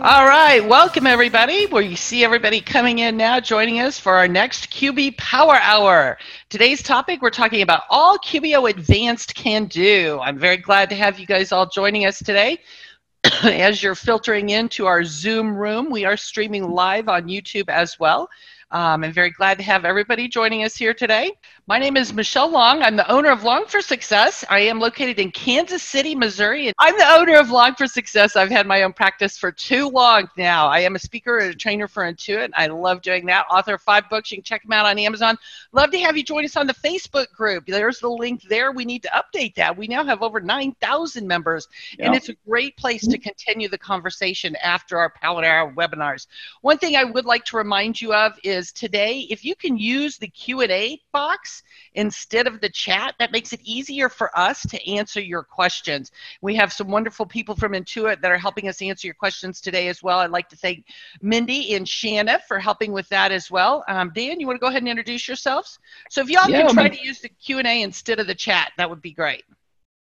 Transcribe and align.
All 0.00 0.26
right, 0.26 0.60
welcome 0.64 1.08
everybody. 1.08 1.66
You 1.70 1.96
see 1.96 2.22
everybody 2.22 2.60
coming 2.60 3.00
in 3.00 3.16
now, 3.16 3.40
joining 3.40 3.80
us 3.80 3.98
for 3.98 4.14
our 4.14 4.28
next 4.28 4.70
QB 4.70 5.16
Power 5.16 5.56
Hour. 5.56 6.18
Today's 6.50 6.84
topic, 6.84 7.20
we're 7.20 7.30
talking 7.30 7.62
about 7.62 7.82
all 7.90 8.16
QBO 8.18 8.70
Advanced 8.70 9.34
can 9.34 9.64
do. 9.64 10.20
I'm 10.22 10.38
very 10.38 10.58
glad 10.58 10.88
to 10.90 10.94
have 10.94 11.18
you 11.18 11.26
guys 11.26 11.50
all 11.50 11.66
joining 11.66 12.06
us 12.06 12.20
today. 12.20 12.58
As 13.42 13.82
you're 13.82 13.96
filtering 13.96 14.50
into 14.50 14.86
our 14.86 15.02
Zoom 15.02 15.56
room, 15.56 15.90
we 15.90 16.04
are 16.04 16.16
streaming 16.16 16.70
live 16.70 17.08
on 17.08 17.24
YouTube 17.26 17.68
as 17.68 17.98
well. 17.98 18.28
Um, 18.70 19.02
I'm 19.02 19.12
very 19.12 19.30
glad 19.30 19.58
to 19.58 19.64
have 19.64 19.84
everybody 19.84 20.28
joining 20.28 20.62
us 20.62 20.76
here 20.76 20.94
today. 20.94 21.32
My 21.68 21.78
name 21.78 21.98
is 21.98 22.14
Michelle 22.14 22.48
Long. 22.48 22.80
I'm 22.80 22.96
the 22.96 23.06
owner 23.12 23.28
of 23.28 23.44
Long 23.44 23.66
for 23.66 23.82
Success. 23.82 24.42
I 24.48 24.60
am 24.60 24.80
located 24.80 25.18
in 25.18 25.30
Kansas 25.30 25.82
City, 25.82 26.14
Missouri. 26.14 26.72
I'm 26.78 26.96
the 26.96 27.06
owner 27.06 27.36
of 27.36 27.50
Long 27.50 27.74
for 27.74 27.86
Success. 27.86 28.36
I've 28.36 28.48
had 28.48 28.66
my 28.66 28.84
own 28.84 28.94
practice 28.94 29.36
for 29.36 29.52
too 29.52 29.90
long 29.90 30.30
now. 30.38 30.66
I 30.68 30.78
am 30.78 30.96
a 30.96 30.98
speaker 30.98 31.36
and 31.36 31.50
a 31.50 31.54
trainer 31.54 31.86
for 31.86 32.04
Intuit. 32.04 32.48
I 32.56 32.68
love 32.68 33.02
doing 33.02 33.26
that. 33.26 33.44
Author 33.50 33.74
of 33.74 33.82
five 33.82 34.08
books. 34.08 34.30
You 34.30 34.38
can 34.38 34.44
check 34.44 34.62
them 34.62 34.72
out 34.72 34.86
on 34.86 34.98
Amazon. 34.98 35.36
Love 35.72 35.90
to 35.90 35.98
have 35.98 36.16
you 36.16 36.24
join 36.24 36.42
us 36.46 36.56
on 36.56 36.66
the 36.66 36.72
Facebook 36.72 37.30
group. 37.32 37.66
There's 37.66 37.98
the 37.98 38.08
link 38.08 38.44
there. 38.48 38.72
We 38.72 38.86
need 38.86 39.02
to 39.02 39.10
update 39.10 39.54
that. 39.56 39.76
We 39.76 39.88
now 39.88 40.02
have 40.04 40.22
over 40.22 40.40
9,000 40.40 41.28
members, 41.28 41.68
yep. 41.98 42.06
and 42.06 42.16
it's 42.16 42.30
a 42.30 42.34
great 42.48 42.78
place 42.78 43.06
to 43.06 43.18
continue 43.18 43.68
the 43.68 43.76
conversation 43.76 44.56
after 44.56 44.96
our 44.96 45.10
Power 45.10 45.44
Hour 45.44 45.74
webinars. 45.74 46.28
One 46.62 46.78
thing 46.78 46.96
I 46.96 47.04
would 47.04 47.26
like 47.26 47.44
to 47.44 47.58
remind 47.58 48.00
you 48.00 48.14
of 48.14 48.32
is 48.42 48.72
today, 48.72 49.26
if 49.28 49.44
you 49.44 49.54
can 49.54 49.76
use 49.76 50.16
the 50.16 50.28
Q&A 50.28 51.02
box, 51.12 51.57
instead 51.94 52.46
of 52.46 52.60
the 52.60 52.68
chat. 52.68 53.14
That 53.18 53.32
makes 53.32 53.52
it 53.52 53.60
easier 53.62 54.08
for 54.08 54.36
us 54.38 54.62
to 54.62 54.90
answer 54.90 55.20
your 55.20 55.42
questions. 55.42 56.12
We 56.40 56.54
have 56.56 56.72
some 56.72 56.88
wonderful 56.88 57.26
people 57.26 57.54
from 57.54 57.72
Intuit 57.72 58.20
that 58.20 58.30
are 58.30 58.38
helping 58.38 58.68
us 58.68 58.82
answer 58.82 59.06
your 59.06 59.14
questions 59.14 59.60
today 59.60 59.88
as 59.88 60.02
well. 60.02 60.18
I'd 60.18 60.30
like 60.30 60.48
to 60.50 60.56
thank 60.56 60.84
Mindy 61.22 61.74
and 61.74 61.88
Shanna 61.88 62.40
for 62.46 62.58
helping 62.58 62.92
with 62.92 63.08
that 63.08 63.32
as 63.32 63.50
well. 63.50 63.84
Um, 63.88 64.12
Dan, 64.14 64.40
you 64.40 64.46
want 64.46 64.56
to 64.56 64.60
go 64.60 64.68
ahead 64.68 64.82
and 64.82 64.88
introduce 64.88 65.26
yourselves? 65.26 65.78
So 66.10 66.20
if 66.20 66.30
y'all 66.30 66.48
yeah, 66.48 66.62
can 66.62 66.74
try 66.74 66.88
to 66.88 67.02
use 67.02 67.20
the 67.20 67.28
Q&A 67.28 67.82
instead 67.82 68.20
of 68.20 68.26
the 68.26 68.34
chat, 68.34 68.72
that 68.76 68.88
would 68.88 69.02
be 69.02 69.12
great 69.12 69.44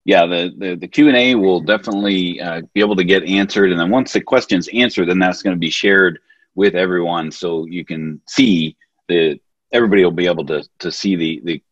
yeah, 0.08 0.24
the, 0.24 0.54
the, 0.56 0.74
the 0.74 0.88
Q&A 0.88 1.34
will 1.34 1.60
definitely 1.60 2.40
uh, 2.40 2.62
be 2.72 2.80
able 2.80 2.96
to 2.96 3.04
get 3.04 3.24
answered. 3.24 3.70
And 3.70 3.78
then 3.78 3.90
once 3.90 4.14
the 4.14 4.22
question's 4.22 4.66
answered, 4.72 5.10
then 5.10 5.18
that's 5.18 5.42
going 5.42 5.54
to 5.54 5.60
be 5.60 5.68
shared 5.68 6.18
with 6.54 6.74
everyone 6.74 7.30
so 7.30 7.66
you 7.66 7.84
can 7.84 8.18
see 8.26 8.74
the 9.08 9.38
everybody 9.72 10.04
will 10.04 10.10
be 10.10 10.26
able 10.26 10.46
to 10.46 10.68
to 10.80 10.90
see 10.92 11.16
the 11.16 11.40
the 11.44 11.62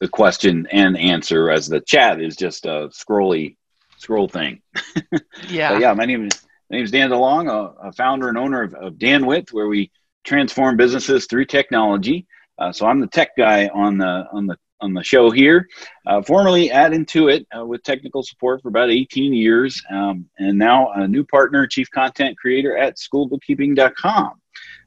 the 0.00 0.08
question 0.08 0.66
and 0.72 0.96
answer 0.96 1.50
as 1.50 1.68
the 1.68 1.80
chat 1.80 2.20
is 2.20 2.36
just 2.36 2.66
a 2.66 2.90
scrolly 2.92 3.56
scroll 3.98 4.28
thing. 4.28 4.60
yeah. 5.48 5.78
yeah. 5.78 5.92
My 5.94 6.04
name 6.04 6.26
is 6.26 6.42
my 6.68 6.76
name 6.76 6.84
is 6.84 6.90
Dan 6.90 7.10
DeLong, 7.10 7.48
a, 7.48 7.88
a 7.88 7.92
founder 7.92 8.28
and 8.28 8.36
owner 8.36 8.62
of, 8.62 8.74
of 8.74 8.94
DanWith, 8.94 9.52
where 9.52 9.68
we 9.68 9.92
transform 10.24 10.76
businesses 10.76 11.26
through 11.26 11.44
technology. 11.44 12.26
Uh, 12.58 12.72
so 12.72 12.86
I'm 12.86 13.00
the 13.00 13.06
tech 13.06 13.36
guy 13.36 13.68
on 13.68 13.98
the 13.98 14.26
on 14.32 14.46
the 14.46 14.56
on 14.80 14.92
the 14.92 15.04
show 15.04 15.30
here. 15.30 15.68
Uh, 16.06 16.20
formerly 16.22 16.70
at 16.72 16.92
Intuit 16.92 17.44
uh, 17.56 17.64
with 17.64 17.82
technical 17.84 18.22
support 18.22 18.60
for 18.60 18.68
about 18.68 18.90
18 18.90 19.32
years, 19.32 19.80
um, 19.90 20.28
and 20.38 20.58
now 20.58 20.90
a 20.92 21.06
new 21.06 21.24
partner, 21.24 21.66
chief 21.66 21.88
content 21.90 22.36
creator 22.36 22.76
at 22.76 22.96
schoolbookkeeping.com. 22.96 24.32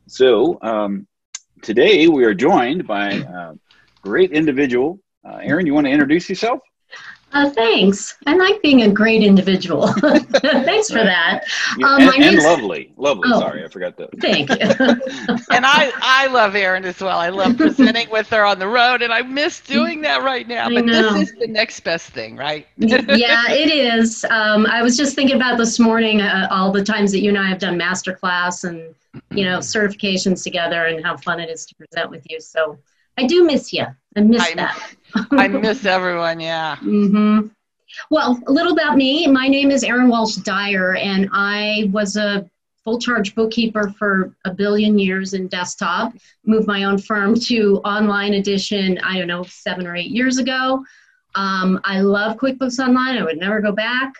So 0.08 0.59
um, 0.62 1.08
today 1.62 2.08
we 2.08 2.24
are 2.26 2.34
joined 2.34 2.88
by 2.88 3.12
a 3.12 3.54
great 4.02 4.32
individual. 4.32 5.00
Uh, 5.24 5.40
Erin, 5.42 5.66
you 5.66 5.74
want 5.74 5.88
to 5.88 5.92
introduce 5.92 6.30
yourself? 6.30 6.60
Uh, 7.36 7.50
thanks. 7.50 8.16
I 8.28 8.36
like 8.36 8.62
being 8.62 8.84
a 8.84 8.90
great 8.90 9.22
individual. 9.22 9.88
thanks 9.98 10.90
for 10.90 11.04
that. 11.04 11.44
Um, 11.84 12.00
and, 12.02 12.24
and 12.24 12.38
lovely, 12.38 12.94
lovely. 12.96 13.30
Oh, 13.34 13.40
Sorry, 13.42 13.66
I 13.66 13.68
forgot 13.68 13.98
that. 13.98 14.10
Thank 14.22 14.52
you. 14.52 14.56
and 15.52 15.66
I, 15.66 15.92
I 16.02 16.28
love 16.28 16.56
Erin 16.56 16.86
as 16.86 17.02
well. 17.02 17.20
I 17.20 17.28
love 17.28 17.58
presenting 17.58 18.10
with 18.10 18.30
her 18.30 18.46
on 18.46 18.58
the 18.58 18.70
road, 18.70 19.02
and 19.02 19.12
I 19.12 19.22
miss 19.22 19.60
doing 19.60 20.00
that 20.02 20.24
right 20.24 20.48
now. 20.48 20.70
But 20.70 20.86
this 20.86 21.30
is 21.30 21.36
the 21.38 21.48
next 21.48 21.82
best 21.82 22.12
thing, 22.12 22.38
right? 22.38 22.68
yeah, 22.78 23.50
it 23.50 23.70
is. 23.70 24.24
Um, 24.30 24.66
I 24.68 24.82
was 24.82 24.96
just 24.96 25.14
thinking 25.14 25.36
about 25.36 25.58
this 25.58 25.78
morning 25.78 26.22
uh, 26.22 26.48
all 26.52 26.72
the 26.72 26.86
times 26.86 27.12
that 27.12 27.20
you 27.20 27.30
and 27.30 27.38
I 27.38 27.50
have 27.50 27.60
done 27.60 27.78
masterclass 27.78 28.64
and 28.64 28.96
you 29.31 29.46
know 29.46 29.59
certifications 29.59 30.44
together, 30.44 30.86
and 30.86 31.03
how 31.03 31.18
fun 31.18 31.40
it 31.40 31.50
is 31.50 31.66
to 31.68 31.76
present 31.76 32.09
with 32.09 32.26
you. 32.30 32.40
So 32.40 32.80
I 33.18 33.26
do 33.26 33.46
miss 33.46 33.72
you. 33.74 33.86
I 34.16 34.22
miss 34.22 34.42
I, 34.42 34.53
that. 34.56 34.96
I 35.31 35.48
miss 35.48 35.86
everyone. 35.86 36.40
Yeah. 36.40 36.76
Mm-hmm. 36.78 37.48
Well, 38.09 38.42
a 38.48 38.52
little 38.52 38.74
about 38.74 38.98
me. 38.98 39.28
My 39.28 39.48
name 39.48 39.72
is 39.72 39.84
Erin 39.84 40.09
Walsh 40.09 40.36
Dyer, 40.38 40.96
and 40.96 41.30
I 41.31 41.90
was 41.92 42.18
a 42.18 42.50
full 42.84 43.00
charge 43.00 43.34
bookkeeper 43.34 43.94
for 43.98 44.36
a 44.46 44.53
billion 44.53 45.00
years 45.00 45.34
in 45.34 45.47
desktop. 45.47 46.14
Moved 46.46 46.68
my 46.68 46.84
own 46.84 46.97
firm 46.97 47.36
to 47.42 47.80
online 47.80 48.36
edition. 48.36 49.00
I 49.00 49.18
don't 49.18 49.28
know, 49.28 49.44
seven 49.44 49.88
or 49.88 49.96
eight 49.96 50.12
years 50.12 50.38
ago. 50.38 50.84
Um, 51.34 51.80
I 51.84 52.02
love 52.02 52.38
QuickBooks 52.38 52.80
Online. 52.80 53.18
I 53.18 53.24
would 53.24 53.38
never 53.38 53.59
go 53.59 53.72
back. 53.72 54.14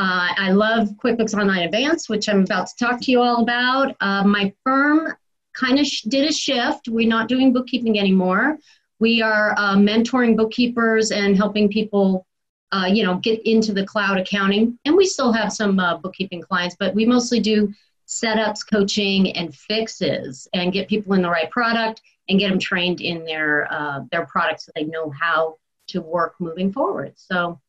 Uh, 0.00 0.32
I 0.34 0.50
love 0.52 0.88
QuickBooks 0.92 1.38
Online 1.38 1.64
Advanced, 1.64 2.08
which 2.08 2.26
I'm 2.26 2.40
about 2.40 2.68
to 2.68 2.76
talk 2.82 3.02
to 3.02 3.10
you 3.10 3.20
all 3.20 3.42
about. 3.42 3.94
Uh, 4.00 4.24
my 4.24 4.50
firm 4.64 5.12
kind 5.52 5.78
of 5.78 5.86
sh- 5.86 6.04
did 6.08 6.26
a 6.26 6.32
shift. 6.32 6.88
We're 6.88 7.06
not 7.06 7.28
doing 7.28 7.52
bookkeeping 7.52 7.98
anymore. 7.98 8.56
We 8.98 9.20
are 9.20 9.52
uh, 9.58 9.76
mentoring 9.76 10.38
bookkeepers 10.38 11.10
and 11.10 11.36
helping 11.36 11.68
people, 11.68 12.26
uh, 12.72 12.88
you 12.90 13.02
know, 13.02 13.16
get 13.16 13.46
into 13.46 13.74
the 13.74 13.84
cloud 13.84 14.16
accounting. 14.16 14.78
And 14.86 14.96
we 14.96 15.04
still 15.04 15.34
have 15.34 15.52
some 15.52 15.78
uh, 15.78 15.98
bookkeeping 15.98 16.40
clients, 16.40 16.76
but 16.80 16.94
we 16.94 17.04
mostly 17.04 17.38
do 17.38 17.70
setups, 18.08 18.60
coaching, 18.66 19.36
and 19.36 19.54
fixes, 19.54 20.48
and 20.54 20.72
get 20.72 20.88
people 20.88 21.12
in 21.12 21.20
the 21.20 21.28
right 21.28 21.50
product 21.50 22.00
and 22.30 22.38
get 22.38 22.48
them 22.48 22.58
trained 22.58 23.02
in 23.02 23.26
their 23.26 23.70
uh, 23.70 24.00
their 24.10 24.24
product 24.24 24.62
so 24.62 24.72
they 24.74 24.84
know 24.84 25.10
how 25.10 25.58
to 25.88 26.00
work 26.00 26.36
moving 26.40 26.72
forward. 26.72 27.12
So 27.16 27.60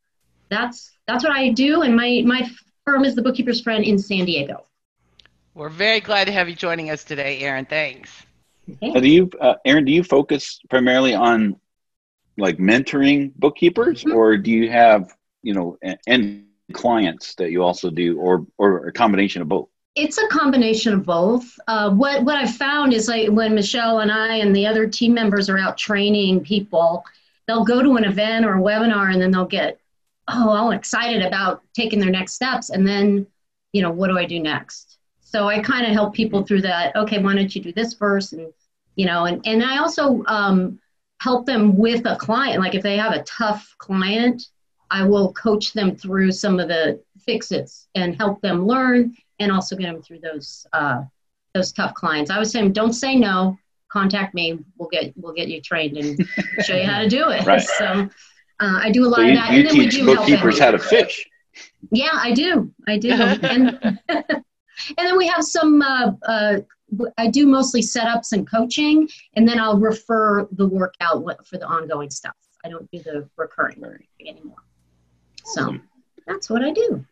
that's 0.52 0.92
that's 1.08 1.24
what 1.24 1.34
I 1.34 1.50
do, 1.50 1.82
and 1.82 1.96
my 1.96 2.22
my 2.26 2.48
firm 2.86 3.06
is 3.06 3.16
the 3.16 3.22
Bookkeeper's 3.22 3.62
Friend 3.62 3.84
in 3.84 3.98
San 3.98 4.26
Diego. 4.26 4.66
We're 5.56 5.70
very 5.70 6.00
glad 6.00 6.26
to 6.26 6.32
have 6.32 6.48
you 6.48 6.56
joining 6.56 6.92
us 6.92 7.04
today, 7.04 7.40
Erin. 7.40 7.66
Thanks. 7.66 8.12
Do 8.80 9.08
you, 9.08 9.30
uh, 9.42 9.56
Erin? 9.66 9.86
Do 9.86 9.92
you 9.92 10.04
focus 10.04 10.62
primarily 10.70 11.14
on 11.14 11.60
like 12.38 12.58
mentoring 12.58 13.34
bookkeepers, 13.36 14.04
mm-hmm. 14.04 14.16
or 14.16 14.38
do 14.38 14.52
you 14.52 14.70
have 14.70 15.14
you 15.42 15.54
know 15.54 15.78
end 16.08 16.46
clients 16.74 17.36
that 17.36 17.52
you 17.52 17.64
also 17.64 17.90
do, 17.90 18.20
or 18.20 18.46
or 18.58 18.88
a 18.88 18.92
combination 18.94 19.42
of 19.42 19.50
both? 19.50 19.70
It's 19.96 20.18
a 20.18 20.28
combination 20.28 20.94
of 20.94 21.06
both. 21.06 21.54
Uh, 21.68 21.92
what 21.92 22.24
what 22.24 22.38
I've 22.38 22.56
found 22.56 22.94
is 22.94 23.08
like 23.08 23.30
when 23.30 23.56
Michelle 23.56 24.00
and 24.00 24.12
I 24.12 24.36
and 24.36 24.56
the 24.56 24.68
other 24.68 24.88
team 24.88 25.14
members 25.14 25.50
are 25.50 25.58
out 25.58 25.78
training 25.78 26.42
people, 26.42 27.04
they'll 27.48 27.66
go 27.66 27.82
to 27.82 27.98
an 27.98 28.06
event 28.06 28.46
or 28.46 28.58
a 28.58 28.62
webinar 28.62 29.12
and 29.12 29.22
then 29.22 29.32
they'll 29.32 29.46
get 29.46 29.80
oh 30.28 30.50
all 30.50 30.72
excited 30.72 31.22
about 31.22 31.62
taking 31.74 32.00
their 32.00 32.12
next 32.12 32.34
steps, 32.34 32.70
and 32.70 32.88
then 32.88 33.28
you 33.74 33.82
know 33.82 33.92
what 33.92 34.08
do 34.08 34.18
I 34.18 34.26
do 34.26 34.40
next? 34.40 34.98
So 35.22 35.48
I 35.48 35.62
kind 35.62 35.86
of 35.86 35.94
help 35.94 36.14
people 36.14 36.44
through 36.44 36.62
that. 36.64 36.96
Okay, 36.96 37.20
why 37.20 37.36
don't 37.36 37.56
you 37.56 37.62
do 37.62 37.72
this 37.72 37.94
first? 37.94 38.34
And 38.34 38.52
you 38.96 39.06
know, 39.06 39.26
and 39.26 39.42
and 39.46 39.64
I 39.64 39.78
also 39.78 40.24
um, 40.28 40.80
help 41.22 41.46
them 41.46 41.78
with 41.78 42.06
a 42.06 42.16
client. 42.18 42.60
Like 42.60 42.76
if 42.76 42.84
they 42.84 42.98
have 42.98 43.14
a 43.14 43.24
tough 43.24 43.74
client, 43.78 44.44
I 44.90 45.04
will 45.04 45.32
coach 45.34 45.74
them 45.74 45.96
through 45.96 46.34
some 46.34 46.60
of 46.60 46.68
the 46.68 47.02
fixes 47.18 47.88
and 47.96 48.16
help 48.16 48.42
them 48.42 48.66
learn, 48.66 49.16
and 49.40 49.52
also 49.52 49.76
get 49.76 49.92
them 49.92 50.02
through 50.02 50.20
those 50.20 50.68
uh, 50.74 51.04
those 51.54 51.72
tough 51.72 51.94
clients. 51.94 52.30
I 52.32 52.40
was 52.40 52.52
saying, 52.52 52.74
don't 52.74 52.94
say 52.94 53.16
no. 53.16 53.58
Contact 53.90 54.34
me. 54.34 54.60
We'll 54.78 54.90
get 54.90 55.14
we'll 55.16 55.34
get 55.34 55.48
you 55.48 55.62
trained 55.62 55.98
and 55.98 56.28
show 56.64 56.76
you 56.76 56.86
how 56.86 57.02
to 57.02 57.10
do 57.10 57.30
it. 57.30 57.46
Right. 57.46 57.66
So 57.78 58.10
uh, 58.62 58.80
I 58.82 58.92
do 58.92 59.06
a 59.06 59.10
lot 59.10 59.18
so 59.18 59.22
you, 59.24 59.32
of 59.32 59.36
that. 59.38 59.52
You 59.52 59.60
and 59.60 59.70
then 59.70 59.76
teach 59.76 59.94
we 59.94 60.00
do 60.00 60.06
bookkeepers 60.06 60.60
how 60.60 60.72
to 60.72 60.80
fish. 60.80 61.28
Yeah, 61.92 62.12
I 62.14 62.32
do. 62.32 62.72
I 62.88 62.98
do. 62.98 63.12
and 63.12 64.00
and 64.10 64.44
then 64.98 65.18
we 65.18 65.28
have 65.28 65.44
some, 65.44 65.82
uh, 65.82 66.12
uh, 66.28 66.58
I 67.18 67.28
do 67.28 67.48
mostly 67.48 67.82
setups 67.82 68.34
and 68.34 68.50
coaching, 68.50 69.10
and 69.36 69.48
then 69.48 69.60
I'll 69.60 69.80
refer 69.80 70.48
the 70.52 70.68
workout 70.68 71.24
for 71.48 71.58
the 71.58 71.66
ongoing 71.66 72.10
stuff. 72.10 72.36
I 72.64 72.70
don't 72.70 72.90
do 72.92 73.00
the 73.00 73.28
recurring 73.38 73.82
learning 73.82 74.08
anymore. 74.20 74.64
So 75.44 75.78
that's 76.28 76.50
what 76.50 76.64
I 76.64 76.72
do. 76.72 77.06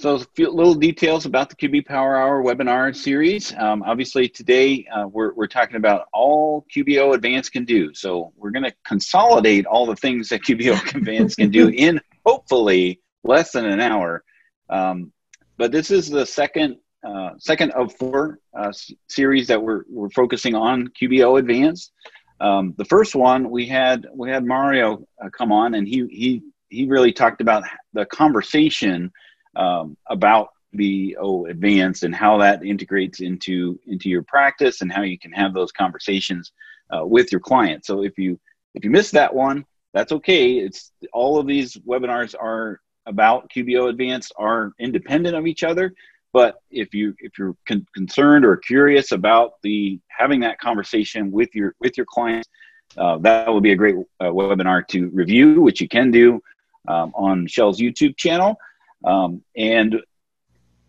So 0.00 0.14
a 0.14 0.18
few 0.34 0.50
little 0.50 0.74
details 0.74 1.26
about 1.26 1.50
the 1.50 1.56
QB 1.56 1.84
Power 1.84 2.16
Hour 2.16 2.42
webinar 2.42 2.96
series. 2.96 3.54
Um, 3.58 3.82
obviously, 3.82 4.30
today 4.30 4.86
uh, 4.90 5.06
we're, 5.06 5.34
we're 5.34 5.46
talking 5.46 5.76
about 5.76 6.08
all 6.14 6.64
QBO 6.74 7.14
Advanced 7.14 7.52
can 7.52 7.66
do. 7.66 7.92
So 7.92 8.32
we're 8.34 8.50
going 8.50 8.64
to 8.64 8.72
consolidate 8.86 9.66
all 9.66 9.84
the 9.84 9.96
things 9.96 10.30
that 10.30 10.40
QBO 10.40 10.94
Advanced 10.96 11.36
can 11.36 11.50
do 11.50 11.68
in 11.68 12.00
hopefully 12.24 13.02
less 13.24 13.52
than 13.52 13.66
an 13.66 13.78
hour. 13.78 14.24
Um, 14.70 15.12
but 15.58 15.70
this 15.70 15.90
is 15.90 16.08
the 16.08 16.24
second 16.24 16.76
uh, 17.06 17.30
second 17.38 17.72
of 17.72 17.94
four 17.96 18.38
uh, 18.58 18.72
series 19.08 19.48
that 19.48 19.62
we're, 19.62 19.82
we're 19.88 20.10
focusing 20.10 20.54
on 20.54 20.88
QBO 20.88 21.38
Advanced. 21.38 21.92
Um, 22.40 22.74
the 22.78 22.86
first 22.86 23.14
one 23.14 23.50
we 23.50 23.66
had 23.66 24.06
we 24.14 24.30
had 24.30 24.46
Mario 24.46 25.06
uh, 25.22 25.28
come 25.28 25.52
on 25.52 25.74
and 25.74 25.86
he 25.86 26.06
he 26.10 26.42
he 26.70 26.86
really 26.86 27.12
talked 27.12 27.42
about 27.42 27.64
the 27.92 28.06
conversation 28.06 29.12
um, 29.56 29.96
about 30.06 30.50
QBO 30.74 31.50
Advanced 31.50 32.04
and 32.04 32.14
how 32.14 32.38
that 32.38 32.64
integrates 32.64 33.20
into 33.20 33.78
into 33.86 34.08
your 34.08 34.22
practice 34.22 34.82
and 34.82 34.92
how 34.92 35.02
you 35.02 35.18
can 35.18 35.32
have 35.32 35.52
those 35.52 35.72
conversations 35.72 36.52
uh, 36.90 37.04
with 37.04 37.32
your 37.32 37.40
clients. 37.40 37.86
So 37.86 38.02
if 38.02 38.18
you 38.18 38.38
if 38.74 38.84
you 38.84 38.90
missed 38.90 39.12
that 39.12 39.34
one, 39.34 39.64
that's 39.92 40.12
okay. 40.12 40.58
It's 40.58 40.92
all 41.12 41.38
of 41.38 41.46
these 41.46 41.76
webinars 41.78 42.34
are 42.40 42.80
about 43.06 43.50
QBO 43.50 43.88
Advanced 43.88 44.32
are 44.36 44.72
independent 44.78 45.34
of 45.34 45.46
each 45.46 45.64
other. 45.64 45.92
But 46.32 46.62
if 46.70 46.94
you 46.94 47.14
if 47.18 47.38
you're 47.38 47.56
con- 47.66 47.86
concerned 47.94 48.44
or 48.44 48.56
curious 48.56 49.10
about 49.10 49.54
the 49.62 49.98
having 50.08 50.40
that 50.40 50.60
conversation 50.60 51.32
with 51.32 51.54
your 51.54 51.74
with 51.80 51.96
your 51.96 52.06
clients, 52.06 52.48
uh, 52.96 53.18
that 53.18 53.52
would 53.52 53.64
be 53.64 53.72
a 53.72 53.76
great 53.76 53.96
uh, 54.20 54.26
webinar 54.26 54.86
to 54.88 55.08
review, 55.08 55.60
which 55.60 55.80
you 55.80 55.88
can 55.88 56.12
do 56.12 56.40
um, 56.86 57.12
on 57.16 57.46
Shell's 57.48 57.80
YouTube 57.80 58.16
channel. 58.16 58.56
Um, 59.04 59.42
and 59.56 60.00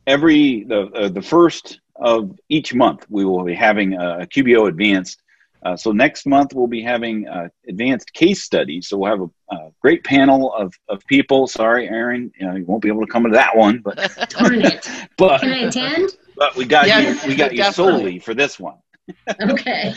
every 0.08 0.64
the 0.64 0.82
uh, 0.88 1.10
the 1.10 1.22
first 1.22 1.80
of 1.96 2.38
each 2.50 2.74
month, 2.74 3.06
we 3.10 3.26
will 3.26 3.44
be 3.44 3.54
having 3.54 3.94
a, 3.94 4.26
QBO 4.26 4.68
Advanced. 4.68 5.22
Uh, 5.64 5.76
so 5.76 5.92
next 5.92 6.26
month 6.26 6.54
we'll 6.56 6.66
be 6.66 6.82
having 6.82 7.28
uh, 7.28 7.48
advanced 7.70 8.12
case 8.14 8.42
studies. 8.42 8.90
So 8.90 8.98
we'll 8.98 9.12
have 9.12 9.22
a, 9.22 9.56
a, 9.56 9.72
great 9.80 10.04
panel 10.04 10.52
of, 10.56 10.74
of 10.90 11.06
people. 11.06 11.46
Sorry, 11.46 11.88
Erin, 11.88 12.32
you, 12.40 12.48
know, 12.48 12.56
you 12.56 12.66
won't 12.66 12.82
be 12.82 12.88
able 12.88 13.06
to 13.06 13.12
come 13.12 13.24
to 13.26 13.30
that 13.30 13.56
one, 13.56 13.78
but 13.78 13.96
darn 14.30 14.66
it. 14.66 14.90
but 15.18 15.42
can 15.42 15.52
I 15.52 15.68
attend? 15.68 16.18
But 16.36 16.56
we 16.56 16.66
got 16.66 16.88
yes, 16.88 17.24
you. 17.24 17.30
We 17.30 17.36
got 17.36 17.54
you 17.54 17.64
solely 17.72 18.18
for 18.18 18.34
this 18.34 18.60
one. 18.60 18.78
okay. 19.50 19.94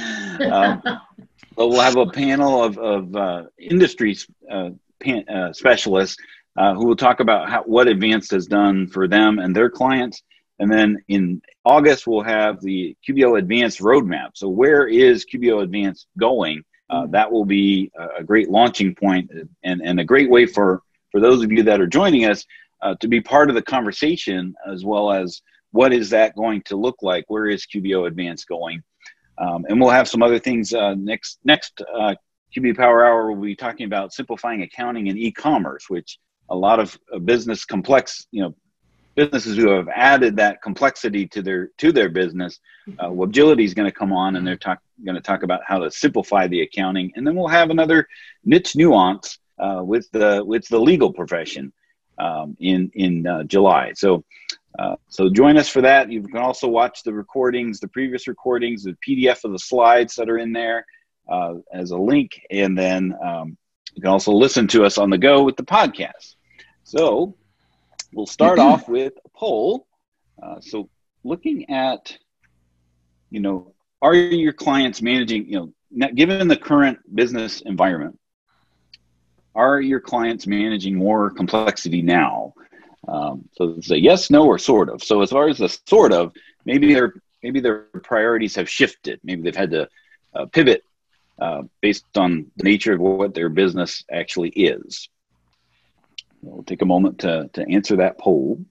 um, 0.51 0.83
but 1.57 1.69
we'll 1.69 1.81
have 1.81 1.97
a 1.97 2.07
panel 2.07 2.63
of 2.63 2.77
of 2.77 3.17
uh, 3.17 3.45
industry 3.59 4.17
uh, 4.51 4.71
pan, 5.01 5.27
uh, 5.29 5.53
specialists 5.55 6.19
uh, 6.57 6.75
who 6.75 6.87
will 6.87 6.97
talk 6.97 7.21
about 7.21 7.49
how, 7.49 7.63
what 7.63 7.89
Advanced 7.89 8.31
has 8.31 8.47
done 8.47 8.87
for 8.87 9.09
them 9.09 9.39
and 9.39 9.55
their 9.55 9.71
clients. 9.71 10.23
And 10.59 10.71
then 10.71 11.03
in 11.09 11.43
August, 11.65 12.07
we'll 12.07 12.23
have 12.23 12.61
the 12.61 12.97
QBO 13.09 13.39
Advanced 13.39 13.81
roadmap. 13.81 14.31
So, 14.35 14.49
where 14.49 14.87
is 14.87 15.27
QBO 15.27 15.63
Advanced 15.63 16.07
going? 16.19 16.63
Uh, 16.91 17.03
mm-hmm. 17.03 17.13
that 17.13 17.31
will 17.31 17.45
be 17.45 17.91
a, 18.19 18.23
great 18.23 18.51
launching 18.51 18.95
point 18.95 19.31
and, 19.65 19.81
and 19.83 19.99
a 19.99 20.05
great 20.05 20.31
way 20.31 20.47
for, 20.47 20.83
for 21.11 21.21
those 21.21 21.43
of 21.43 21.51
you 21.51 21.63
that 21.63 21.81
are 21.81 21.87
joining 21.87 22.27
us 22.27 22.45
uh, 22.83 22.95
to 23.01 23.09
be 23.09 23.21
part 23.21 23.49
of 23.49 23.57
the 23.57 23.63
conversation 23.63 24.55
as 24.67 24.85
well 24.85 25.11
as 25.11 25.41
what 25.73 25.93
is 25.93 26.11
that 26.11 26.37
going 26.37 26.63
to 26.63 26.77
look 26.77 26.97
like? 27.03 27.25
Where 27.27 27.49
is 27.49 27.67
QBO 27.67 28.07
Advanced 28.07 28.47
going? 28.47 28.83
Um, 29.39 29.65
and 29.69 29.81
we'll 29.81 29.91
have 29.91 30.09
some 30.09 30.23
other 30.23 30.39
things 30.39 30.73
uh, 30.73 30.95
next 30.95 31.41
next 31.45 31.81
uh, 31.93 32.15
QB 32.57 32.77
Power 32.77 33.05
Hour. 33.05 33.33
We'll 33.33 33.43
be 33.43 33.57
talking 33.57 33.87
about 33.87 34.13
simplifying 34.13 34.63
accounting 34.63 35.09
and 35.09 35.19
e-commerce, 35.19 35.87
which 35.89 36.19
a 36.51 36.57
lot 36.57 36.81
of 36.81 36.99
business 37.25 37.65
complex, 37.65 38.27
you 38.31 38.43
know, 38.43 38.55
businesses 39.15 39.57
who 39.57 39.69
have 39.69 39.89
added 39.89 40.37
that 40.37 40.61
complexity 40.63 41.27
to 41.29 41.43
their 41.43 41.69
to 41.79 41.93
their 41.93 42.09
business. 42.09 42.61
Uh, 42.99 43.09
Webgility 43.09 43.65
is 43.65 43.75
going 43.75 43.91
to 43.91 43.97
come 43.97 44.13
on, 44.13 44.37
and 44.37 44.47
they're 44.47 44.57
talk, 44.57 44.81
going 45.05 45.15
to 45.15 45.21
talk 45.21 45.43
about 45.43 45.61
how 45.67 45.79
to 45.79 45.91
simplify 45.91 46.47
the 46.47 46.63
accounting, 46.63 47.13
and 47.17 47.27
then 47.27 47.35
we'll 47.35 47.49
have 47.49 47.71
another 47.71 48.07
niche 48.45 48.77
nuance 48.77 49.39
uh, 49.59 49.81
with 49.85 50.11
the 50.13 50.45
with 50.45 50.67
the 50.69 50.79
legal 50.79 51.13
profession 51.13 51.73
um, 52.19 52.57
in 52.61 52.91
in 52.95 53.27
uh, 53.27 53.43
July. 53.45 53.93
So. 53.95 54.25
Uh, 54.77 54.97
so 55.09 55.31
join 55.31 55.57
us 55.57 55.69
for 55.69 55.81
that. 55.81 56.11
You 56.11 56.21
can 56.21 56.39
also 56.39 56.67
watch 56.67 57.05
the 57.05 57.13
recordings, 57.13 57.79
the 57.79 57.87
previous 57.87 58.27
recordings, 58.27 58.83
the 58.83 58.97
PDF 59.07 59.45
of 59.45 59.53
the 59.53 59.59
slides 59.61 60.17
that 60.17 60.29
are 60.29 60.39
in 60.39 60.53
there 60.53 60.85
uh, 61.29 61.55
as 61.73 61.93
a 61.93 61.97
link, 61.97 62.41
and 62.51 62.77
then 62.77 63.15
um, 63.25 63.57
you 63.95 64.03
can 64.03 64.11
also 64.11 64.33
listen 64.33 64.67
to 64.69 64.85
us 64.85 64.99
on 64.99 65.11
the 65.11 65.19
go 65.19 65.43
with 65.43 65.57
the 65.57 65.65
podcast. 65.65 66.35
So 66.83 67.35
we'll 68.13 68.27
start 68.27 68.59
off 68.59 68.89
with 68.89 69.15
a 69.25 69.29
poll. 69.31 69.87
Uh, 70.43 70.61
so 70.61 70.89
looking 71.23 71.71
at, 71.71 72.17
you 73.31 73.41
know, 73.41 73.75
are 74.03 74.15
your 74.15 74.53
clients 74.53 75.01
managing, 75.01 75.47
you 75.47 75.73
know, 75.99 76.09
given 76.15 76.49
the 76.49 76.57
current 76.57 76.99
business 77.15 77.61
environment, 77.63 78.19
are 79.55 79.81
your 79.81 80.01
clients 80.01 80.47
managing 80.47 80.97
more 80.97 81.31
complexity 81.31 82.03
now? 82.03 82.55
Um, 83.07 83.49
so 83.53 83.75
it's 83.79 83.91
a 83.91 83.99
yes, 83.99 84.31
no, 84.31 84.45
or 84.47 84.59
sort 84.59 84.89
of. 84.89 85.03
So 85.03 85.23
as 85.23 85.31
far 85.31 85.49
as 85.49 85.59
the 85.59 85.69
sort 85.87 86.13
of, 86.13 86.33
maybe 86.65 86.93
their 86.93 87.15
maybe 87.43 87.61
their 87.61 87.81
priorities 88.03 88.57
have 88.57 88.69
shifted. 88.69 89.21
Maybe 89.23 89.43
they've 89.43 89.55
had 89.55 89.71
to 89.71 89.89
uh, 90.35 90.47
pivot 90.47 90.83
uh, 91.39 91.63
based 91.81 92.05
on 92.17 92.47
the 92.57 92.65
nature 92.65 92.93
of 92.93 93.01
what 93.01 93.35
their 93.35 93.49
business 93.49 94.05
actually 94.11 94.51
is. 94.51 95.09
We'll 96.43 96.63
take 96.63 96.83
a 96.83 96.87
moment 96.87 97.21
to, 97.21 97.49
to 97.55 97.69
answer 97.69 97.97
that 97.97 98.19
poll. 98.19 98.65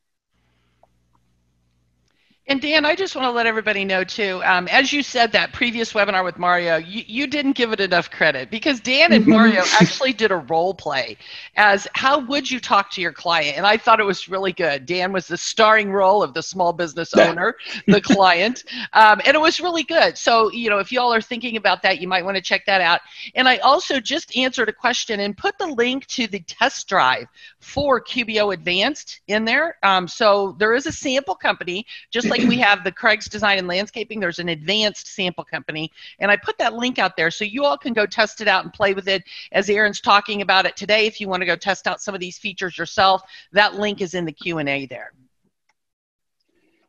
And 2.46 2.62
Dan, 2.62 2.84
I 2.84 2.94
just 2.94 3.16
want 3.16 3.26
to 3.26 3.32
let 3.32 3.46
everybody 3.46 3.86
know 3.86 4.04
too. 4.04 4.42
Um, 4.44 4.68
as 4.68 4.92
you 4.92 5.02
said 5.02 5.32
that 5.32 5.54
previous 5.54 5.94
webinar 5.94 6.26
with 6.26 6.38
Mario, 6.38 6.76
you, 6.76 7.02
you 7.08 7.26
didn't 7.26 7.54
give 7.54 7.72
it 7.72 7.80
enough 7.80 8.12
credit 8.12 8.52
because 8.52 8.82
Dan 8.82 9.14
and 9.14 9.26
Mario 9.26 9.62
actually 9.80 10.12
did 10.12 10.30
a 10.30 10.36
role 10.36 10.74
play 10.74 11.16
as 11.56 11.88
how 11.94 12.20
would 12.20 12.52
you 12.52 12.60
talk 12.60 12.92
to 12.92 13.02
your 13.02 13.14
client, 13.14 13.56
and 13.56 13.66
I 13.66 13.78
thought 13.78 14.02
it 14.02 14.06
was 14.06 14.28
really 14.28 14.52
good. 14.52 14.86
Dan 14.86 15.14
was 15.14 15.26
the 15.26 15.38
starring 15.38 15.90
role 15.90 16.22
of 16.22 16.34
the 16.34 16.44
small 16.44 16.74
business 16.74 17.14
owner, 17.14 17.56
the 17.88 18.02
client, 18.02 18.66
um, 18.92 19.22
and 19.26 19.36
it 19.36 19.40
was 19.40 19.62
really 19.62 19.84
good. 19.84 20.18
So 20.18 20.52
you 20.52 20.70
know, 20.70 20.80
if 20.80 20.92
y'all 20.92 21.14
are 21.14 21.22
thinking 21.22 21.56
about 21.56 21.82
that, 21.84 22.02
you 22.02 22.10
might 22.10 22.26
want 22.26 22.36
to 22.36 22.44
check 22.44 22.66
that 22.66 22.82
out. 22.82 23.00
And 23.36 23.48
I 23.48 23.60
also 23.60 24.02
just 24.02 24.36
answered 24.36 24.68
a 24.68 24.74
question 24.74 25.22
and 25.22 25.38
put 25.38 25.58
the 25.58 25.68
link 25.68 26.08
to 26.08 26.28
the 26.28 26.42
test 26.42 26.90
drive 26.90 27.28
for 27.62 28.04
QBO 28.04 28.54
Advanced 28.54 29.22
in 29.30 29.46
there. 29.46 29.78
Um, 29.82 30.10
so 30.10 30.58
there 30.60 30.74
is 30.74 30.88
a 30.88 30.92
sample 30.92 31.36
company 31.36 31.86
just 32.12 32.33
like 32.34 32.48
we 32.50 32.58
have 32.58 32.84
the 32.84 32.92
Craig's 32.92 33.28
Design 33.28 33.60
and 33.60 33.68
Landscaping, 33.68 34.20
there's 34.20 34.40
an 34.40 34.50
advanced 34.50 35.08
sample 35.08 35.44
company. 35.44 35.92
And 36.20 36.32
I 36.32 36.38
put 36.38 36.58
that 36.58 36.74
link 36.74 36.98
out 36.98 37.16
there 37.16 37.30
so 37.30 37.46
you 37.46 37.64
all 37.64 37.78
can 37.78 37.94
go 37.94 38.06
test 38.06 38.42
it 38.42 38.48
out 38.48 38.64
and 38.64 38.74
play 38.74 38.94
with 38.94 39.08
it 39.08 39.24
as 39.52 39.70
Erin's 39.70 40.02
talking 40.02 40.42
about 40.42 40.66
it 40.66 40.76
today. 40.76 41.06
If 41.06 41.22
you 41.22 41.28
want 41.28 41.42
to 41.42 41.46
go 41.46 41.56
test 41.56 41.88
out 41.88 42.02
some 42.02 42.16
of 42.16 42.20
these 42.20 42.38
features 42.38 42.78
yourself, 42.78 43.22
that 43.52 43.76
link 43.76 44.02
is 44.02 44.16
in 44.16 44.26
the 44.26 44.32
Q&A 44.32 44.88
there. 44.88 45.14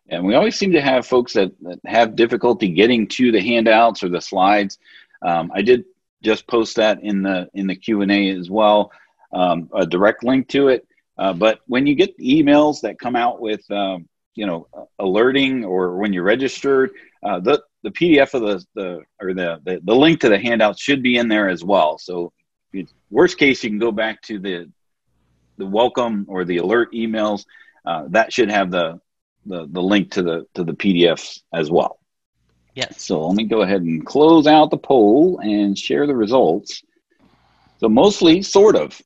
And 0.09 0.25
we 0.25 0.35
always 0.35 0.57
seem 0.57 0.73
to 0.73 0.81
have 0.81 1.07
folks 1.07 1.35
that, 1.35 1.53
that 1.63 1.79
have 1.87 2.17
difficulty 2.17 2.71
getting 2.71 3.07
to 3.09 3.31
the 3.31 3.41
handouts 3.41 4.03
or 4.03 4.09
the 4.09 4.21
slides. 4.21 4.79
Um, 5.23 5.51
I 5.55 5.63
did 5.63 5.85
just 6.23 6.47
post 6.47 6.77
that 6.77 7.03
in 7.03 7.23
the 7.23 7.49
in 7.55 7.67
the 7.67 7.77
Q 7.77 8.03
and 8.03 8.13
A 8.13 8.31
as 8.31 8.51
well, 8.51 8.93
um, 9.33 9.71
a 9.75 9.87
direct 9.87 10.23
link 10.23 10.49
to 10.49 10.69
it. 10.69 10.87
Uh, 11.17 11.33
but 11.33 11.61
when 11.67 11.87
you 11.87 11.95
get 11.95 12.19
emails 12.19 12.81
that 12.83 12.99
come 12.99 13.17
out 13.17 13.41
with 13.41 13.69
um, 13.71 14.09
you 14.35 14.47
know 14.47 14.69
alerting 14.99 15.65
or 15.65 15.97
when 15.97 16.13
you're 16.13 16.25
registered 16.25 16.91
uh, 17.23 17.41
the 17.41 17.63
the 17.83 17.91
pdf 17.91 18.35
of 18.35 18.43
the, 18.43 18.65
the 18.75 19.03
or 19.21 19.35
the, 19.35 19.61
the, 19.65 19.81
the 19.85 19.95
link 19.95 20.21
to 20.21 20.29
the 20.29 20.39
handout 20.39 20.79
should 20.79 21.03
be 21.03 21.17
in 21.17 21.29
there 21.29 21.49
as 21.49 21.63
well. 21.63 21.99
So 21.99 22.33
worst 23.11 23.39
case 23.39 23.63
you 23.63 23.71
can 23.71 23.79
go 23.79 23.93
back 23.93 24.21
to 24.23 24.39
the 24.39 24.71
the 25.57 25.67
welcome 25.67 26.27
or 26.29 26.45
the 26.45 26.57
alert 26.57 26.93
emails 26.93 27.45
uh, 27.87 28.05
that 28.09 28.33
should 28.33 28.51
have 28.51 28.71
the, 28.71 29.01
the 29.47 29.69
the 29.71 29.83
link 29.83 30.11
to 30.13 30.23
the 30.23 30.47
to 30.55 30.65
the 30.65 30.73
pdfs 30.73 31.41
as 31.53 31.71
well. 31.71 31.99
Yes. 32.75 33.05
So 33.05 33.27
let 33.27 33.37
me 33.37 33.45
go 33.45 33.63
ahead 33.63 33.83
and 33.83 34.05
close 34.05 34.47
out 34.47 34.71
the 34.71 34.79
poll 34.79 35.39
and 35.39 35.79
share 35.79 36.07
the 36.07 36.17
results. 36.17 36.83
So 37.79 37.89
mostly 37.89 38.43
sort 38.43 38.75
of. 38.75 39.01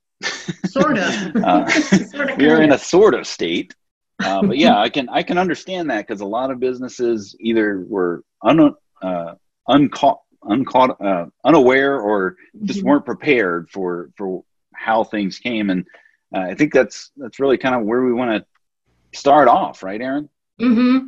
Sort 0.68 0.98
of, 0.98 1.36
uh, 1.44 1.68
sort 2.10 2.30
of 2.30 2.38
we 2.38 2.48
are 2.48 2.62
in 2.62 2.72
a 2.72 2.78
sort 2.78 3.14
of 3.14 3.26
state 3.26 3.74
uh, 4.22 4.42
but 4.42 4.58
yeah, 4.58 4.78
I 4.78 4.88
can 4.88 5.08
I 5.08 5.22
can 5.22 5.38
understand 5.38 5.90
that 5.90 6.06
because 6.06 6.20
a 6.20 6.26
lot 6.26 6.50
of 6.50 6.58
businesses 6.58 7.36
either 7.40 7.84
were 7.88 8.22
un, 8.42 8.74
uh, 9.02 9.34
uncaught, 9.68 10.18
uncaught, 10.42 11.00
uh, 11.00 11.26
unaware, 11.44 12.00
or 12.00 12.36
just 12.64 12.80
mm-hmm. 12.80 12.88
weren't 12.88 13.04
prepared 13.04 13.70
for 13.70 14.10
for 14.16 14.44
how 14.74 15.04
things 15.04 15.38
came, 15.38 15.70
and 15.70 15.86
uh, 16.34 16.40
I 16.40 16.54
think 16.54 16.72
that's 16.72 17.10
that's 17.16 17.38
really 17.38 17.58
kind 17.58 17.74
of 17.74 17.82
where 17.82 18.02
we 18.02 18.12
want 18.12 18.30
to 18.32 19.18
start 19.18 19.48
off, 19.48 19.82
right, 19.82 20.00
Erin? 20.00 20.28
Mm-hmm. 20.60 21.06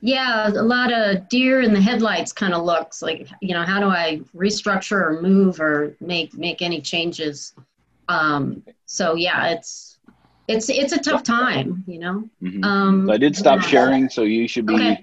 Yeah, 0.00 0.48
a 0.48 0.62
lot 0.62 0.92
of 0.92 1.30
deer 1.30 1.62
in 1.62 1.72
the 1.72 1.80
headlights 1.80 2.30
kind 2.30 2.52
of 2.52 2.64
looks 2.64 3.00
like 3.00 3.26
you 3.40 3.54
know 3.54 3.62
how 3.62 3.80
do 3.80 3.88
I 3.88 4.20
restructure 4.36 5.00
or 5.00 5.22
move 5.22 5.60
or 5.60 5.96
make 6.00 6.34
make 6.34 6.60
any 6.60 6.82
changes? 6.82 7.54
Um, 8.08 8.62
so 8.84 9.14
yeah, 9.14 9.48
it's 9.48 9.93
it's 10.48 10.68
it's 10.68 10.92
a 10.92 10.98
tough 10.98 11.22
time, 11.22 11.84
you 11.86 11.98
know. 11.98 12.28
Mhm. 12.42 12.64
Um, 12.64 13.06
So 13.06 13.12
I 13.12 13.16
did 13.18 13.36
stop 13.36 13.60
yeah. 13.60 13.66
sharing, 13.68 14.08
so 14.08 14.22
you 14.22 14.46
should 14.48 14.66
be 14.66 14.74
Okay. 14.74 15.02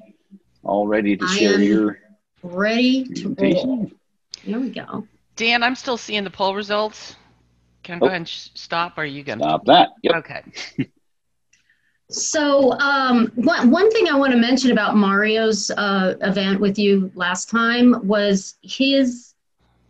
all 0.63 0.87
ready 0.87 1.15
to 1.17 1.25
I 1.25 1.37
share 1.37 1.55
am 1.55 1.61
your 1.63 1.99
Ready 2.43 3.03
to 3.05 3.35
roll. 3.39 3.91
Here 4.43 4.59
we 4.59 4.69
go. 4.69 5.07
Dan, 5.35 5.63
I'm 5.63 5.75
still 5.75 5.97
seeing 5.97 6.23
the 6.23 6.29
poll 6.31 6.55
results. 6.55 7.15
Can 7.83 7.95
I 7.95 7.99
go 7.99 8.05
Oh. 8.05 8.07
ahead 8.07 8.17
and 8.17 8.27
sh- 8.27 8.49
stop? 8.55 8.97
Or 8.97 9.01
are 9.01 9.05
you 9.05 9.23
going 9.23 9.39
to? 9.39 9.43
Stop 9.45 9.65
that. 9.65 9.89
Yep. 10.03 10.15
Okay. 10.15 10.41
So 12.09 12.73
um, 12.79 13.31
one 13.35 13.71
one 13.71 13.89
thing 13.91 14.09
I 14.09 14.17
want 14.17 14.33
to 14.33 14.37
mention 14.39 14.71
about 14.71 14.95
Mario's 14.97 15.71
uh, 15.71 16.15
event 16.21 16.59
with 16.59 16.77
you 16.77 17.11
last 17.15 17.49
time 17.49 18.05
was 18.05 18.55
his 18.63 19.33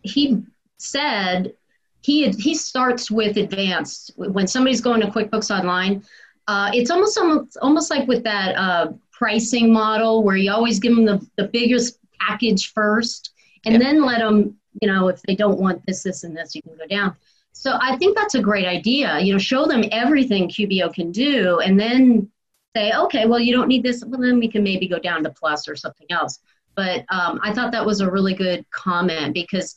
he 0.04 0.42
said 0.78 1.54
he 2.02 2.30
he 2.32 2.56
starts 2.56 3.10
with 3.12 3.38
advanced 3.38 4.12
when 4.16 4.48
somebody's 4.48 4.82
going 4.82 5.02
to 5.02 5.08
QuickBooks 5.08 5.56
Online. 5.56 6.04
Uh, 6.48 6.72
it's 6.74 6.90
almost 6.92 7.18
almost 7.18 7.58
almost 7.62 7.90
like 7.92 8.08
with 8.08 8.24
that 8.24 8.56
uh, 8.56 8.92
pricing 9.12 9.72
model 9.72 10.24
where 10.24 10.36
you 10.36 10.52
always 10.52 10.80
give 10.80 10.96
them 10.96 11.06
the, 11.06 11.26
the 11.38 11.48
biggest 11.48 12.00
package 12.20 12.74
first, 12.74 13.32
and 13.66 13.74
Yep. 13.74 13.82
then 13.82 14.04
let 14.06 14.20
them 14.20 14.56
you 14.82 14.88
know 14.88 15.08
if 15.10 15.22
they 15.24 15.36
don't 15.36 15.60
want 15.60 15.86
this 15.86 16.04
this 16.04 16.24
and 16.24 16.36
this 16.36 16.56
you 16.56 16.62
can 16.62 16.76
go 16.78 16.88
down. 16.88 17.16
So 17.54 17.78
I 17.82 17.98
think 17.98 18.18
that's 18.18 18.36
a 18.36 18.42
great 18.42 18.66
idea. 18.66 19.20
You 19.20 19.34
know, 19.34 19.40
show 19.40 19.66
them 19.66 19.84
everything 19.92 20.48
QBO 20.50 20.94
can 20.94 21.12
do, 21.12 21.60
and 21.60 21.80
then 21.80 22.30
say, 22.76 22.94
okay, 22.94 23.26
well, 23.26 23.40
you 23.40 23.54
don't 23.54 23.68
need 23.68 23.84
this. 23.84 24.04
Well, 24.06 24.22
then 24.22 24.40
we 24.40 24.48
can 24.48 24.64
maybe 24.64 24.88
go 24.88 25.00
down 25.00 25.24
to 25.24 25.30
plus 25.30 25.68
or 25.68 25.76
something 25.76 26.08
else. 26.10 26.40
But 26.76 27.06
um, 27.10 27.40
I 27.44 27.54
thought 27.54 27.72
that 27.74 27.86
was 27.86 28.00
a 28.00 28.10
really 28.10 28.34
good 28.34 28.66
comment 28.72 29.34
because 29.34 29.76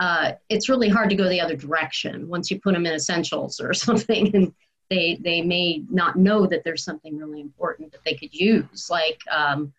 uh, 0.00 0.32
it's 0.48 0.68
really 0.68 0.88
hard 0.88 1.10
to 1.10 1.16
go 1.16 1.28
the 1.28 1.40
other 1.40 1.56
direction 1.56 2.28
once 2.28 2.50
you 2.50 2.60
put 2.60 2.74
them 2.74 2.86
in 2.86 2.94
essentials 2.94 3.60
or 3.60 3.72
something, 3.86 4.34
and 4.34 4.52
they 4.90 5.18
they 5.22 5.42
may 5.42 5.84
not 5.90 6.16
know 6.16 6.46
that 6.46 6.64
there's 6.64 6.84
something 6.84 7.16
really 7.16 7.40
important 7.40 7.92
that 7.92 8.04
they 8.04 8.14
could 8.14 8.34
use, 8.34 8.88
like 8.90 9.20
um, 9.30 9.72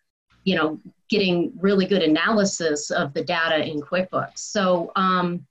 you 0.44 0.54
know, 0.54 0.80
getting 1.08 1.52
really 1.60 1.86
good 1.86 2.02
analysis 2.02 2.90
of 2.90 3.12
the 3.14 3.24
data 3.24 3.64
in 3.64 3.80
QuickBooks. 3.80 4.38
So. 4.38 4.92
Um, 4.96 5.46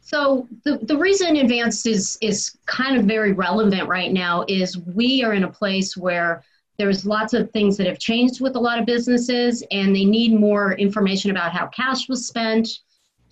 so 0.00 0.48
the, 0.64 0.78
the 0.78 0.96
reason 0.96 1.36
advanced 1.36 1.86
is 1.86 2.16
is 2.22 2.56
kind 2.64 2.96
of 2.96 3.04
very 3.04 3.32
relevant 3.32 3.86
right 3.86 4.10
now 4.10 4.42
is 4.48 4.78
we 4.78 5.22
are 5.22 5.34
in 5.34 5.44
a 5.44 5.50
place 5.50 5.98
where 5.98 6.42
there's 6.78 7.04
lots 7.04 7.34
of 7.34 7.50
things 7.50 7.76
that 7.76 7.86
have 7.86 7.98
changed 7.98 8.40
with 8.40 8.54
a 8.56 8.58
lot 8.58 8.78
of 8.78 8.86
businesses 8.86 9.62
and 9.70 9.94
they 9.94 10.06
need 10.06 10.32
more 10.32 10.72
information 10.74 11.30
about 11.30 11.52
how 11.52 11.66
cash 11.66 12.08
was 12.08 12.26
spent. 12.26 12.68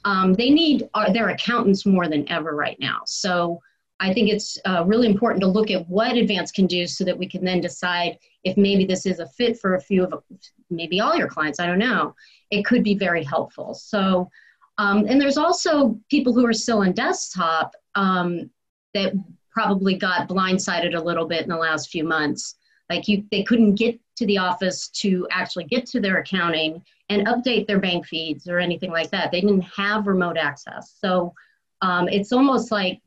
Um, 0.06 0.32
they 0.34 0.50
need 0.50 0.88
uh, 0.94 1.12
their 1.12 1.28
accountants 1.30 1.84
more 1.84 2.08
than 2.08 2.26
ever 2.30 2.54
right 2.54 2.78
now. 2.80 3.00
So 3.06 3.60
I 3.98 4.14
think 4.14 4.30
it's 4.30 4.56
uh, 4.64 4.84
really 4.86 5.08
important 5.08 5.40
to 5.42 5.48
look 5.48 5.70
at 5.70 5.86
what 5.88 6.16
Advance 6.16 6.52
can 6.52 6.66
do 6.66 6.86
so 6.86 7.04
that 7.04 7.18
we 7.18 7.28
can 7.28 7.44
then 7.44 7.60
decide 7.60 8.18
if 8.44 8.56
maybe 8.56 8.86
this 8.86 9.04
is 9.04 9.18
a 9.18 9.26
fit 9.26 9.58
for 9.58 9.74
a 9.74 9.80
few 9.80 10.04
of 10.04 10.22
maybe 10.70 11.00
all 11.00 11.16
your 11.16 11.28
clients. 11.28 11.58
I 11.58 11.66
don't 11.66 11.78
know. 11.78 12.14
It 12.50 12.64
could 12.64 12.84
be 12.84 12.94
very 12.94 13.24
helpful. 13.24 13.74
So 13.74 14.30
um, 14.78 15.06
and 15.08 15.20
there's 15.20 15.38
also 15.38 15.98
people 16.10 16.32
who 16.32 16.46
are 16.46 16.52
still 16.52 16.78
on 16.78 16.92
desktop 16.92 17.74
um, 17.94 18.50
that 18.94 19.14
probably 19.50 19.96
got 19.96 20.28
blindsided 20.28 20.94
a 20.94 21.02
little 21.02 21.26
bit 21.26 21.42
in 21.42 21.48
the 21.48 21.56
last 21.56 21.90
few 21.90 22.04
months. 22.04 22.56
Like 22.90 23.08
you, 23.08 23.24
they 23.30 23.42
couldn't 23.42 23.74
get 23.74 23.98
to 24.16 24.26
the 24.26 24.38
office 24.38 24.88
to 24.88 25.26
actually 25.30 25.64
get 25.64 25.86
to 25.86 26.00
their 26.00 26.18
accounting 26.18 26.82
and 27.08 27.26
update 27.26 27.66
their 27.66 27.78
bank 27.78 28.06
feeds 28.06 28.48
or 28.48 28.58
anything 28.58 28.90
like 28.90 29.10
that. 29.10 29.30
They 29.30 29.40
didn't 29.40 29.62
have 29.62 30.06
remote 30.06 30.36
access. 30.36 30.96
So 31.00 31.34
um, 31.82 32.08
it's 32.08 32.32
almost 32.32 32.72
like 32.72 33.00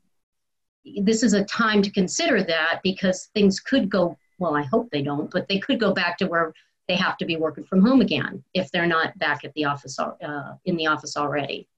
this 1.02 1.22
is 1.22 1.34
a 1.34 1.44
time 1.44 1.82
to 1.82 1.90
consider 1.90 2.42
that 2.42 2.80
because 2.82 3.28
things 3.34 3.60
could 3.60 3.90
go, 3.90 4.16
well, 4.38 4.56
I 4.56 4.62
hope 4.62 4.88
they 4.90 5.02
don't, 5.02 5.30
but 5.30 5.48
they 5.48 5.58
could 5.58 5.78
go 5.78 5.92
back 5.92 6.16
to 6.18 6.26
where 6.26 6.52
they 6.88 6.96
have 6.96 7.16
to 7.18 7.24
be 7.24 7.36
working 7.36 7.64
from 7.64 7.82
home 7.82 8.00
again 8.00 8.42
if 8.54 8.70
they're 8.70 8.86
not 8.86 9.16
back 9.18 9.44
at 9.44 9.52
the 9.54 9.64
office 9.64 9.98
uh, 9.98 10.54
in 10.64 10.76
the 10.76 10.86
office 10.86 11.16
already. 11.16 11.68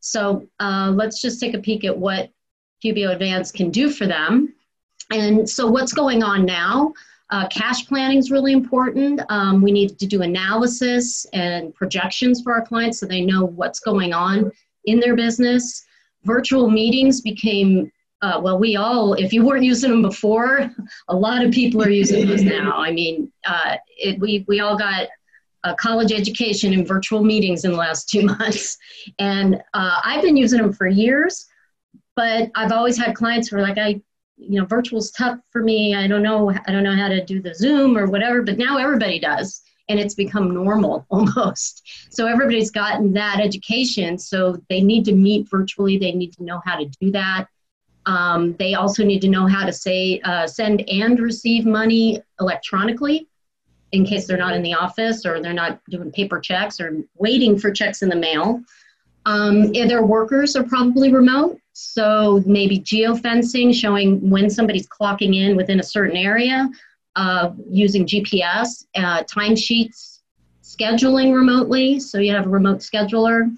So 0.00 0.48
uh, 0.60 0.92
let's 0.94 1.20
just 1.20 1.40
take 1.40 1.54
a 1.54 1.58
peek 1.58 1.84
at 1.84 1.96
what 1.96 2.30
QBO 2.82 3.12
Advance 3.12 3.52
can 3.52 3.70
do 3.70 3.90
for 3.90 4.06
them. 4.06 4.54
And 5.12 5.48
so 5.48 5.66
what's 5.66 5.92
going 5.92 6.22
on 6.22 6.44
now? 6.44 6.92
Uh, 7.30 7.48
cash 7.48 7.86
planning 7.86 8.18
is 8.18 8.30
really 8.30 8.52
important. 8.52 9.20
Um, 9.28 9.60
we 9.60 9.72
need 9.72 9.98
to 9.98 10.06
do 10.06 10.22
analysis 10.22 11.26
and 11.32 11.74
projections 11.74 12.42
for 12.42 12.54
our 12.54 12.64
clients 12.64 13.00
so 13.00 13.06
they 13.06 13.20
know 13.20 13.44
what's 13.44 13.80
going 13.80 14.12
on 14.12 14.52
in 14.84 15.00
their 15.00 15.16
business. 15.16 15.84
Virtual 16.24 16.70
meetings 16.70 17.20
became 17.20 17.90
uh, 18.22 18.40
well, 18.42 18.58
we 18.58 18.76
all, 18.76 19.12
if 19.14 19.32
you 19.32 19.44
weren't 19.44 19.64
using 19.64 19.90
them 19.90 20.02
before, 20.02 20.70
a 21.08 21.14
lot 21.14 21.44
of 21.44 21.52
people 21.52 21.82
are 21.82 21.90
using 21.90 22.26
those 22.26 22.42
now. 22.56 22.72
I 22.76 22.90
mean, 22.90 23.30
uh, 23.46 23.76
it, 23.88 24.18
we, 24.18 24.44
we 24.48 24.60
all 24.60 24.76
got 24.76 25.08
a 25.64 25.74
college 25.74 26.12
education 26.12 26.72
in 26.72 26.86
virtual 26.86 27.22
meetings 27.22 27.64
in 27.64 27.72
the 27.72 27.76
last 27.76 28.08
two 28.08 28.22
months. 28.38 28.78
And 29.18 29.56
uh, 29.74 30.00
I've 30.02 30.22
been 30.22 30.36
using 30.36 30.60
them 30.62 30.72
for 30.72 30.86
years, 30.86 31.46
but 32.14 32.50
I've 32.54 32.72
always 32.72 32.96
had 32.96 33.14
clients 33.14 33.48
who 33.48 33.56
are 33.56 33.62
like, 33.62 33.78
I, 33.78 34.00
you 34.36 34.60
know, 34.60 34.66
virtual's 34.66 35.10
tough 35.10 35.38
for 35.50 35.62
me. 35.62 35.94
I 35.94 36.06
don't 36.06 36.22
know, 36.22 36.50
I 36.50 36.72
don't 36.72 36.82
know 36.82 36.96
how 36.96 37.08
to 37.08 37.24
do 37.24 37.40
the 37.40 37.54
Zoom 37.54 37.96
or 37.96 38.06
whatever, 38.06 38.42
but 38.42 38.58
now 38.58 38.76
everybody 38.76 39.18
does. 39.18 39.62
And 39.88 40.00
it's 40.00 40.14
become 40.14 40.52
normal 40.52 41.06
almost. 41.10 41.82
So 42.10 42.26
everybody's 42.26 42.70
gotten 42.70 43.12
that 43.14 43.40
education. 43.40 44.18
So 44.18 44.60
they 44.68 44.80
need 44.80 45.04
to 45.06 45.14
meet 45.14 45.48
virtually. 45.48 45.98
They 45.98 46.12
need 46.12 46.32
to 46.34 46.44
know 46.44 46.60
how 46.64 46.76
to 46.78 46.86
do 47.00 47.10
that. 47.12 47.46
Um, 48.04 48.54
they 48.58 48.74
also 48.74 49.04
need 49.04 49.20
to 49.22 49.28
know 49.28 49.46
how 49.46 49.66
to 49.66 49.72
say 49.72 50.20
uh, 50.20 50.46
send 50.46 50.88
and 50.88 51.18
receive 51.18 51.66
money 51.66 52.22
electronically 52.40 53.28
in 53.92 54.04
case 54.04 54.26
they're 54.26 54.36
not 54.36 54.54
in 54.54 54.62
the 54.62 54.74
office 54.74 55.26
or 55.26 55.40
they're 55.40 55.52
not 55.52 55.80
doing 55.90 56.12
paper 56.12 56.40
checks 56.40 56.80
or 56.80 57.02
waiting 57.16 57.58
for 57.58 57.70
checks 57.70 58.02
in 58.02 58.08
the 58.08 58.16
mail. 58.16 58.62
Um, 59.24 59.72
their 59.72 60.04
workers 60.04 60.54
are 60.54 60.62
probably 60.62 61.12
remote, 61.12 61.58
so 61.78 62.42
maybe 62.46 62.80
geofencing 62.80 63.74
showing 63.74 64.30
when 64.30 64.48
somebody's 64.48 64.88
clocking 64.88 65.36
in 65.36 65.56
within 65.56 65.78
a 65.78 65.82
certain 65.82 66.16
area, 66.16 66.70
uh, 67.16 67.50
using 67.68 68.06
GPS, 68.06 68.86
uh, 68.94 69.22
timesheets, 69.24 70.20
scheduling 70.62 71.34
remotely, 71.34 72.00
so 72.00 72.16
you 72.16 72.32
have 72.32 72.46
a 72.46 72.48
remote 72.48 72.78
scheduler. 72.78 73.54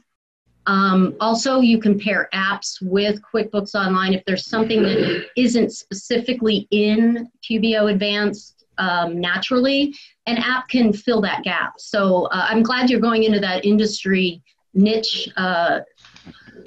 Um, 0.66 1.14
also, 1.20 1.60
you 1.60 1.78
compare 1.78 2.28
apps 2.34 2.82
with 2.82 3.20
QuickBooks 3.22 3.76
Online. 3.76 4.14
If 4.14 4.24
there's 4.24 4.46
something 4.46 4.82
that 4.82 5.26
isn't 5.36 5.70
specifically 5.70 6.66
in 6.72 7.30
QBO 7.48 7.92
Advanced 7.92 8.64
um, 8.78 9.20
naturally, 9.20 9.94
an 10.26 10.38
app 10.38 10.68
can 10.68 10.92
fill 10.92 11.20
that 11.20 11.44
gap. 11.44 11.74
So 11.78 12.24
uh, 12.26 12.46
I'm 12.48 12.64
glad 12.64 12.90
you're 12.90 12.98
going 12.98 13.22
into 13.22 13.38
that 13.38 13.64
industry 13.64 14.42
niche 14.74 15.28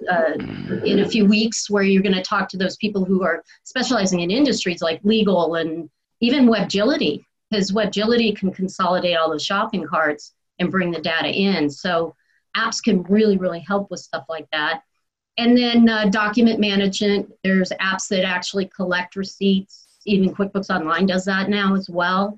uh, 0.09 0.33
in 0.85 0.99
a 0.99 1.07
few 1.07 1.25
weeks 1.25 1.69
where 1.69 1.83
you're 1.83 2.01
going 2.01 2.15
to 2.15 2.21
talk 2.21 2.47
to 2.49 2.57
those 2.57 2.77
people 2.77 3.05
who 3.05 3.23
are 3.23 3.43
specializing 3.63 4.21
in 4.21 4.31
industries 4.31 4.81
like 4.81 4.99
legal 5.03 5.55
and 5.55 5.89
even 6.21 6.47
Webgility, 6.47 7.23
because 7.49 7.71
Webgility 7.71 8.35
can 8.35 8.51
consolidate 8.51 9.17
all 9.17 9.29
those 9.29 9.45
shopping 9.45 9.85
carts 9.85 10.33
and 10.59 10.71
bring 10.71 10.91
the 10.91 11.01
data 11.01 11.29
in. 11.29 11.69
So 11.69 12.15
apps 12.55 12.83
can 12.83 13.03
really, 13.03 13.37
really 13.37 13.59
help 13.59 13.89
with 13.89 13.99
stuff 13.99 14.25
like 14.29 14.47
that. 14.51 14.83
And 15.37 15.57
then 15.57 15.89
uh, 15.89 16.05
document 16.05 16.59
management, 16.59 17.31
there's 17.43 17.71
apps 17.81 18.07
that 18.09 18.23
actually 18.23 18.65
collect 18.67 19.15
receipts. 19.15 19.99
Even 20.05 20.33
QuickBooks 20.33 20.69
Online 20.69 21.05
does 21.05 21.25
that 21.25 21.49
now 21.49 21.75
as 21.75 21.89
well. 21.89 22.35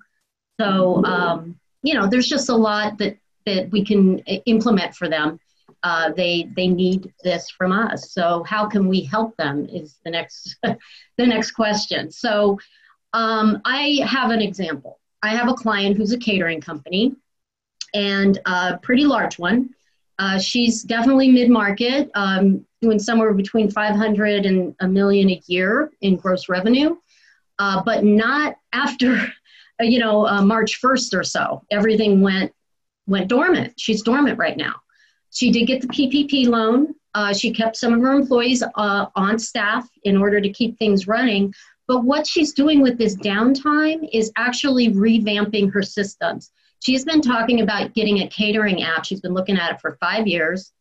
So, 0.59 1.03
um, 1.03 1.59
you 1.81 1.93
know, 1.93 2.07
there's 2.07 2.27
just 2.27 2.49
a 2.49 2.55
lot 2.55 2.97
that, 2.99 3.17
that 3.45 3.71
we 3.71 3.83
can 3.83 4.19
implement 4.45 4.95
for 4.95 5.09
them. 5.09 5.39
Uh, 5.83 6.11
they 6.13 6.49
they 6.55 6.67
need 6.67 7.13
this 7.23 7.49
from 7.49 7.71
us. 7.71 8.11
So 8.11 8.43
how 8.43 8.67
can 8.67 8.87
we 8.87 9.01
help 9.01 9.35
them 9.37 9.67
is 9.69 9.99
the 10.05 10.11
next 10.11 10.57
the 10.63 10.77
next 11.27 11.51
question. 11.51 12.09
So 12.11 12.57
um, 13.11 13.61
I 13.65 13.99
have 14.05 14.31
an 14.31 14.41
example. 14.41 14.99
I 15.21 15.29
have 15.29 15.49
a 15.49 15.53
client 15.53 15.97
who's 15.97 16.11
a 16.11 16.17
catering 16.17 16.61
company, 16.61 17.15
and 17.93 18.39
a 18.45 18.77
pretty 18.77 19.05
large 19.05 19.37
one. 19.37 19.69
Uh, 20.19 20.37
she's 20.39 20.83
definitely 20.83 21.27
mid-market, 21.29 22.09
um, 22.13 22.65
doing 22.81 22.99
somewhere 22.99 23.33
between 23.33 23.69
500 23.69 24.45
and 24.45 24.75
a 24.79 24.87
million 24.87 25.29
a 25.29 25.41
year 25.47 25.91
in 26.01 26.15
gross 26.15 26.49
revenue, 26.49 26.95
uh, 27.59 27.81
but 27.83 28.03
not 28.03 28.55
after, 28.73 29.19
you 29.79 29.99
know, 29.99 30.27
uh, 30.27 30.41
March 30.41 30.81
1st 30.81 31.17
or 31.17 31.23
so. 31.23 31.63
Everything 31.71 32.21
went 32.21 32.51
went 33.05 33.27
dormant. 33.27 33.73
She's 33.77 34.01
dormant 34.01 34.37
right 34.37 34.55
now. 34.55 34.75
She 35.33 35.51
did 35.51 35.67
get 35.67 35.81
the 35.81 35.87
PPP 35.87 36.47
loan. 36.47 36.93
Uh, 37.13 37.33
she 37.33 37.51
kept 37.51 37.75
some 37.75 37.93
of 37.93 38.01
her 38.01 38.13
employees 38.13 38.63
uh, 38.63 39.05
on 39.15 39.37
staff 39.37 39.87
in 40.03 40.17
order 40.17 40.41
to 40.41 40.49
keep 40.49 40.77
things 40.77 41.07
running. 41.07 41.53
But 41.87 42.03
what 42.03 42.25
she's 42.25 42.53
doing 42.53 42.81
with 42.81 42.97
this 42.97 43.15
downtime 43.17 44.07
is 44.13 44.31
actually 44.37 44.89
revamping 44.89 45.71
her 45.73 45.83
systems. 45.83 46.51
She's 46.83 47.05
been 47.05 47.21
talking 47.21 47.61
about 47.61 47.93
getting 47.93 48.19
a 48.19 48.27
catering 48.27 48.83
app. 48.83 49.05
She's 49.05 49.21
been 49.21 49.33
looking 49.33 49.57
at 49.57 49.71
it 49.71 49.81
for 49.81 49.97
five 49.99 50.27
years, 50.27 50.71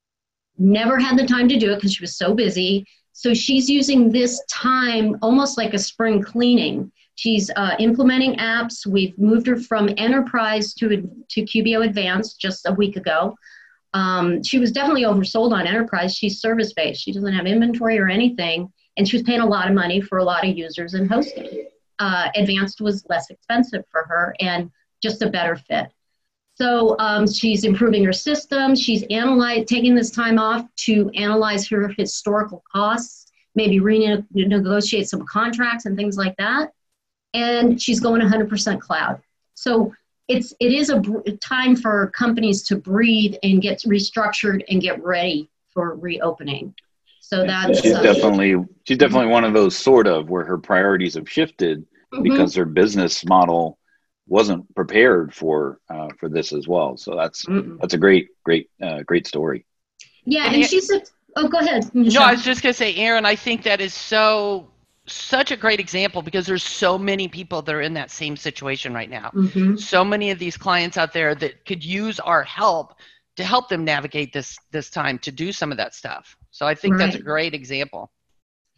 never 0.58 0.98
had 0.98 1.18
the 1.18 1.26
time 1.26 1.48
to 1.48 1.58
do 1.58 1.72
it 1.72 1.76
because 1.76 1.94
she 1.94 2.02
was 2.02 2.16
so 2.16 2.34
busy. 2.34 2.86
So 3.12 3.34
she's 3.34 3.68
using 3.68 4.10
this 4.10 4.42
time 4.50 5.18
almost 5.22 5.58
like 5.58 5.74
a 5.74 5.78
spring 5.78 6.22
cleaning 6.22 6.90
She's 7.14 7.50
uh, 7.56 7.76
implementing 7.78 8.36
apps. 8.36 8.86
We've 8.86 9.16
moved 9.18 9.46
her 9.46 9.56
from 9.56 9.90
enterprise 9.96 10.74
to, 10.74 10.88
to 10.88 11.42
QBO 11.42 11.84
Advanced 11.84 12.40
just 12.40 12.66
a 12.66 12.72
week 12.72 12.96
ago. 12.96 13.36
Um, 13.94 14.42
she 14.42 14.58
was 14.58 14.72
definitely 14.72 15.02
oversold 15.02 15.52
on 15.52 15.66
enterprise. 15.66 16.14
She's 16.14 16.40
service 16.40 16.72
based. 16.72 17.02
She 17.02 17.12
doesn't 17.12 17.32
have 17.32 17.46
inventory 17.46 17.98
or 17.98 18.08
anything, 18.08 18.72
and 18.96 19.06
she 19.06 19.16
was 19.16 19.22
paying 19.24 19.40
a 19.40 19.46
lot 19.46 19.68
of 19.68 19.74
money 19.74 20.00
for 20.00 20.18
a 20.18 20.24
lot 20.24 20.46
of 20.46 20.56
users 20.56 20.94
and 20.94 21.10
hosting. 21.10 21.66
Uh, 21.98 22.28
advanced 22.34 22.80
was 22.80 23.04
less 23.08 23.30
expensive 23.30 23.84
for 23.90 24.04
her 24.04 24.34
and 24.40 24.70
just 25.02 25.22
a 25.22 25.28
better 25.28 25.56
fit. 25.56 25.88
So 26.54 26.96
um, 26.98 27.26
she's 27.30 27.64
improving 27.64 28.04
her 28.04 28.12
system. 28.12 28.74
She's 28.76 29.04
analyze, 29.10 29.66
taking 29.66 29.94
this 29.94 30.10
time 30.10 30.38
off 30.38 30.66
to 30.76 31.10
analyze 31.10 31.68
her 31.68 31.88
historical 31.96 32.62
costs, 32.70 33.30
maybe 33.54 33.80
renegotiate 33.80 35.06
some 35.06 35.24
contracts 35.26 35.86
and 35.86 35.96
things 35.96 36.16
like 36.16 36.36
that. 36.36 36.72
And 37.34 37.80
she's 37.80 38.00
going 38.00 38.20
100% 38.20 38.80
cloud. 38.80 39.22
So 39.54 39.92
it's 40.28 40.54
it 40.60 40.72
is 40.72 40.90
a 40.90 41.00
time 41.38 41.76
for 41.76 42.10
companies 42.10 42.62
to 42.64 42.76
breathe 42.76 43.34
and 43.42 43.60
get 43.60 43.78
restructured 43.80 44.62
and 44.68 44.80
get 44.80 45.02
ready 45.02 45.50
for 45.72 45.96
reopening. 45.96 46.74
So 47.20 47.46
that's 47.46 47.80
she's 47.80 47.94
uh, 47.94 48.02
definitely 48.02 48.56
she's 48.84 48.98
definitely 48.98 49.28
one 49.28 49.44
of 49.44 49.52
those 49.52 49.76
sort 49.76 50.06
of 50.06 50.28
where 50.28 50.44
her 50.44 50.58
priorities 50.58 51.14
have 51.14 51.28
shifted 51.28 51.86
mm-hmm. 52.12 52.22
because 52.22 52.54
her 52.54 52.64
business 52.64 53.24
model 53.24 53.78
wasn't 54.26 54.72
prepared 54.74 55.34
for 55.34 55.80
uh, 55.88 56.08
for 56.18 56.28
this 56.28 56.52
as 56.52 56.68
well. 56.68 56.96
So 56.96 57.16
that's 57.16 57.44
Mm-mm. 57.46 57.78
that's 57.80 57.94
a 57.94 57.98
great 57.98 58.28
great 58.44 58.70
uh, 58.82 59.02
great 59.02 59.26
story. 59.26 59.64
Yeah, 60.24 60.46
and, 60.46 60.56
and 60.56 60.66
she 60.66 60.80
said, 60.80 61.02
"Oh, 61.36 61.48
go 61.48 61.58
ahead." 61.58 61.92
Michelle. 61.94 62.22
No, 62.22 62.28
I 62.28 62.32
was 62.32 62.44
just 62.44 62.62
gonna 62.62 62.74
say, 62.74 62.94
Erin. 62.96 63.24
I 63.24 63.34
think 63.34 63.62
that 63.64 63.80
is 63.80 63.94
so 63.94 64.68
such 65.06 65.50
a 65.50 65.56
great 65.56 65.80
example 65.80 66.22
because 66.22 66.46
there's 66.46 66.62
so 66.62 66.96
many 66.96 67.26
people 67.26 67.60
that 67.62 67.74
are 67.74 67.80
in 67.80 67.94
that 67.94 68.10
same 68.10 68.36
situation 68.36 68.94
right 68.94 69.10
now. 69.10 69.30
Mm-hmm. 69.34 69.76
So 69.76 70.04
many 70.04 70.30
of 70.30 70.38
these 70.38 70.56
clients 70.56 70.96
out 70.96 71.12
there 71.12 71.34
that 71.34 71.64
could 71.64 71.84
use 71.84 72.20
our 72.20 72.42
help 72.44 72.94
to 73.36 73.44
help 73.44 73.68
them 73.68 73.84
navigate 73.84 74.32
this 74.32 74.58
this 74.70 74.90
time 74.90 75.18
to 75.20 75.32
do 75.32 75.52
some 75.52 75.70
of 75.70 75.78
that 75.78 75.94
stuff. 75.94 76.36
So 76.50 76.66
I 76.66 76.74
think 76.74 76.94
right. 76.94 77.06
that's 77.06 77.16
a 77.16 77.22
great 77.22 77.54
example. 77.54 78.12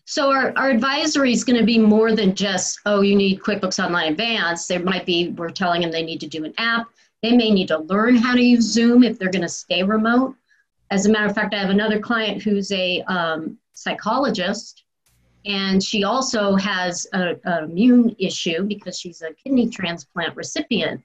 So 0.07 0.31
our, 0.31 0.52
our 0.57 0.71
advisory 0.71 1.33
is 1.33 1.45
going 1.45 1.59
to 1.59 1.64
be 1.64 1.78
more 1.78 2.14
than 2.14 2.35
just, 2.35 2.78
oh, 2.85 3.00
you 3.00 3.16
need 3.16 3.40
QuickBooks 3.40 3.83
Online 3.83 4.12
Advanced. 4.12 4.69
There 4.69 4.81
might 4.81 5.07
be, 5.07 5.31
we're 5.31 5.49
telling 5.49 5.81
them 5.81 5.90
they 5.90 6.02
need 6.02 6.21
to 6.21 6.26
do 6.26 6.45
an 6.45 6.52
app. 6.59 6.87
They 7.23 7.35
may 7.35 7.50
need 7.50 7.69
to 7.69 7.78
learn 7.78 8.16
how 8.16 8.35
to 8.35 8.43
use 8.43 8.64
Zoom 8.71 9.02
if 9.02 9.19
they're 9.19 9.31
going 9.31 9.43
to 9.43 9.49
stay 9.49 9.83
remote. 9.83 10.37
As 10.90 11.07
a 11.07 11.11
matter 11.11 11.25
of 11.26 11.35
fact, 11.35 11.54
I 11.54 11.59
have 11.59 11.71
another 11.71 11.99
client 11.99 12.43
who's 12.43 12.71
a 12.71 13.00
um, 13.02 13.59
psychologist 13.73 14.84
and 15.45 15.83
she 15.83 16.05
also 16.05 16.55
has 16.57 17.07
an 17.13 17.41
immune 17.45 18.17
issue 18.19 18.63
because 18.65 18.99
she's 18.99 19.23
a 19.23 19.33
kidney 19.35 19.69
transplant 19.69 20.35
recipient. 20.37 21.03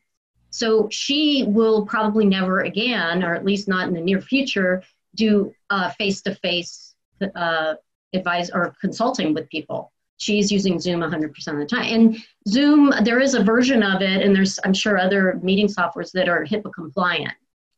So 0.52 0.88
she 0.90 1.44
will 1.48 1.86
probably 1.86 2.26
never 2.26 2.62
again, 2.62 3.24
or 3.24 3.36
at 3.36 3.46
least 3.46 3.68
not 3.68 3.88
in 3.88 3.94
the 3.94 4.02
near 4.02 4.22
future, 4.22 4.84
do 5.16 5.54
face 5.98 6.22
to 6.22 6.36
face 6.36 6.96
uh, 7.36 7.76
advice 8.14 8.50
or 8.54 8.76
consulting 8.82 9.34
with 9.34 9.50
people. 9.50 9.92
She's 10.18 10.52
using 10.52 10.80
Zoom 10.80 11.00
100% 11.00 11.28
of 11.48 11.60
the 11.60 11.66
time. 11.66 11.94
And 11.94 12.18
Zoom, 12.48 12.94
there 13.04 13.20
is 13.20 13.36
a 13.36 13.44
version 13.44 13.84
of 13.84 14.02
it, 14.02 14.22
and 14.22 14.36
there's, 14.36 14.60
I'm 14.66 14.74
sure, 14.74 14.98
other 14.98 15.40
meeting 15.42 15.68
softwares 15.68 16.12
that 16.12 16.28
are 16.28 16.46
HIPAA 16.46 16.74
compliant. 16.74 17.34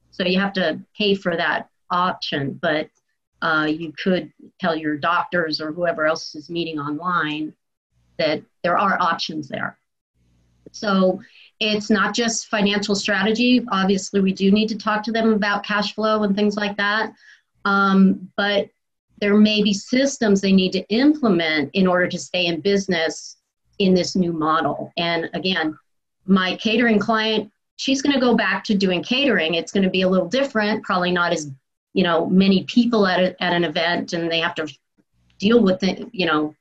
So 0.10 0.24
you 0.24 0.40
have 0.40 0.54
to 0.54 0.80
pay 0.98 1.14
for 1.14 1.36
that 1.38 1.70
option. 1.92 2.58
But 2.62 2.90
uh, 3.42 3.68
you 3.70 3.94
could 4.02 4.32
tell 4.60 4.76
your 4.76 4.98
doctors 4.98 5.60
or 5.60 5.72
whoever 5.72 6.06
else 6.06 6.36
is 6.36 6.50
meeting 6.50 6.80
online 6.80 7.54
that 8.18 8.42
there 8.64 8.78
are 8.78 9.02
options 9.02 9.48
there. 9.48 9.78
So 10.72 11.22
it's 11.60 11.90
not 11.90 12.16
just 12.16 12.48
financial 12.48 12.96
strategy. 12.96 13.66
Obviously, 13.72 14.22
we 14.22 14.34
do 14.34 14.52
need 14.52 14.68
to 14.70 14.78
talk 14.78 15.04
to 15.04 15.12
them 15.12 15.34
about 15.34 15.64
cash 15.64 15.94
flow 15.94 16.24
and 16.24 16.36
things 16.36 16.56
like 16.56 16.78
that. 16.78 17.14
Um, 17.66 18.32
but 18.38 18.70
there 19.20 19.36
may 19.36 19.62
be 19.62 19.74
systems 19.74 20.42
they 20.42 20.52
need 20.52 20.72
to 20.74 20.88
implement 20.90 21.70
in 21.74 21.88
order 21.88 22.08
to 22.08 22.18
stay 22.18 22.48
in 22.48 22.62
business 22.62 23.38
in 23.80 23.94
this 23.94 24.16
new 24.16 24.34
model. 24.34 24.92
And 24.98 25.30
again, 25.34 25.78
my 26.26 26.56
catering 26.56 27.00
client, 27.00 27.52
she's 27.78 28.02
going 28.02 28.14
to 28.14 28.20
go 28.20 28.36
back 28.36 28.64
to 28.66 28.76
doing 28.76 29.04
catering. 29.04 29.56
It's 29.56 29.72
going 29.72 29.84
to 29.84 29.90
be 29.90 30.02
a 30.02 30.10
little 30.10 30.28
different, 30.28 30.84
probably 30.84 31.12
not 31.12 31.32
as 31.32 31.52
you 31.94 32.04
know 32.04 32.26
many 32.28 32.64
people 32.64 33.06
at, 33.08 33.20
a, 33.20 33.44
at 33.44 33.54
an 33.54 33.64
event 33.64 34.14
and 34.14 34.32
they 34.32 34.40
have 34.40 34.56
to 34.56 34.68
deal 35.40 35.62
with 35.62 35.80
the 35.80 36.10
you 36.12 36.26
know 36.26 36.56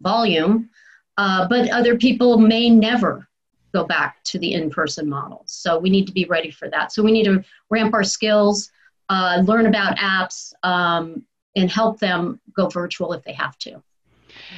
volume. 0.00 0.68
Uh, 1.16 1.46
but 1.46 1.70
other 1.70 1.96
people 1.96 2.38
may 2.38 2.68
never 2.68 3.28
go 3.72 3.84
back 3.84 4.22
to 4.24 4.36
the 4.38 4.52
in-person 4.52 5.08
models 5.08 5.52
so 5.52 5.78
we 5.78 5.88
need 5.88 6.06
to 6.06 6.12
be 6.12 6.24
ready 6.24 6.50
for 6.50 6.68
that. 6.68 6.92
So 6.92 7.02
we 7.02 7.12
need 7.12 7.24
to 7.24 7.44
ramp 7.70 7.94
our 7.94 8.04
skills 8.04 8.70
uh, 9.08 9.42
learn 9.44 9.66
about 9.66 9.96
apps 9.96 10.52
um, 10.62 11.22
and 11.56 11.70
help 11.70 12.00
them 12.00 12.40
go 12.54 12.68
virtual 12.68 13.12
if 13.12 13.22
they 13.24 13.32
have 13.32 13.58
to. 13.58 13.82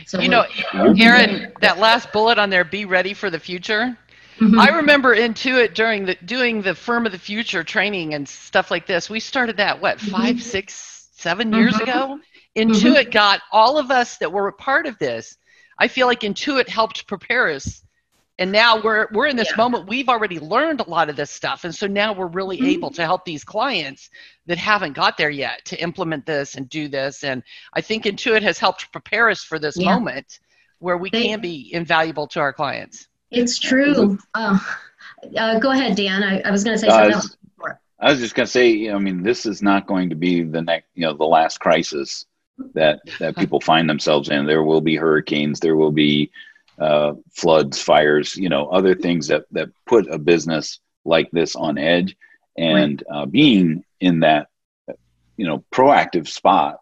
So 0.06 0.20
you 0.20 0.28
know 0.28 0.46
erin 0.72 1.52
that 1.60 1.78
last 1.78 2.10
bullet 2.12 2.38
on 2.38 2.48
there 2.48 2.64
be 2.64 2.86
ready 2.86 3.12
for 3.12 3.28
the 3.28 3.38
future 3.38 3.96
Mm-hmm. 4.38 4.60
I 4.60 4.68
remember 4.68 5.16
Intuit 5.16 5.72
during 5.72 6.04
the 6.04 6.14
doing 6.14 6.60
the 6.60 6.74
firm 6.74 7.06
of 7.06 7.12
the 7.12 7.18
future 7.18 7.64
training 7.64 8.12
and 8.12 8.28
stuff 8.28 8.70
like 8.70 8.86
this. 8.86 9.08
We 9.08 9.18
started 9.18 9.56
that 9.56 9.80
what 9.80 9.98
mm-hmm. 9.98 10.10
five, 10.10 10.42
six, 10.42 11.08
seven 11.12 11.52
years 11.52 11.74
mm-hmm. 11.74 11.84
ago. 11.84 12.20
Intuit 12.54 12.94
mm-hmm. 12.94 13.10
got 13.10 13.40
all 13.50 13.78
of 13.78 13.90
us 13.90 14.18
that 14.18 14.32
were 14.32 14.48
a 14.48 14.52
part 14.52 14.86
of 14.86 14.98
this. 14.98 15.36
I 15.78 15.88
feel 15.88 16.06
like 16.06 16.20
Intuit 16.20 16.68
helped 16.68 17.06
prepare 17.06 17.48
us, 17.48 17.82
and 18.38 18.52
now 18.52 18.80
we're 18.82 19.08
we're 19.12 19.26
in 19.26 19.36
this 19.36 19.50
yeah. 19.52 19.56
moment. 19.56 19.88
We've 19.88 20.08
already 20.08 20.38
learned 20.38 20.80
a 20.80 20.88
lot 20.88 21.08
of 21.08 21.16
this 21.16 21.30
stuff, 21.30 21.64
and 21.64 21.74
so 21.74 21.86
now 21.86 22.12
we're 22.12 22.26
really 22.26 22.58
mm-hmm. 22.58 22.66
able 22.66 22.90
to 22.90 23.02
help 23.04 23.24
these 23.24 23.44
clients 23.44 24.10
that 24.46 24.58
haven't 24.58 24.92
got 24.92 25.16
there 25.16 25.30
yet 25.30 25.64
to 25.66 25.82
implement 25.82 26.26
this 26.26 26.56
and 26.56 26.68
do 26.68 26.88
this. 26.88 27.24
And 27.24 27.42
I 27.72 27.80
think 27.80 28.04
Intuit 28.04 28.42
has 28.42 28.58
helped 28.58 28.92
prepare 28.92 29.30
us 29.30 29.42
for 29.42 29.58
this 29.58 29.78
yeah. 29.78 29.94
moment 29.94 30.40
where 30.78 30.98
we 30.98 31.08
they, 31.08 31.24
can 31.24 31.40
be 31.40 31.70
invaluable 31.72 32.26
to 32.28 32.40
our 32.40 32.52
clients. 32.52 33.08
It's 33.30 33.58
true. 33.58 34.18
Uh, 34.34 34.58
uh, 35.36 35.58
go 35.58 35.70
ahead, 35.70 35.96
Dan. 35.96 36.22
I, 36.22 36.40
I 36.40 36.50
was 36.50 36.64
going 36.64 36.74
to 36.74 36.78
say 36.78 36.88
something 36.88 37.12
uh, 37.12 37.16
else. 37.16 37.36
I 37.98 38.10
was 38.10 38.20
just 38.20 38.34
going 38.34 38.46
to 38.46 38.52
say, 38.52 38.90
I 38.90 38.98
mean, 38.98 39.22
this 39.22 39.46
is 39.46 39.62
not 39.62 39.86
going 39.86 40.10
to 40.10 40.16
be 40.16 40.42
the 40.42 40.60
next, 40.60 40.86
you 40.94 41.06
know, 41.06 41.14
the 41.14 41.24
last 41.24 41.58
crisis 41.58 42.26
that 42.74 43.00
that 43.18 43.36
people 43.38 43.60
find 43.60 43.88
themselves 43.88 44.28
in. 44.28 44.46
There 44.46 44.62
will 44.62 44.80
be 44.80 44.96
hurricanes. 44.96 45.60
There 45.60 45.76
will 45.76 45.92
be 45.92 46.30
uh, 46.78 47.14
floods, 47.32 47.80
fires, 47.80 48.36
you 48.36 48.48
know, 48.48 48.66
other 48.66 48.94
things 48.94 49.28
that 49.28 49.46
that 49.52 49.70
put 49.86 50.08
a 50.08 50.18
business 50.18 50.78
like 51.04 51.30
this 51.30 51.56
on 51.56 51.78
edge. 51.78 52.16
And 52.58 53.02
uh, 53.10 53.26
being 53.26 53.84
in 54.00 54.20
that, 54.20 54.48
you 55.36 55.46
know, 55.46 55.64
proactive 55.70 56.26
spot 56.26 56.80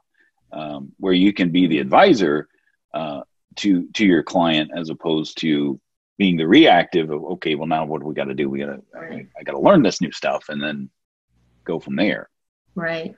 um, 0.52 0.92
where 0.98 1.12
you 1.12 1.33
can 1.33 1.50
be 1.50 1.66
the 1.66 1.78
advisor 1.78 2.48
uh, 2.92 3.22
to 3.57 3.88
to 3.94 4.04
your 4.04 4.22
client 4.22 4.70
as 4.74 4.90
opposed 4.90 5.38
to 5.38 5.80
being 6.16 6.37
the 6.37 6.46
reactive 6.46 7.11
of 7.11 7.24
okay 7.24 7.55
well 7.55 7.66
now 7.66 7.85
what 7.85 8.00
do 8.00 8.07
we 8.07 8.14
got 8.14 8.24
to 8.24 8.35
do? 8.35 8.48
We 8.48 8.61
got 8.61 8.66
to 8.66 8.83
I, 8.96 9.27
I 9.38 9.42
got 9.42 9.53
to 9.53 9.59
learn 9.59 9.83
this 9.83 10.00
new 10.00 10.12
stuff 10.12 10.48
and 10.48 10.62
then 10.62 10.88
go 11.64 11.81
from 11.81 11.96
there. 11.96 12.29
Right. 12.74 13.14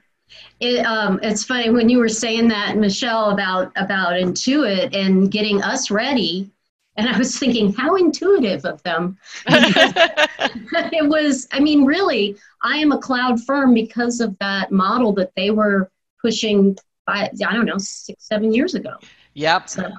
It, 0.59 0.85
um, 0.85 1.21
it's 1.23 1.45
funny 1.45 1.71
when 1.71 1.89
you 1.89 1.99
were 1.99 2.09
saying 2.09 2.49
that 2.49 2.77
michelle 2.77 3.31
about 3.31 3.73
about 3.77 4.15
intuit 4.15 4.95
and 4.95 5.31
getting 5.31 5.63
us 5.63 5.89
ready 5.89 6.51
and 6.97 7.09
i 7.09 7.17
was 7.17 7.39
thinking 7.39 7.73
how 7.73 7.95
intuitive 7.97 8.65
of 8.65 8.83
them. 8.83 9.19
It 10.93 11.09
was 11.09 11.47
i 11.53 11.61
mean 11.61 11.85
really 11.85 12.37
i 12.63 12.77
am 12.77 12.93
a 12.93 12.99
cloud 12.99 13.43
firm 13.45 13.75
because 13.75 14.21
of 14.21 14.37
that 14.39 14.73
model 14.73 15.13
that 15.15 15.33
they 15.37 15.51
were 15.51 15.91
pushing 16.21 16.77
by 17.07 17.31
i 17.47 17.55
don't 17.55 17.67
know 17.67 17.79
six 17.79 18.27
seven 18.27 18.53
years 18.53 18.75
ago. 18.75 18.97
Yep. 19.35 19.69
So, 19.69 19.93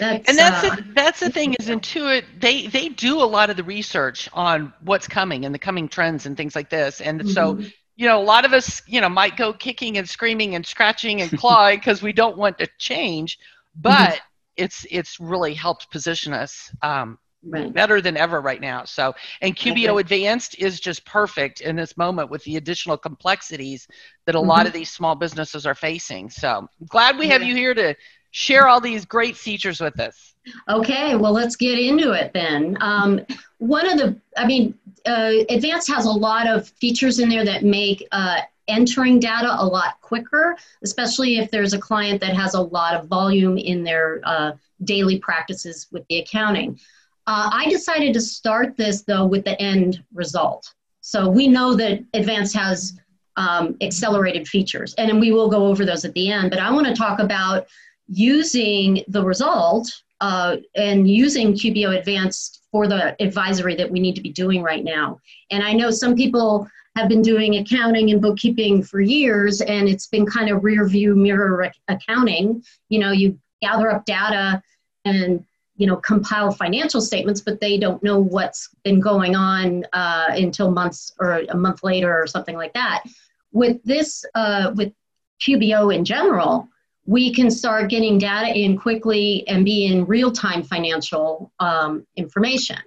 that's, 0.00 0.28
and 0.28 0.38
that's 0.38 0.64
uh, 0.64 0.76
the, 0.76 0.84
that's 0.94 1.20
the 1.20 1.30
thing 1.30 1.54
is 1.54 1.68
Intuit 1.68 2.24
they 2.38 2.66
they 2.66 2.88
do 2.88 3.22
a 3.22 3.24
lot 3.24 3.50
of 3.50 3.56
the 3.56 3.64
research 3.64 4.28
on 4.32 4.72
what's 4.82 5.06
coming 5.06 5.44
and 5.44 5.54
the 5.54 5.58
coming 5.58 5.88
trends 5.88 6.26
and 6.26 6.36
things 6.36 6.54
like 6.54 6.70
this 6.70 7.00
and 7.00 7.20
mm-hmm. 7.20 7.28
so 7.30 7.58
you 7.96 8.06
know 8.06 8.20
a 8.20 8.24
lot 8.24 8.44
of 8.44 8.52
us 8.52 8.82
you 8.86 9.00
know 9.00 9.08
might 9.08 9.36
go 9.36 9.52
kicking 9.52 9.98
and 9.98 10.08
screaming 10.08 10.54
and 10.54 10.66
scratching 10.66 11.20
and 11.20 11.30
clawing 11.38 11.76
because 11.78 12.02
we 12.02 12.12
don't 12.12 12.36
want 12.36 12.58
to 12.58 12.66
change 12.78 13.38
but 13.76 13.92
mm-hmm. 13.92 14.16
it's 14.56 14.86
it's 14.90 15.20
really 15.20 15.54
helped 15.54 15.90
position 15.90 16.32
us 16.32 16.74
um, 16.82 17.18
right. 17.44 17.72
better 17.72 18.00
than 18.00 18.16
ever 18.16 18.40
right 18.40 18.60
now 18.60 18.84
so 18.84 19.14
and 19.42 19.54
QBO 19.54 19.90
okay. 19.90 20.00
Advanced 20.00 20.58
is 20.58 20.80
just 20.80 21.04
perfect 21.04 21.60
in 21.60 21.76
this 21.76 21.96
moment 21.96 22.30
with 22.30 22.42
the 22.44 22.56
additional 22.56 22.96
complexities 22.96 23.86
that 24.24 24.34
a 24.34 24.38
mm-hmm. 24.38 24.48
lot 24.48 24.66
of 24.66 24.72
these 24.72 24.90
small 24.90 25.14
businesses 25.14 25.66
are 25.66 25.74
facing 25.74 26.30
so 26.30 26.66
glad 26.88 27.18
we 27.18 27.28
have 27.28 27.42
you 27.42 27.54
here 27.54 27.74
to 27.74 27.94
share 28.30 28.68
all 28.68 28.80
these 28.80 29.04
great 29.04 29.36
features 29.36 29.80
with 29.80 29.98
us. 30.00 30.34
Okay, 30.68 31.16
well, 31.16 31.32
let's 31.32 31.56
get 31.56 31.78
into 31.78 32.12
it 32.12 32.32
then. 32.32 32.76
Um, 32.80 33.20
one 33.58 33.88
of 33.88 33.98
the, 33.98 34.18
I 34.36 34.46
mean, 34.46 34.74
uh, 35.06 35.32
Advanced 35.48 35.88
has 35.88 36.06
a 36.06 36.10
lot 36.10 36.46
of 36.46 36.68
features 36.68 37.18
in 37.18 37.28
there 37.28 37.44
that 37.44 37.62
make 37.62 38.06
uh, 38.12 38.40
entering 38.68 39.18
data 39.18 39.54
a 39.58 39.64
lot 39.64 40.00
quicker, 40.00 40.56
especially 40.82 41.38
if 41.38 41.50
there's 41.50 41.74
a 41.74 41.78
client 41.78 42.20
that 42.20 42.34
has 42.34 42.54
a 42.54 42.60
lot 42.60 42.94
of 42.94 43.06
volume 43.06 43.58
in 43.58 43.82
their 43.84 44.20
uh, 44.24 44.52
daily 44.84 45.18
practices 45.18 45.88
with 45.92 46.06
the 46.08 46.18
accounting. 46.18 46.78
Uh, 47.26 47.50
I 47.52 47.68
decided 47.68 48.14
to 48.14 48.20
start 48.20 48.76
this 48.76 49.02
though 49.02 49.26
with 49.26 49.44
the 49.44 49.60
end 49.60 50.02
result. 50.14 50.72
So 51.00 51.28
we 51.28 51.48
know 51.48 51.74
that 51.74 52.02
Advanced 52.14 52.54
has 52.56 52.98
um, 53.36 53.76
accelerated 53.80 54.46
features, 54.48 54.94
and 54.94 55.20
we 55.20 55.32
will 55.32 55.48
go 55.48 55.66
over 55.66 55.84
those 55.84 56.04
at 56.04 56.12
the 56.14 56.30
end. 56.30 56.50
But 56.50 56.60
I 56.60 56.70
want 56.70 56.86
to 56.86 56.94
talk 56.94 57.20
about 57.20 57.66
using 58.10 59.04
the 59.08 59.24
result 59.24 59.90
uh, 60.20 60.56
and 60.74 61.08
using 61.08 61.52
QBO 61.52 61.98
Advanced 61.98 62.62
for 62.70 62.86
the 62.86 63.20
advisory 63.22 63.74
that 63.76 63.90
we 63.90 64.00
need 64.00 64.14
to 64.16 64.20
be 64.20 64.30
doing 64.30 64.62
right 64.62 64.84
now. 64.84 65.18
And 65.50 65.62
I 65.62 65.72
know 65.72 65.90
some 65.90 66.14
people 66.14 66.68
have 66.96 67.08
been 67.08 67.22
doing 67.22 67.56
accounting 67.56 68.10
and 68.10 68.20
bookkeeping 68.20 68.82
for 68.82 69.00
years, 69.00 69.60
and 69.60 69.88
it's 69.88 70.06
been 70.08 70.26
kind 70.26 70.50
of 70.50 70.64
rear 70.64 70.86
view 70.86 71.14
mirror 71.14 71.70
accounting. 71.88 72.62
You 72.88 72.98
know, 72.98 73.12
you 73.12 73.38
gather 73.62 73.90
up 73.90 74.04
data 74.04 74.62
and 75.04 75.44
you 75.76 75.86
know 75.86 75.96
compile 75.96 76.52
financial 76.52 77.00
statements, 77.00 77.40
but 77.40 77.60
they 77.60 77.78
don't 77.78 78.02
know 78.02 78.18
what's 78.18 78.68
been 78.84 79.00
going 79.00 79.34
on 79.34 79.84
uh, 79.92 80.26
until 80.30 80.70
months 80.70 81.12
or 81.20 81.42
a 81.48 81.56
month 81.56 81.82
later 81.82 82.20
or 82.20 82.26
something 82.26 82.56
like 82.56 82.74
that. 82.74 83.04
With 83.52 83.82
this, 83.84 84.24
uh, 84.34 84.72
with 84.74 84.92
QBO 85.40 85.94
in 85.94 86.04
general, 86.04 86.68
we 87.10 87.34
can 87.34 87.50
start 87.50 87.90
getting 87.90 88.18
data 88.18 88.56
in 88.56 88.78
quickly 88.78 89.42
and 89.48 89.64
be 89.64 89.86
in 89.86 90.06
real 90.06 90.30
time 90.30 90.62
financial 90.62 91.52
um, 91.58 92.06
information. 92.14 92.78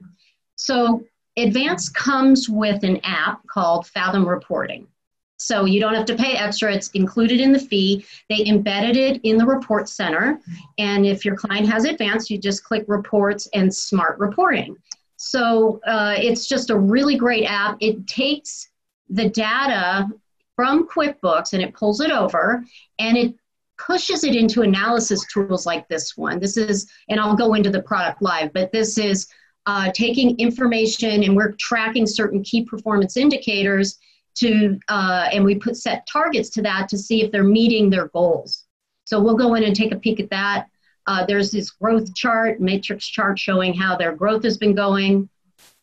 So, 0.56 1.04
Advance 1.36 1.90
comes 1.90 2.48
with 2.48 2.84
an 2.84 3.02
app 3.04 3.46
called 3.48 3.86
Fathom 3.88 4.26
Reporting. 4.26 4.88
So, 5.36 5.66
you 5.66 5.82
don't 5.82 5.94
have 5.94 6.06
to 6.06 6.16
pay 6.16 6.38
extra, 6.38 6.74
it's 6.74 6.90
included 6.92 7.42
in 7.42 7.52
the 7.52 7.60
fee. 7.60 8.06
They 8.30 8.46
embedded 8.46 8.96
it 8.96 9.20
in 9.24 9.38
the 9.38 9.46
report 9.46 9.90
center. 9.90 10.40
And 10.78 11.06
if 11.06 11.26
your 11.26 11.36
client 11.36 11.68
has 11.68 11.84
Advance, 11.84 12.30
you 12.30 12.38
just 12.38 12.64
click 12.64 12.86
Reports 12.88 13.50
and 13.54 13.76
Smart 13.76 14.18
Reporting. 14.20 14.78
So, 15.18 15.82
uh, 15.86 16.16
it's 16.18 16.48
just 16.48 16.70
a 16.70 16.80
really 16.80 17.18
great 17.18 17.44
app. 17.44 17.76
It 17.82 18.08
takes 18.08 18.70
the 19.10 19.30
data 19.30 20.08
from 20.56 20.88
QuickBooks 20.88 21.52
and 21.52 21.62
it 21.62 21.74
pulls 21.74 22.00
it 22.00 22.12
over 22.12 22.64
and 23.00 23.18
it 23.18 23.36
pushes 23.78 24.24
it 24.24 24.36
into 24.36 24.62
analysis 24.62 25.26
tools 25.32 25.66
like 25.66 25.88
this 25.88 26.16
one. 26.16 26.40
This 26.40 26.58
is, 26.58 26.90
and 27.10 27.20
I'll 27.20 27.36
go 27.36 27.54
into 27.54 27.70
the 27.70 27.82
product 27.82 28.22
live, 28.22 28.54
but 28.54 28.72
this 28.72 28.98
is 28.98 29.28
uh, 29.66 29.92
taking 29.94 30.38
information 30.40 31.24
and 31.24 31.36
we're 31.36 31.54
tracking 31.54 32.06
certain 32.06 32.44
key 32.44 32.66
performance 32.66 33.18
indicators 33.18 33.98
to, 34.36 34.80
uh, 34.90 35.30
and 35.32 35.44
we 35.44 35.56
put 35.56 35.78
set 35.78 36.08
targets 36.08 36.50
to 36.52 36.62
that 36.62 36.90
to 36.90 36.98
see 36.98 37.24
if 37.24 37.32
they're 37.32 37.44
meeting 37.44 37.90
their 37.90 38.08
goals. 38.10 38.66
So 39.06 39.22
we'll 39.22 39.38
go 39.38 39.56
in 39.56 39.64
and 39.64 39.76
take 39.76 39.92
a 39.92 39.98
peek 39.98 40.20
at 40.20 40.30
that. 40.30 40.68
Uh, 41.06 41.26
there's 41.26 41.52
this 41.52 41.72
growth 41.72 42.14
chart, 42.16 42.62
matrix 42.62 43.08
chart 43.08 43.38
showing 43.38 43.74
how 43.74 43.96
their 43.96 44.16
growth 44.16 44.44
has 44.44 44.58
been 44.58 44.74
going, 44.74 45.30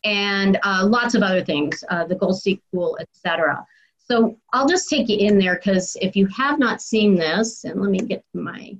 and 0.05 0.59
uh, 0.63 0.87
lots 0.87 1.15
of 1.15 1.23
other 1.23 1.45
things, 1.45 1.85
uh, 1.91 2.05
the 2.07 2.15
goal 2.15 2.33
seek 2.33 2.63
tool, 2.73 2.99
etc. 3.01 3.65
So 4.11 4.37
I'll 4.53 4.69
just 4.69 4.89
take 4.89 5.09
you 5.09 5.19
in 5.19 5.39
there 5.39 5.55
because 5.55 5.97
if 6.01 6.17
you 6.17 6.27
have 6.37 6.59
not 6.59 6.83
seen 6.83 7.15
this, 7.15 7.63
and 7.63 7.81
let 7.81 7.91
me 7.91 7.99
get 8.01 8.25
to 8.33 8.41
my 8.41 8.77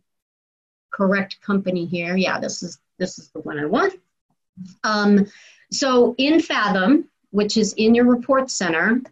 correct 0.93 1.41
company 1.41 1.87
here. 1.87 2.17
Yeah, 2.17 2.41
this 2.41 2.65
is 2.65 2.81
this 2.99 3.17
is 3.21 3.29
the 3.29 3.39
one 3.39 3.57
I 3.57 3.67
want. 3.67 3.95
Um, 4.83 5.27
so 5.71 6.17
in 6.19 6.41
Fathom, 6.41 7.09
which 7.31 7.57
is 7.57 7.75
in 7.75 7.95
your 7.95 8.07
report 8.07 8.51
center, 8.51 9.03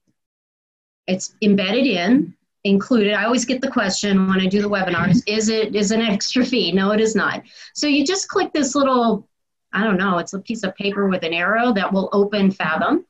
it's 1.06 1.36
embedded 1.40 1.86
in, 1.86 2.34
included. 2.64 3.14
I 3.14 3.24
always 3.24 3.44
get 3.44 3.60
the 3.60 3.70
question 3.70 4.26
when 4.26 4.40
I 4.40 4.46
do 4.46 4.60
the 4.60 4.68
webinars, 4.68 5.22
is 5.28 5.48
it 5.48 5.76
is 5.76 5.92
an 5.92 6.02
extra 6.02 6.44
fee? 6.44 6.72
No, 6.72 6.90
it 6.90 7.00
is 7.00 7.14
not. 7.14 7.44
So 7.74 7.86
you 7.86 8.04
just 8.04 8.26
click 8.26 8.52
this 8.52 8.74
little, 8.74 9.28
I 9.72 9.84
don't 9.84 9.98
know, 9.98 10.18
it's 10.18 10.34
a 10.34 10.40
piece 10.40 10.64
of 10.64 10.74
paper 10.74 11.06
with 11.06 11.22
an 11.22 11.32
arrow 11.32 11.72
that 11.74 11.92
will 11.92 12.08
open 12.12 12.50
Fathom. 12.50 13.06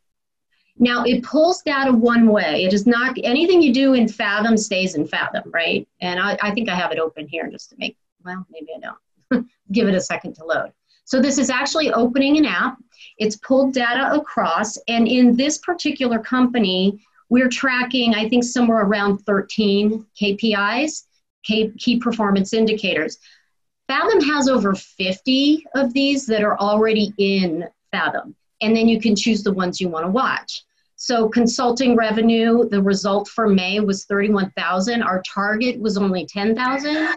Now 0.79 1.05
it 1.05 1.25
pulls 1.25 1.63
data 1.63 1.93
one 1.93 2.29
way. 2.29 2.65
It 2.65 2.73
is 2.73 2.87
not 2.87 3.17
anything 3.25 3.61
you 3.61 3.73
do 3.73 3.95
in 3.95 4.09
Fathom 4.09 4.57
stays 4.57 4.95
in 4.95 5.07
Fathom, 5.07 5.51
right? 5.53 5.87
And 6.01 6.21
I, 6.21 6.39
I 6.41 6.53
think 6.53 6.69
I 6.69 6.75
have 6.75 6.93
it 6.93 6.99
open 6.99 7.27
here 7.27 7.49
just 7.51 7.71
to 7.71 7.77
make, 7.79 7.97
well, 8.25 8.47
maybe 8.51 8.69
I 8.77 8.81
don't. 8.81 9.47
Give 9.73 9.89
it 9.89 9.95
a 9.95 10.01
second 10.01 10.35
to 10.35 10.45
load. 10.45 10.73
So 11.05 11.21
this 11.21 11.39
is 11.39 11.51
actually 11.51 11.93
opening 11.93 12.37
an 12.37 12.45
app. 12.45 12.79
It's 13.17 13.37
pulled 13.37 13.73
data 13.73 14.13
across, 14.13 14.77
and 14.89 15.09
in 15.09 15.37
this 15.37 15.59
particular 15.59 16.19
company, 16.19 17.01
we're 17.31 17.49
tracking, 17.49 18.15
I 18.15 18.29
think, 18.29 18.45
somewhere 18.45 18.83
around 18.83 19.19
13 19.19 20.05
KPIs, 20.21 21.05
key 21.45 21.99
performance 22.01 22.53
indicators. 22.53 23.19
Fathom 23.87 24.21
has 24.21 24.49
over 24.49 24.75
50 24.75 25.67
of 25.75 25.93
these 25.95 26.27
that 26.27 26.43
are 26.43 26.59
already 26.59 27.13
in 27.17 27.65
Fathom, 27.91 28.35
and 28.61 28.77
then 28.77 28.87
you 28.87 29.01
can 29.01 29.17
choose 29.17 29.43
the 29.43 29.53
ones 29.53 29.81
you 29.81 29.89
want 29.89 30.05
to 30.05 30.11
watch. 30.11 30.65
So 31.01 31.29
consulting 31.29 31.95
revenue, 31.95 32.69
the 32.69 32.83
result 32.83 33.29
for 33.29 33.47
May 33.47 33.79
was 33.79 34.05
31,000. 34.07 35.01
Our 35.01 35.23
target 35.23 35.81
was 35.81 35.97
only 35.97 36.27
10,000 36.27 37.09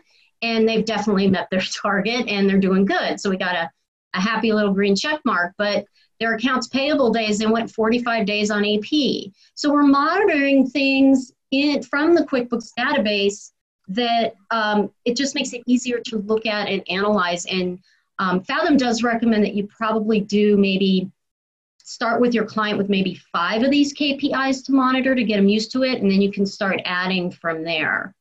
and 0.43 0.69
they've 0.69 0.85
definitely 0.85 1.27
met 1.27 1.47
their 1.49 1.61
target 1.81 2.27
and 2.27 2.47
they're 2.47 2.59
doing 2.59 2.85
good. 2.85 3.19
So 3.19 3.31
we 3.31 3.37
got 3.37 3.55
a, 3.55 3.71
a 4.13 4.21
happy 4.21 4.53
little 4.53 4.71
green 4.71 4.95
check 4.95 5.19
mark, 5.25 5.53
but 5.57 5.85
their 6.19 6.35
accounts 6.35 6.67
payable 6.67 7.11
days, 7.11 7.39
they 7.39 7.47
went 7.47 7.71
45 7.71 8.27
days 8.27 8.51
on 8.51 8.63
AP. 8.63 9.31
So 9.55 9.73
we're 9.73 9.81
monitoring 9.81 10.69
things 10.69 11.31
in, 11.49 11.81
from 11.81 12.13
the 12.13 12.23
QuickBooks 12.23 12.69
database 12.77 13.51
that 13.87 14.35
um, 14.51 14.91
it 15.05 15.17
just 15.17 15.33
makes 15.33 15.53
it 15.53 15.63
easier 15.65 15.99
to 16.05 16.19
look 16.19 16.45
at 16.45 16.67
and 16.67 16.87
analyze. 16.87 17.47
And 17.47 17.79
um, 18.19 18.43
Fathom 18.43 18.77
does 18.77 19.01
recommend 19.01 19.43
that 19.43 19.55
you 19.55 19.65
probably 19.65 20.19
do 20.19 20.55
maybe 20.55 21.09
start 21.91 22.21
with 22.21 22.33
your 22.33 22.45
client 22.45 22.77
with 22.77 22.89
maybe 22.89 23.15
five 23.33 23.63
of 23.63 23.69
these 23.69 23.93
KPIs 23.93 24.65
to 24.65 24.71
monitor 24.71 25.13
to 25.13 25.23
get 25.25 25.35
them 25.35 25.49
used 25.49 25.71
to 25.73 25.83
it, 25.83 26.01
and 26.01 26.09
then 26.09 26.21
you 26.21 26.31
can 26.31 26.45
start 26.45 26.79
adding 26.85 27.29
from 27.29 27.63
there. 27.63 28.15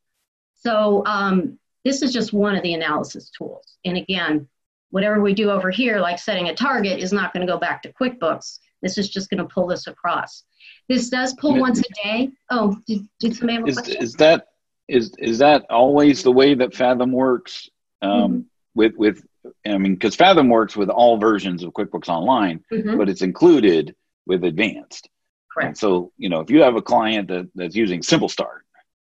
So 0.56 1.04
um, 1.06 1.56
this 1.84 2.02
is 2.02 2.12
just 2.12 2.32
one 2.32 2.56
of 2.56 2.64
the 2.64 2.74
analysis 2.74 3.30
tools. 3.30 3.78
And 3.84 3.96
again, 3.96 4.48
whatever 4.90 5.20
we 5.20 5.34
do 5.34 5.50
over 5.50 5.70
here, 5.70 6.00
like 6.00 6.18
setting 6.18 6.48
a 6.48 6.54
target, 6.54 6.98
is 6.98 7.12
not 7.12 7.32
going 7.32 7.46
to 7.46 7.52
go 7.52 7.58
back 7.58 7.80
to 7.82 7.92
QuickBooks. 7.92 8.58
This 8.82 8.98
is 8.98 9.08
just 9.08 9.30
going 9.30 9.38
to 9.38 9.44
pull 9.44 9.68
this 9.68 9.86
across. 9.86 10.42
This 10.88 11.08
does 11.08 11.34
pull 11.34 11.56
once 11.58 11.78
a 11.78 12.02
day. 12.02 12.30
Oh, 12.50 12.76
did, 12.88 13.06
did 13.20 13.36
somebody 13.36 13.58
have 13.58 13.66
a 13.66 13.68
is, 13.68 13.76
question? 13.76 14.02
Is 14.02 14.12
that 14.14 14.46
is 14.88 15.12
is 15.18 15.38
that 15.38 15.64
always 15.70 16.24
the 16.24 16.32
way 16.32 16.54
that 16.54 16.74
Fathom 16.74 17.12
works? 17.12 17.70
Um, 18.02 18.10
mm-hmm. 18.10 18.40
With 18.74 18.94
with 18.96 19.24
I 19.66 19.78
mean, 19.78 19.94
because 19.94 20.16
Fathom 20.16 20.48
works 20.48 20.76
with 20.76 20.88
all 20.88 21.18
versions 21.18 21.62
of 21.62 21.72
QuickBooks 21.72 22.08
Online, 22.08 22.64
mm-hmm. 22.72 22.96
but 22.96 23.08
it's 23.08 23.22
included 23.22 23.94
with 24.26 24.44
Advanced. 24.44 25.08
Correct. 25.52 25.66
And 25.68 25.78
so, 25.78 26.12
you 26.16 26.28
know, 26.28 26.40
if 26.40 26.50
you 26.50 26.62
have 26.62 26.76
a 26.76 26.82
client 26.82 27.28
that, 27.28 27.50
that's 27.54 27.74
using 27.74 28.02
Simple 28.02 28.28
Start, 28.28 28.64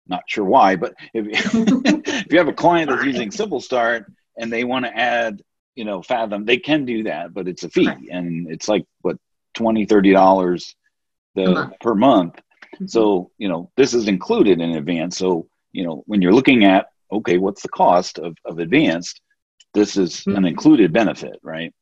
not 0.06 0.22
sure 0.26 0.44
why, 0.44 0.76
but 0.76 0.94
if, 1.12 1.26
if 1.54 2.32
you 2.32 2.38
have 2.38 2.48
a 2.48 2.52
client 2.52 2.90
that's 2.90 3.04
using 3.04 3.30
Simple 3.30 3.60
Start 3.60 4.10
and 4.36 4.52
they 4.52 4.64
want 4.64 4.84
to 4.84 4.96
add, 4.96 5.42
you 5.74 5.84
know, 5.84 6.02
Fathom, 6.02 6.44
they 6.44 6.58
can 6.58 6.84
do 6.84 7.04
that, 7.04 7.34
but 7.34 7.48
it's 7.48 7.64
a 7.64 7.70
fee 7.70 7.86
Correct. 7.86 8.02
and 8.10 8.50
it's 8.50 8.68
like 8.68 8.84
what 9.02 9.16
20 9.54 9.86
30 9.86 10.12
dollars 10.12 10.74
the 11.34 11.50
month. 11.50 11.80
per 11.80 11.94
month. 11.94 12.34
Mm-hmm. 12.74 12.86
So, 12.86 13.30
you 13.38 13.48
know, 13.48 13.70
this 13.76 13.94
is 13.94 14.08
included 14.08 14.60
in 14.60 14.76
advance. 14.76 15.18
So, 15.18 15.48
you 15.72 15.84
know, 15.84 16.02
when 16.06 16.22
you're 16.22 16.34
looking 16.34 16.64
at 16.64 16.86
okay, 17.10 17.38
what's 17.38 17.62
the 17.62 17.68
cost 17.68 18.18
of, 18.18 18.36
of 18.44 18.58
advanced? 18.58 19.20
This 19.74 19.96
is 19.96 20.16
mm-hmm. 20.16 20.36
an 20.36 20.44
included 20.44 20.92
benefit, 20.92 21.38
right? 21.42 21.72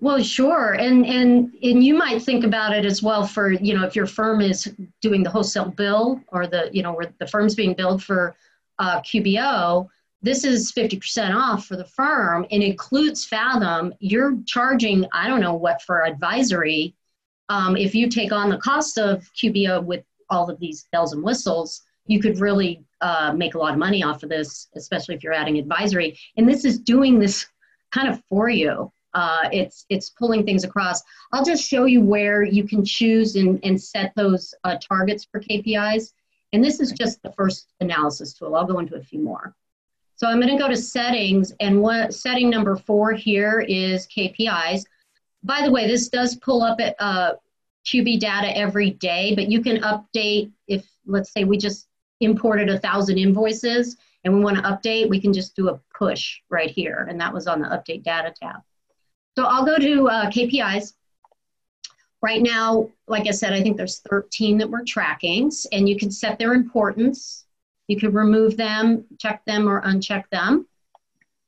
Well, 0.00 0.22
sure, 0.22 0.72
and 0.72 1.04
and 1.04 1.52
and 1.62 1.84
you 1.84 1.94
might 1.94 2.22
think 2.22 2.44
about 2.44 2.74
it 2.74 2.86
as 2.86 3.02
well 3.02 3.26
for 3.26 3.52
you 3.52 3.74
know 3.76 3.84
if 3.84 3.94
your 3.94 4.06
firm 4.06 4.40
is 4.40 4.74
doing 5.02 5.22
the 5.22 5.28
wholesale 5.28 5.68
bill 5.68 6.20
or 6.28 6.46
the 6.46 6.70
you 6.72 6.82
know 6.82 6.94
where 6.94 7.12
the 7.18 7.26
firm's 7.26 7.54
being 7.54 7.74
billed 7.74 8.02
for 8.02 8.34
uh, 8.78 9.00
QBO, 9.02 9.88
this 10.22 10.42
is 10.44 10.72
fifty 10.72 10.98
percent 10.98 11.34
off 11.34 11.66
for 11.66 11.76
the 11.76 11.84
firm 11.84 12.46
and 12.50 12.62
includes 12.62 13.26
Fathom. 13.26 13.92
You're 14.00 14.38
charging 14.46 15.06
I 15.12 15.28
don't 15.28 15.40
know 15.42 15.54
what 15.54 15.82
for 15.82 16.06
advisory. 16.06 16.94
Um, 17.50 17.76
if 17.76 17.94
you 17.94 18.08
take 18.08 18.32
on 18.32 18.48
the 18.48 18.58
cost 18.58 18.96
of 18.96 19.28
QBO 19.34 19.84
with 19.84 20.04
all 20.30 20.48
of 20.48 20.58
these 20.60 20.86
bells 20.92 21.12
and 21.12 21.22
whistles, 21.22 21.82
you 22.06 22.20
could 22.20 22.38
really 22.40 22.82
uh, 23.00 23.32
make 23.34 23.54
a 23.54 23.58
lot 23.58 23.72
of 23.72 23.78
money 23.78 24.02
off 24.02 24.22
of 24.22 24.28
this, 24.28 24.68
especially 24.76 25.14
if 25.14 25.22
you're 25.22 25.32
adding 25.32 25.58
advisory. 25.58 26.18
And 26.36 26.48
this 26.48 26.64
is 26.64 26.78
doing 26.78 27.18
this 27.18 27.46
kind 27.90 28.08
of 28.08 28.22
for 28.28 28.48
you. 28.48 28.92
Uh, 29.12 29.48
it's 29.52 29.86
it's 29.88 30.10
pulling 30.10 30.44
things 30.44 30.62
across. 30.62 31.02
I'll 31.32 31.44
just 31.44 31.64
show 31.64 31.84
you 31.84 32.00
where 32.00 32.44
you 32.44 32.64
can 32.64 32.84
choose 32.84 33.34
and, 33.34 33.58
and 33.64 33.80
set 33.80 34.12
those 34.14 34.54
uh, 34.64 34.76
targets 34.76 35.26
for 35.30 35.40
KPIs. 35.40 36.12
And 36.52 36.62
this 36.62 36.80
is 36.80 36.92
just 36.92 37.22
the 37.22 37.32
first 37.32 37.72
analysis 37.80 38.34
tool. 38.34 38.54
I'll 38.54 38.66
go 38.66 38.78
into 38.78 38.96
a 38.96 39.02
few 39.02 39.20
more. 39.20 39.54
So 40.16 40.28
I'm 40.28 40.38
going 40.38 40.52
to 40.52 40.62
go 40.62 40.68
to 40.68 40.76
settings, 40.76 41.52
and 41.60 41.80
what 41.80 42.12
setting 42.12 42.50
number 42.50 42.76
four 42.76 43.14
here 43.14 43.64
is 43.66 44.06
KPIs. 44.06 44.84
By 45.42 45.62
the 45.64 45.70
way, 45.70 45.86
this 45.86 46.08
does 46.08 46.36
pull 46.36 46.62
up 46.62 46.78
at 46.78 46.94
uh, 46.98 47.32
QB 47.86 48.20
data 48.20 48.54
every 48.54 48.90
day, 48.90 49.34
but 49.34 49.50
you 49.50 49.62
can 49.62 49.78
update 49.78 50.52
if, 50.68 50.86
let's 51.06 51.32
say, 51.32 51.44
we 51.44 51.56
just 51.56 51.88
imported 52.20 52.68
a 52.68 52.78
thousand 52.78 53.18
invoices 53.18 53.96
and 54.24 54.34
we 54.34 54.40
want 54.40 54.56
to 54.56 54.62
update, 54.62 55.08
we 55.08 55.20
can 55.20 55.32
just 55.32 55.56
do 55.56 55.68
a 55.68 55.80
push 55.96 56.40
right 56.50 56.70
here. 56.70 57.06
And 57.08 57.20
that 57.20 57.32
was 57.32 57.46
on 57.46 57.60
the 57.60 57.68
update 57.68 58.02
data 58.02 58.32
tab. 58.38 58.60
So 59.36 59.44
I'll 59.44 59.64
go 59.64 59.78
to 59.78 60.08
uh, 60.08 60.30
KPIs. 60.30 60.94
Right 62.22 62.42
now, 62.42 62.90
like 63.08 63.26
I 63.26 63.30
said, 63.30 63.54
I 63.54 63.62
think 63.62 63.78
there's 63.78 64.00
13 64.00 64.58
that 64.58 64.68
we're 64.68 64.84
tracking, 64.84 65.50
and 65.72 65.88
you 65.88 65.96
can 65.96 66.10
set 66.10 66.38
their 66.38 66.52
importance. 66.52 67.46
You 67.88 67.98
could 67.98 68.12
remove 68.12 68.58
them, 68.58 69.06
check 69.18 69.42
them, 69.46 69.66
or 69.66 69.80
uncheck 69.82 70.24
them. 70.30 70.66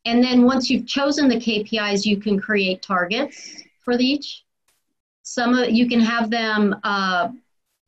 And 0.06 0.24
then 0.24 0.44
once 0.44 0.70
you've 0.70 0.86
chosen 0.86 1.28
the 1.28 1.36
KPIs, 1.36 2.06
you 2.06 2.16
can 2.16 2.40
create 2.40 2.80
targets 2.80 3.62
for 3.84 3.92
each. 3.98 4.44
Some 5.22 5.54
of 5.54 5.70
you 5.70 5.88
can 5.88 6.00
have 6.00 6.30
them 6.30 6.74
uh, 6.82 7.28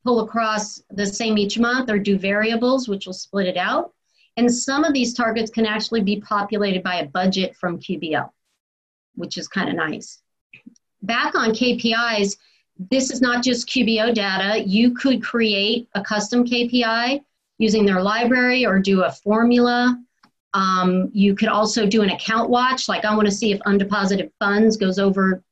pull 0.05 0.21
across 0.21 0.81
the 0.91 1.05
same 1.05 1.37
each 1.37 1.57
month 1.57 1.89
or 1.89 1.97
do 1.97 2.17
variables, 2.17 2.87
which 2.87 3.07
will 3.07 3.13
split 3.13 3.47
it 3.47 3.57
out. 3.57 3.91
And 4.37 4.53
some 4.53 4.83
of 4.83 4.93
these 4.93 5.13
targets 5.13 5.49
can 5.49 5.65
actually 5.65 6.01
be 6.01 6.21
populated 6.21 6.83
by 6.83 6.97
a 6.97 7.07
budget 7.07 7.55
from 7.55 7.79
QBO, 7.79 8.29
which 9.15 9.37
is 9.37 9.47
kind 9.47 9.67
of 9.67 9.75
nice. 9.75 10.21
Back 11.01 11.33
on 11.35 11.51
KPIs, 11.51 12.37
this 12.91 13.09
is 13.09 13.21
not 13.21 13.43
just 13.43 13.67
QBO 13.67 14.13
data. 14.13 14.63
You 14.63 14.93
could 14.93 15.23
create 15.23 15.89
a 15.95 16.01
custom 16.01 16.45
KPI 16.45 17.21
using 17.57 17.85
their 17.85 18.01
library 18.01 18.65
or 18.65 18.79
do 18.79 19.03
a 19.03 19.11
formula. 19.11 19.99
Um, 20.53 21.09
you 21.13 21.35
could 21.35 21.49
also 21.49 21.85
do 21.85 22.01
an 22.01 22.09
account 22.09 22.49
watch, 22.49 22.87
like 22.87 23.05
I 23.05 23.15
want 23.15 23.27
to 23.27 23.33
see 23.33 23.51
if 23.51 23.59
undeposited 23.61 24.31
funds 24.39 24.77
goes 24.77 24.99
over 24.99 25.43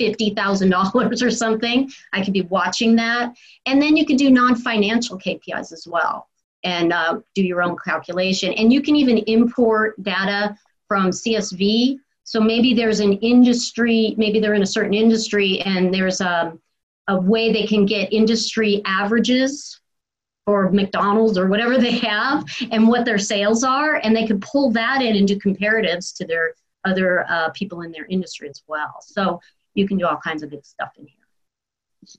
$50,000 0.00 1.22
or 1.26 1.30
something. 1.30 1.90
I 2.12 2.24
could 2.24 2.32
be 2.32 2.42
watching 2.42 2.96
that. 2.96 3.36
And 3.66 3.80
then 3.80 3.96
you 3.96 4.06
could 4.06 4.16
do 4.16 4.30
non 4.30 4.56
financial 4.56 5.18
KPIs 5.18 5.72
as 5.72 5.86
well 5.88 6.28
and 6.64 6.92
uh, 6.92 7.20
do 7.34 7.42
your 7.42 7.62
own 7.62 7.76
calculation. 7.84 8.52
And 8.54 8.72
you 8.72 8.82
can 8.82 8.96
even 8.96 9.18
import 9.18 10.02
data 10.02 10.56
from 10.88 11.10
CSV. 11.10 11.98
So 12.24 12.40
maybe 12.40 12.74
there's 12.74 13.00
an 13.00 13.14
industry, 13.14 14.14
maybe 14.18 14.40
they're 14.40 14.54
in 14.54 14.62
a 14.62 14.66
certain 14.66 14.94
industry 14.94 15.60
and 15.62 15.92
there's 15.92 16.20
a, 16.20 16.56
a 17.08 17.20
way 17.20 17.52
they 17.52 17.66
can 17.66 17.86
get 17.86 18.12
industry 18.12 18.82
averages 18.84 19.80
for 20.44 20.70
McDonald's 20.70 21.38
or 21.38 21.48
whatever 21.48 21.78
they 21.78 21.92
have 21.98 22.44
and 22.70 22.88
what 22.88 23.04
their 23.04 23.18
sales 23.18 23.64
are. 23.64 23.96
And 23.96 24.14
they 24.14 24.26
can 24.26 24.40
pull 24.40 24.70
that 24.72 25.02
in 25.02 25.16
and 25.16 25.26
do 25.26 25.38
comparatives 25.38 26.14
to 26.16 26.26
their 26.26 26.54
other 26.84 27.26
uh, 27.28 27.50
people 27.50 27.82
in 27.82 27.92
their 27.92 28.06
industry 28.06 28.48
as 28.48 28.62
well. 28.66 28.96
So 29.00 29.40
you 29.80 29.88
can 29.88 29.98
do 29.98 30.06
all 30.06 30.18
kinds 30.18 30.42
of 30.42 30.50
good 30.50 30.64
stuff 30.64 30.90
in 30.98 31.06
here. 31.06 31.16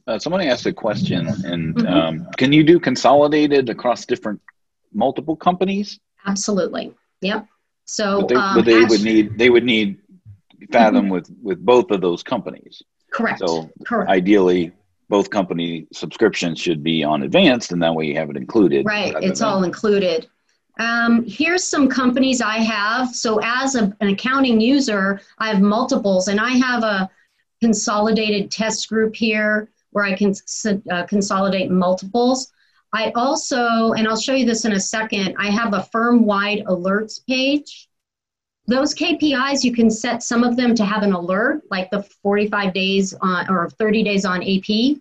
Uh, 0.08 0.20
somebody 0.20 0.48
asked 0.48 0.66
a 0.66 0.74
question, 0.74 1.28
and 1.46 1.76
mm-hmm. 1.76 1.88
um, 1.88 2.28
can 2.38 2.52
you 2.54 2.64
do 2.64 2.80
consolidated 2.80 3.70
across 3.70 4.06
different 4.06 4.40
multiple 4.94 5.36
companies? 5.36 6.00
Absolutely. 6.26 6.94
Yep. 7.22 7.48
So, 7.86 8.22
but 8.22 8.28
they, 8.30 8.36
um, 8.36 8.56
but 8.56 8.66
they 8.66 8.84
would 8.84 9.04
need 9.04 9.38
they 9.38 9.50
would 9.50 9.64
need 9.64 9.98
Fathom 10.72 11.04
mm-hmm. 11.04 11.14
with 11.14 11.32
with 11.42 11.66
both 11.66 11.92
of 11.92 12.02
those 12.02 12.22
companies. 12.22 12.82
Correct. 13.12 13.40
So, 13.40 13.70
Correct. 13.86 14.10
ideally, 14.10 14.72
both 15.10 15.30
company 15.30 15.88
subscriptions 15.92 16.60
should 16.60 16.84
be 16.84 17.04
on 17.04 17.24
advanced, 17.24 17.72
and 17.72 17.82
that 17.82 17.94
way 17.94 18.06
you 18.06 18.16
have 18.16 18.30
it 18.30 18.38
included. 18.38 18.86
Right. 18.86 19.14
It's 19.22 19.42
all 19.42 19.64
included. 19.64 20.30
Um, 20.80 21.26
here's 21.28 21.64
some 21.64 21.90
companies 21.90 22.42
I 22.42 22.58
have. 22.58 23.14
So, 23.14 23.40
as 23.44 23.76
a, 23.76 23.96
an 24.00 24.10
accounting 24.10 24.62
user, 24.62 25.20
I 25.40 25.50
have 25.50 25.62
multiples, 25.62 26.28
and 26.28 26.40
I 26.40 26.52
have 26.52 26.84
a 26.84 27.10
consolidated 27.62 28.50
test 28.52 28.90
group 28.90 29.16
here 29.16 29.70
where 29.92 30.06
I 30.06 30.16
can 30.16 30.34
uh, 30.92 31.06
consolidate 31.06 31.70
multiples. 31.70 32.52
I 32.94 33.12
also, 33.16 33.94
and 33.94 34.08
I'll 34.08 34.20
show 34.20 34.34
you 34.34 34.46
this 34.46 34.66
in 34.66 34.74
a 34.74 34.80
second, 34.80 35.36
I 35.38 35.50
have 35.50 35.74
a 35.74 35.84
firm-wide 35.84 36.66
alerts 36.66 37.26
page. 37.26 37.88
Those 38.68 38.94
KPIs, 38.94 39.64
you 39.64 39.74
can 39.74 39.90
set 39.90 40.24
some 40.24 40.44
of 40.44 40.56
them 40.56 40.76
to 40.76 40.86
have 40.86 41.04
an 41.04 41.14
alert, 41.14 41.64
like 41.70 41.90
the 41.90 42.04
45 42.04 42.74
days 42.74 43.14
on, 43.22 43.50
or 43.50 43.70
30 43.70 44.04
days 44.04 44.26
on 44.26 44.44
AP. 44.44 44.98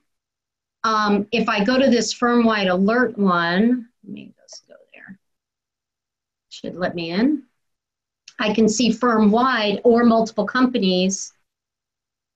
Um, 0.82 1.26
if 1.30 1.48
I 1.48 1.64
go 1.64 1.78
to 1.78 1.90
this 1.90 2.12
firm-wide 2.12 2.68
alert 2.68 3.18
one, 3.18 3.88
let 4.04 4.12
me 4.12 4.32
just 4.40 4.66
go 4.66 4.74
there. 4.94 5.18
Should 6.48 6.76
let 6.76 6.94
me 6.94 7.10
in. 7.10 7.44
I 8.38 8.54
can 8.54 8.68
see 8.68 8.90
firm-wide 8.90 9.80
or 9.84 10.04
multiple 10.04 10.46
companies 10.46 11.32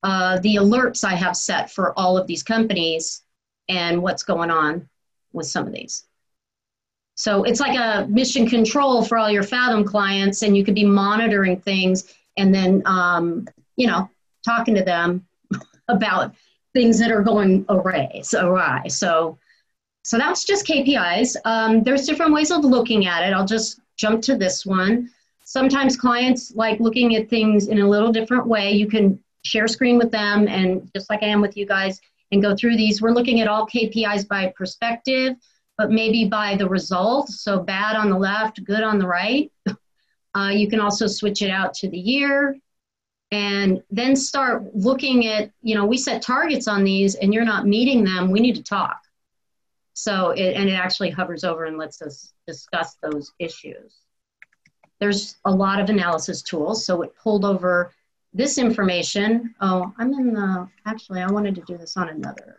uh, 0.05 0.39
the 0.41 0.57
alerts 0.57 1.03
I 1.03 1.15
have 1.15 1.37
set 1.37 1.71
for 1.71 1.99
all 1.99 2.19
of 2.19 2.27
these 2.27 2.43
companies 2.43 3.23
and 3.71 4.03
what's 4.03 4.23
going 4.23 4.51
on 4.51 4.89
with 5.33 5.47
some 5.47 5.67
of 5.67 5.73
these. 5.73 6.05
So 7.15 7.45
it's 7.45 7.59
like 7.59 7.79
a 7.79 8.07
mission 8.09 8.47
control 8.47 9.03
for 9.03 9.17
all 9.17 9.31
your 9.31 9.43
Fathom 9.43 9.83
clients, 9.83 10.43
and 10.43 10.57
you 10.57 10.63
could 10.63 10.75
be 10.75 10.85
monitoring 10.85 11.59
things 11.61 12.15
and 12.37 12.55
then, 12.55 12.83
um, 12.85 13.49
you 13.77 13.87
know, 13.87 14.11
talking 14.45 14.75
to 14.75 14.83
them 14.83 15.25
about 15.89 16.35
things 16.75 16.99
that 16.99 17.11
are 17.11 17.23
going 17.23 17.65
awry. 17.71 18.21
So 18.23 18.49
awry. 18.49 18.89
So, 18.89 19.39
so 20.03 20.19
that's 20.19 20.45
just 20.45 20.67
KPIs. 20.67 21.37
Um, 21.47 21.83
there's 21.83 22.07
different 22.07 22.35
ways 22.35 22.51
of 22.51 22.63
looking 22.63 23.07
at 23.07 23.27
it. 23.27 23.33
I'll 23.33 23.47
just 23.47 23.81
jump 23.97 24.21
to 24.23 24.37
this 24.37 24.67
one. 24.67 25.09
Sometimes 25.45 25.97
clients 25.97 26.55
like 26.55 26.79
looking 26.81 27.17
at 27.17 27.31
things 27.31 27.69
in 27.69 27.81
a 27.81 27.89
little 27.89 28.13
different 28.13 28.47
way. 28.47 28.73
You 28.73 28.87
can 28.87 29.23
share 29.45 29.69
screen 29.69 29.99
with 29.99 30.11
them 30.11 30.49
and 30.49 30.91
just 30.95 31.09
like 31.11 31.23
I 31.23 31.27
am 31.27 31.41
with 31.41 31.57
you 31.57 31.67
guys 31.67 32.01
and 32.33 32.43
go 32.43 32.57
through 32.57 32.77
these. 32.77 33.01
We're 33.01 33.13
looking 33.13 33.41
at 33.41 33.49
all 33.49 33.67
KPIs 33.67 34.27
by 34.27 34.53
perspective, 34.57 35.37
but 35.79 35.91
maybe 35.91 36.27
by 36.27 36.57
the 36.57 36.69
result. 36.69 37.29
So 37.29 37.61
bad 37.61 37.97
on 37.97 38.11
the 38.11 38.19
left, 38.19 38.65
good 38.65 38.83
on 38.83 38.99
the 38.99 39.07
right. 39.07 39.51
Uh, 40.37 40.49
you 40.49 40.69
can 40.69 40.81
also 40.81 41.07
switch 41.07 41.43
it 41.43 41.49
out 41.49 41.73
to 41.73 41.89
the 41.89 41.97
year 41.97 42.59
and 43.31 43.81
then 43.91 44.17
start 44.17 44.65
looking 44.75 45.29
at, 45.29 45.51
you 45.63 45.77
know, 45.77 45.85
we 45.85 45.97
set 45.97 46.23
targets 46.23 46.67
on 46.67 46.83
these 46.83 47.15
and 47.15 47.33
you're 47.33 47.45
not 47.45 47.69
meeting 47.69 48.03
them. 48.03 48.33
We 48.33 48.41
need 48.41 48.57
to 48.57 48.63
talk. 48.65 49.01
So, 49.93 50.31
it, 50.31 50.55
and 50.55 50.69
it 50.69 50.73
actually 50.73 51.11
hovers 51.11 51.45
over 51.45 51.67
and 51.67 51.79
lets 51.79 52.03
us 52.03 52.33
discuss 52.49 52.97
those 53.01 53.33
issues. 53.39 53.95
There's 54.99 55.37
a 55.45 55.53
lot 55.53 55.79
of 55.79 55.89
analysis 55.89 56.43
tools. 56.43 56.85
So 56.85 57.03
it 57.03 57.15
pulled 57.17 57.45
over 57.45 57.93
this 58.35 58.59
information. 58.59 59.55
Oh, 59.61 59.93
I'm 59.99 60.13
in 60.13 60.35
the, 60.35 60.69
actually, 60.87 61.23
I 61.23 61.31
wanted 61.31 61.55
to 61.55 61.63
do 61.63 61.79
this 61.79 61.97
on 61.97 62.09
another. 62.09 62.59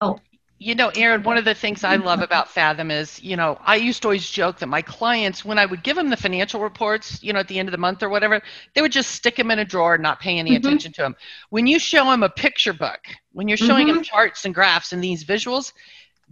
Oh. 0.00 0.18
You 0.58 0.74
know, 0.74 0.88
Erin, 0.96 1.22
one 1.22 1.36
of 1.36 1.44
the 1.44 1.52
things 1.52 1.84
I 1.84 1.96
love 1.96 2.22
about 2.22 2.48
Fathom 2.48 2.90
is, 2.90 3.22
you 3.22 3.36
know, 3.36 3.58
I 3.60 3.76
used 3.76 4.00
to 4.00 4.08
always 4.08 4.30
joke 4.30 4.58
that 4.60 4.68
my 4.68 4.80
clients, 4.80 5.44
when 5.44 5.58
I 5.58 5.66
would 5.66 5.82
give 5.82 5.96
them 5.96 6.08
the 6.08 6.16
financial 6.16 6.60
reports, 6.62 7.22
you 7.22 7.34
know, 7.34 7.40
at 7.40 7.48
the 7.48 7.58
end 7.58 7.68
of 7.68 7.72
the 7.72 7.78
month 7.78 8.02
or 8.02 8.08
whatever, 8.08 8.40
they 8.72 8.80
would 8.80 8.92
just 8.92 9.10
stick 9.10 9.36
them 9.36 9.50
in 9.50 9.58
a 9.58 9.66
drawer, 9.66 9.94
and 9.96 10.02
not 10.02 10.18
pay 10.18 10.38
any 10.38 10.52
mm-hmm. 10.52 10.66
attention 10.66 10.92
to 10.94 11.02
them. 11.02 11.16
When 11.50 11.66
you 11.66 11.78
show 11.78 12.06
them 12.06 12.22
a 12.22 12.30
picture 12.30 12.72
book, 12.72 13.00
when 13.32 13.48
you're 13.48 13.58
showing 13.58 13.88
mm-hmm. 13.88 13.96
them 13.96 14.04
charts 14.04 14.46
and 14.46 14.54
graphs 14.54 14.94
and 14.94 15.04
these 15.04 15.24
visuals, 15.24 15.74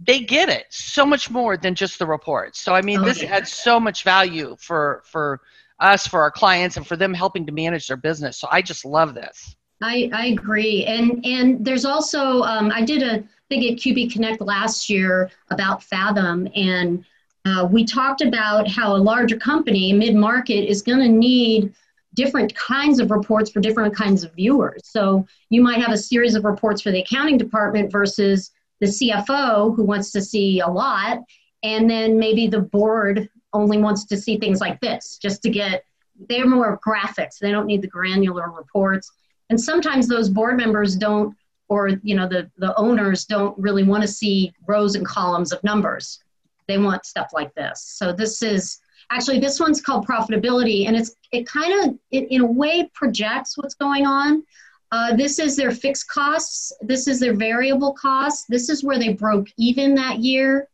they 0.03 0.21
get 0.21 0.49
it 0.49 0.65
so 0.71 1.05
much 1.05 1.29
more 1.29 1.55
than 1.55 1.75
just 1.75 1.99
the 1.99 2.07
reports. 2.07 2.59
So 2.59 2.73
I 2.73 2.81
mean, 2.81 3.01
oh, 3.01 3.05
this 3.05 3.21
yeah. 3.21 3.35
adds 3.35 3.51
so 3.51 3.79
much 3.79 4.03
value 4.03 4.55
for 4.59 5.03
for 5.05 5.39
us, 5.79 6.07
for 6.07 6.21
our 6.21 6.31
clients, 6.31 6.77
and 6.77 6.85
for 6.85 6.95
them 6.95 7.13
helping 7.13 7.45
to 7.45 7.51
manage 7.51 7.87
their 7.87 7.97
business. 7.97 8.37
So 8.37 8.47
I 8.51 8.61
just 8.61 8.85
love 8.85 9.13
this. 9.13 9.55
I, 9.81 10.09
I 10.13 10.27
agree. 10.27 10.85
And 10.85 11.25
and 11.25 11.63
there's 11.63 11.85
also 11.85 12.41
um, 12.43 12.71
I 12.73 12.81
did 12.81 13.03
a 13.03 13.23
thing 13.49 13.65
at 13.69 13.77
QB 13.77 14.11
Connect 14.11 14.41
last 14.41 14.89
year 14.89 15.29
about 15.49 15.83
Fathom, 15.83 16.47
and 16.55 17.03
uh, 17.45 17.67
we 17.69 17.85
talked 17.85 18.21
about 18.21 18.67
how 18.67 18.95
a 18.95 18.97
larger 18.97 19.37
company, 19.37 19.93
mid 19.93 20.15
market, 20.15 20.67
is 20.67 20.81
going 20.81 20.99
to 20.99 21.07
need 21.07 21.73
different 22.15 22.55
kinds 22.55 22.99
of 22.99 23.11
reports 23.11 23.51
for 23.51 23.59
different 23.59 23.93
kinds 23.93 24.23
of 24.23 24.33
viewers. 24.33 24.81
So 24.85 25.27
you 25.49 25.61
might 25.61 25.81
have 25.81 25.91
a 25.91 25.97
series 25.97 26.33
of 26.35 26.45
reports 26.45 26.81
for 26.81 26.91
the 26.91 27.01
accounting 27.01 27.37
department 27.37 27.91
versus 27.91 28.51
the 28.79 28.87
CFO 28.87 29.75
who 29.75 29.83
wants 29.83 30.11
to 30.11 30.21
see 30.21 30.61
a 30.61 30.67
lot, 30.67 31.19
and 31.61 31.89
then 31.89 32.17
maybe 32.17 32.47
the 32.47 32.61
board 32.61 33.29
only 33.55 33.77
wants 33.77 34.05
to 34.05 34.17
see 34.17 34.37
things 34.37 34.61
like 34.61 34.79
this 34.81 35.17
just 35.17 35.41
to 35.43 35.49
get 35.49 35.85
they're 36.29 36.47
more 36.47 36.79
graphics. 36.85 37.39
They 37.39 37.51
don't 37.51 37.65
need 37.65 37.81
the 37.81 37.87
granular 37.87 38.49
reports. 38.49 39.11
And 39.49 39.59
sometimes 39.59 40.07
those 40.07 40.29
board 40.29 40.57
members 40.57 40.95
don't 40.95 41.35
or 41.67 41.89
you 42.03 42.15
know 42.15 42.27
the 42.27 42.49
the 42.57 42.75
owners 42.77 43.25
don't 43.25 43.57
really 43.57 43.83
want 43.83 44.03
to 44.03 44.07
see 44.07 44.53
rows 44.67 44.95
and 44.95 45.05
columns 45.05 45.51
of 45.51 45.63
numbers. 45.63 46.23
They 46.67 46.77
want 46.77 47.05
stuff 47.05 47.31
like 47.33 47.53
this. 47.55 47.81
So 47.81 48.11
this 48.13 48.41
is 48.41 48.79
actually 49.11 49.39
this 49.39 49.59
one's 49.59 49.81
called 49.81 50.07
profitability 50.07 50.87
and 50.87 50.95
it's 50.95 51.15
it 51.31 51.47
kind 51.47 51.89
of 51.89 51.97
in 52.11 52.41
a 52.41 52.45
way 52.45 52.89
projects 52.93 53.57
what's 53.57 53.75
going 53.75 54.05
on. 54.05 54.43
Uh, 54.91 55.15
this 55.15 55.39
is 55.39 55.55
their 55.55 55.71
fixed 55.71 56.07
costs. 56.07 56.71
This 56.81 57.07
is 57.07 57.19
their 57.19 57.33
variable 57.33 57.93
costs. 57.93 58.45
This 58.47 58.69
is 58.69 58.83
where 58.83 58.99
they 58.99 59.13
broke 59.13 59.47
even 59.57 59.95
that 59.95 60.19
year 60.19 60.69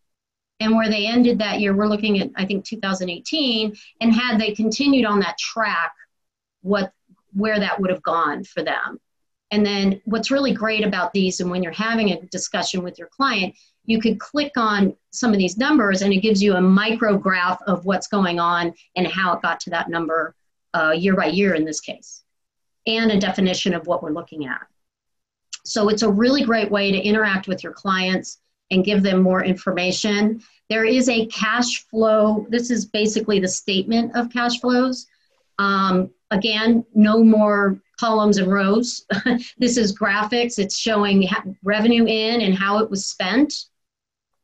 and 0.62 0.76
where 0.76 0.90
they 0.90 1.06
ended 1.08 1.40
that 1.40 1.60
year 1.60 1.76
we're 1.76 1.88
looking 1.88 2.20
at 2.20 2.30
i 2.36 2.46
think 2.46 2.64
2018 2.64 3.76
and 4.00 4.14
had 4.14 4.40
they 4.40 4.54
continued 4.54 5.06
on 5.06 5.20
that 5.20 5.38
track 5.38 5.94
what 6.62 6.94
where 7.34 7.60
that 7.60 7.80
would 7.80 7.90
have 7.90 8.04
gone 8.04 8.44
for 8.44 8.64
them. 8.64 9.00
And 9.52 9.66
then 9.66 10.02
what's 10.06 10.32
really 10.32 10.54
great 10.54 10.86
about 10.86 11.12
these 11.12 11.40
and 11.40 11.50
when 11.50 11.62
you're 11.62 11.74
having 11.74 12.12
a 12.12 12.22
discussion 12.28 12.84
with 12.84 12.98
your 12.98 13.08
client 13.08 13.56
you 13.86 14.00
could 14.00 14.20
click 14.20 14.52
on 14.58 14.96
some 15.10 15.32
of 15.32 15.40
these 15.40 15.58
numbers 15.58 16.04
and 16.04 16.14
it 16.14 16.22
gives 16.22 16.42
you 16.42 16.54
a 16.54 16.62
micro 16.62 17.18
graph 17.18 17.60
of 17.64 17.84
what's 17.84 18.08
going 18.08 18.40
on 18.40 18.72
and 18.96 19.08
how 19.08 19.34
it 19.34 19.42
got 19.42 19.60
to 19.60 19.72
that 19.72 19.90
number 19.90 20.36
uh, 20.76 20.92
year 20.92 21.16
by 21.16 21.26
year 21.26 21.56
in 21.56 21.66
this 21.66 21.82
case. 21.82 22.22
And 22.86 23.12
a 23.12 23.20
definition 23.20 23.74
of 23.74 23.88
what 23.88 24.04
we're 24.04 24.12
looking 24.12 24.46
at. 24.46 24.62
So 25.66 25.90
it's 25.90 26.04
a 26.04 26.10
really 26.10 26.44
great 26.44 26.70
way 26.70 26.92
to 26.92 26.98
interact 26.98 27.48
with 27.48 27.64
your 27.64 27.74
clients 27.74 28.40
and 28.72 28.86
give 28.86 29.04
them 29.04 29.22
more 29.22 29.44
information. 29.44 30.42
There 30.70 30.86
is 30.86 31.10
a 31.10 31.28
cash 31.28 31.86
flow, 31.88 32.48
this 32.50 32.72
is 32.72 32.86
basically 32.86 33.40
the 33.40 33.48
statement 33.48 34.16
of 34.16 34.32
cash 34.32 34.60
flows. 34.60 35.06
Um, 35.60 36.10
again, 36.32 36.86
no 36.96 37.24
more 37.24 37.80
columns 38.00 38.38
and 38.38 38.52
rows. 38.52 39.06
this 39.58 39.78
is 39.78 39.98
graphics, 39.98 40.58
it's 40.58 40.78
showing 40.78 41.28
revenue 41.64 42.06
in 42.06 42.42
and 42.42 42.56
how 42.56 42.80
it 42.80 42.90
was 42.90 43.06
spent, 43.06 43.66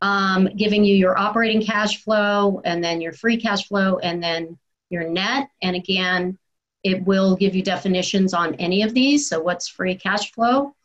um, 0.01 0.49
giving 0.57 0.83
you 0.83 0.95
your 0.95 1.17
operating 1.17 1.65
cash 1.65 2.03
flow 2.03 2.61
and 2.65 2.83
then 2.83 3.01
your 3.01 3.13
free 3.13 3.37
cash 3.37 3.67
flow 3.67 3.97
and 3.99 4.21
then 4.21 4.57
your 4.89 5.09
net. 5.09 5.49
And 5.61 5.75
again, 5.75 6.37
it 6.83 7.03
will 7.05 7.35
give 7.35 7.55
you 7.55 7.63
definitions 7.63 8.33
on 8.33 8.53
any 8.55 8.83
of 8.83 8.93
these. 8.93 9.27
So, 9.27 9.41
what's 9.41 9.67
free 9.67 9.95
cash 9.95 10.31
flow? 10.31 10.75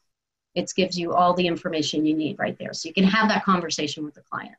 It 0.54 0.72
gives 0.76 0.98
you 0.98 1.12
all 1.12 1.34
the 1.34 1.46
information 1.46 2.04
you 2.04 2.14
need 2.14 2.38
right 2.38 2.56
there. 2.58 2.72
So, 2.72 2.88
you 2.88 2.94
can 2.94 3.04
have 3.04 3.28
that 3.28 3.44
conversation 3.44 4.04
with 4.04 4.14
the 4.14 4.22
client. 4.22 4.54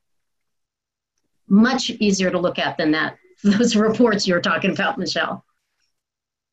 Much 1.48 1.90
easier 1.90 2.32
to 2.32 2.40
look 2.40 2.60
at 2.60 2.78
than 2.78 2.92
that, 2.92 3.18
those 3.44 3.76
reports 3.76 4.28
you 4.28 4.34
were 4.34 4.42
talking 4.42 4.72
about, 4.72 4.98
Michelle. 4.98 5.46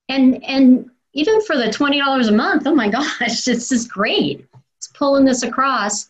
And, 0.09 0.42
and 0.44 0.90
even 1.12 1.40
for 1.42 1.57
the 1.57 1.64
$20 1.64 2.29
a 2.29 2.33
month, 2.33 2.66
oh 2.66 2.74
my 2.74 2.88
gosh, 3.18 3.44
this 3.44 3.72
is 3.72 3.87
great. 3.87 4.46
It's 4.79 4.88
pulling 4.88 5.24
this 5.24 5.42
across. 5.42 6.09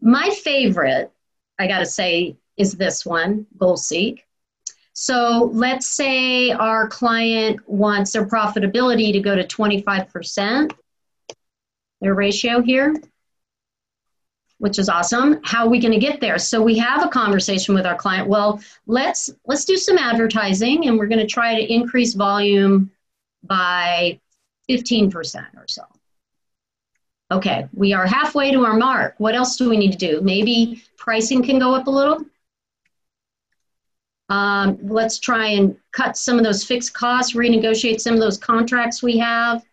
My 0.00 0.30
favorite, 0.42 1.12
I 1.58 1.66
got 1.66 1.80
to 1.80 1.86
say, 1.86 2.36
is 2.56 2.72
this 2.72 3.06
one, 3.06 3.46
GoalSeek. 3.58 4.20
So 4.94 5.50
let's 5.52 5.88
say 5.88 6.50
our 6.50 6.86
client 6.88 7.60
wants 7.66 8.12
their 8.12 8.26
profitability 8.26 9.12
to 9.12 9.20
go 9.20 9.34
to 9.34 9.44
25%, 9.44 10.72
their 12.02 12.14
ratio 12.14 12.60
here, 12.60 12.94
which 14.58 14.78
is 14.78 14.88
awesome. 14.88 15.40
How 15.44 15.64
are 15.64 15.70
we 15.70 15.78
going 15.78 15.92
to 15.92 15.98
get 15.98 16.20
there? 16.20 16.36
So 16.36 16.60
we 16.60 16.76
have 16.78 17.06
a 17.06 17.08
conversation 17.08 17.74
with 17.74 17.86
our 17.86 17.94
client. 17.94 18.28
Well, 18.28 18.60
let's 18.86 19.30
let's 19.46 19.64
do 19.64 19.76
some 19.76 19.96
advertising 19.96 20.88
and 20.88 20.98
we're 20.98 21.06
going 21.06 21.20
to 21.20 21.26
try 21.26 21.54
to 21.54 21.72
increase 21.72 22.14
volume 22.14 22.90
by 23.44 24.20
15% 24.68 25.44
or 25.56 25.66
so. 25.68 25.82
Okay, 27.30 27.66
we 27.72 27.92
are 27.92 28.06
halfway 28.06 28.50
to 28.50 28.64
our 28.64 28.76
mark. 28.76 29.14
What 29.18 29.34
else 29.34 29.56
do 29.56 29.70
we 29.70 29.76
need 29.76 29.92
to 29.92 29.98
do? 29.98 30.20
Maybe 30.20 30.82
pricing 30.98 31.42
can 31.42 31.58
go 31.58 31.74
up 31.74 31.86
a 31.86 31.90
little. 31.90 32.26
Um, 34.28 34.78
let's 34.82 35.18
try 35.18 35.48
and 35.48 35.76
cut 35.92 36.16
some 36.16 36.36
of 36.36 36.44
those 36.44 36.64
fixed 36.64 36.94
costs, 36.94 37.34
renegotiate 37.34 38.00
some 38.00 38.14
of 38.14 38.20
those 38.20 38.38
contracts 38.38 39.02
we 39.02 39.18
have, 39.18 39.64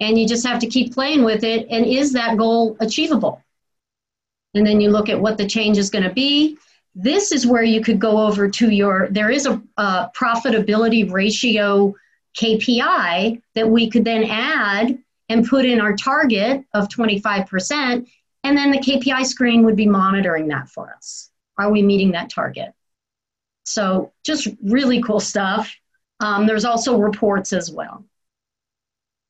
and 0.00 0.18
you 0.18 0.26
just 0.26 0.46
have 0.46 0.60
to 0.60 0.66
keep 0.66 0.92
playing 0.92 1.24
with 1.24 1.44
it. 1.44 1.66
And 1.70 1.86
is 1.86 2.12
that 2.12 2.36
goal 2.36 2.76
achievable? 2.80 3.42
And 4.54 4.66
then 4.66 4.80
you 4.80 4.90
look 4.90 5.08
at 5.08 5.20
what 5.20 5.38
the 5.38 5.46
change 5.46 5.78
is 5.78 5.90
going 5.90 6.04
to 6.04 6.12
be. 6.12 6.58
This 6.94 7.32
is 7.32 7.46
where 7.46 7.62
you 7.62 7.82
could 7.82 7.98
go 7.98 8.26
over 8.26 8.48
to 8.48 8.70
your, 8.70 9.08
there 9.10 9.30
is 9.30 9.46
a, 9.46 9.60
a 9.76 10.10
profitability 10.16 11.10
ratio 11.10 11.94
KPI 12.36 13.40
that 13.54 13.68
we 13.68 13.90
could 13.90 14.04
then 14.04 14.24
add 14.24 14.98
and 15.28 15.46
put 15.46 15.64
in 15.64 15.80
our 15.80 15.94
target 15.94 16.64
of 16.74 16.88
25%. 16.88 18.06
And 18.44 18.56
then 18.56 18.70
the 18.70 18.78
KPI 18.78 19.26
screen 19.26 19.64
would 19.64 19.76
be 19.76 19.86
monitoring 19.86 20.48
that 20.48 20.68
for 20.68 20.94
us. 20.94 21.30
Are 21.58 21.70
we 21.70 21.82
meeting 21.82 22.12
that 22.12 22.30
target? 22.30 22.72
So 23.64 24.12
just 24.24 24.48
really 24.62 25.02
cool 25.02 25.20
stuff. 25.20 25.74
Um, 26.20 26.46
there's 26.46 26.64
also 26.64 26.98
reports 26.98 27.52
as 27.52 27.70
well. 27.70 28.04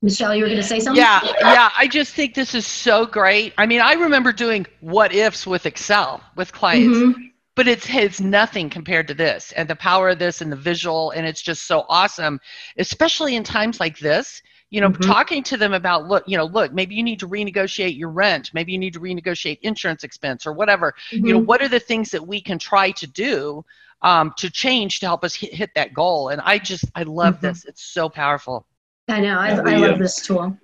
Michelle, 0.02 0.34
you 0.34 0.42
were 0.42 0.48
going 0.48 0.60
to 0.60 0.66
say 0.66 0.78
something? 0.78 1.02
Yeah, 1.02 1.20
yeah. 1.40 1.70
I 1.76 1.88
just 1.88 2.14
think 2.14 2.34
this 2.34 2.54
is 2.54 2.66
so 2.66 3.06
great. 3.06 3.54
I 3.56 3.66
mean, 3.66 3.80
I 3.80 3.94
remember 3.94 4.32
doing 4.32 4.66
what 4.80 5.14
ifs 5.14 5.46
with 5.46 5.64
Excel 5.66 6.22
with 6.36 6.52
clients, 6.52 6.98
mm-hmm. 6.98 7.22
but 7.54 7.66
it's 7.66 7.88
it's 7.88 8.20
nothing 8.20 8.68
compared 8.68 9.08
to 9.08 9.14
this 9.14 9.52
and 9.52 9.68
the 9.68 9.76
power 9.76 10.10
of 10.10 10.18
this 10.18 10.42
and 10.42 10.52
the 10.52 10.56
visual, 10.56 11.12
and 11.12 11.26
it's 11.26 11.40
just 11.40 11.66
so 11.66 11.86
awesome, 11.88 12.40
especially 12.76 13.36
in 13.36 13.42
times 13.42 13.80
like 13.80 13.98
this. 13.98 14.42
You 14.68 14.80
know, 14.80 14.90
mm-hmm. 14.90 15.10
talking 15.10 15.42
to 15.44 15.56
them 15.56 15.72
about 15.72 16.08
look, 16.08 16.24
you 16.26 16.36
know, 16.36 16.44
look, 16.44 16.72
maybe 16.72 16.94
you 16.94 17.02
need 17.02 17.20
to 17.20 17.28
renegotiate 17.28 17.96
your 17.96 18.10
rent, 18.10 18.50
maybe 18.52 18.72
you 18.72 18.78
need 18.78 18.92
to 18.94 19.00
renegotiate 19.00 19.60
insurance 19.62 20.04
expense 20.04 20.46
or 20.46 20.52
whatever. 20.52 20.92
Mm-hmm. 21.10 21.26
You 21.26 21.32
know, 21.32 21.38
mm-hmm. 21.38 21.46
what 21.46 21.62
are 21.62 21.68
the 21.68 21.80
things 21.80 22.10
that 22.10 22.26
we 22.26 22.40
can 22.40 22.58
try 22.58 22.90
to 22.90 23.06
do 23.06 23.64
um, 24.02 24.34
to 24.36 24.50
change 24.50 25.00
to 25.00 25.06
help 25.06 25.24
us 25.24 25.34
hit, 25.34 25.54
hit 25.54 25.70
that 25.74 25.94
goal. 25.94 26.28
And 26.28 26.40
I 26.42 26.58
just, 26.58 26.84
I 26.94 27.04
love 27.04 27.36
mm-hmm. 27.36 27.46
this. 27.46 27.64
It's 27.64 27.82
so 27.82 28.08
powerful. 28.08 28.66
I 29.08 29.20
know. 29.20 29.38
I, 29.38 29.50
I 29.50 29.76
love 29.76 29.98
this 29.98 30.16
tool. 30.20 30.56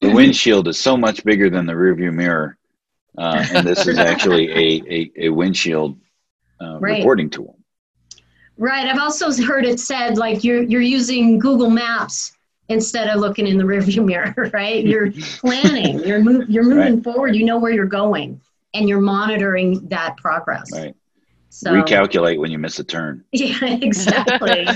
The 0.00 0.10
windshield 0.10 0.68
is 0.68 0.78
so 0.78 0.96
much 0.96 1.24
bigger 1.24 1.48
than 1.48 1.64
the 1.64 1.72
rearview 1.72 2.12
mirror. 2.12 2.58
Uh, 3.16 3.44
and 3.52 3.66
this 3.66 3.86
is 3.86 3.98
actually 3.98 4.50
a, 4.50 4.82
a, 4.90 5.12
a 5.26 5.28
windshield 5.28 5.98
uh, 6.60 6.78
right. 6.80 6.98
reporting 6.98 7.30
tool. 7.30 7.58
Right. 8.58 8.86
I've 8.86 8.98
also 8.98 9.32
heard 9.42 9.64
it 9.64 9.80
said 9.80 10.18
like 10.18 10.44
you're, 10.44 10.62
you're 10.62 10.80
using 10.82 11.38
Google 11.38 11.70
Maps 11.70 12.32
instead 12.68 13.08
of 13.08 13.20
looking 13.20 13.46
in 13.46 13.58
the 13.58 13.64
rearview 13.64 14.04
mirror, 14.04 14.50
right? 14.52 14.84
You're 14.84 15.12
planning, 15.12 16.00
you're, 16.00 16.20
move, 16.20 16.48
you're 16.48 16.64
moving 16.64 16.96
right. 16.96 17.04
forward, 17.04 17.36
you 17.36 17.44
know 17.44 17.58
where 17.58 17.72
you're 17.72 17.86
going, 17.86 18.40
and 18.74 18.88
you're 18.88 19.00
monitoring 19.00 19.86
that 19.88 20.16
progress. 20.16 20.70
Right. 20.72 20.94
So, 21.50 21.70
Recalculate 21.70 22.38
when 22.38 22.50
you 22.50 22.58
miss 22.58 22.78
a 22.78 22.84
turn. 22.84 23.24
Yeah, 23.32 23.66
exactly. 23.66 24.66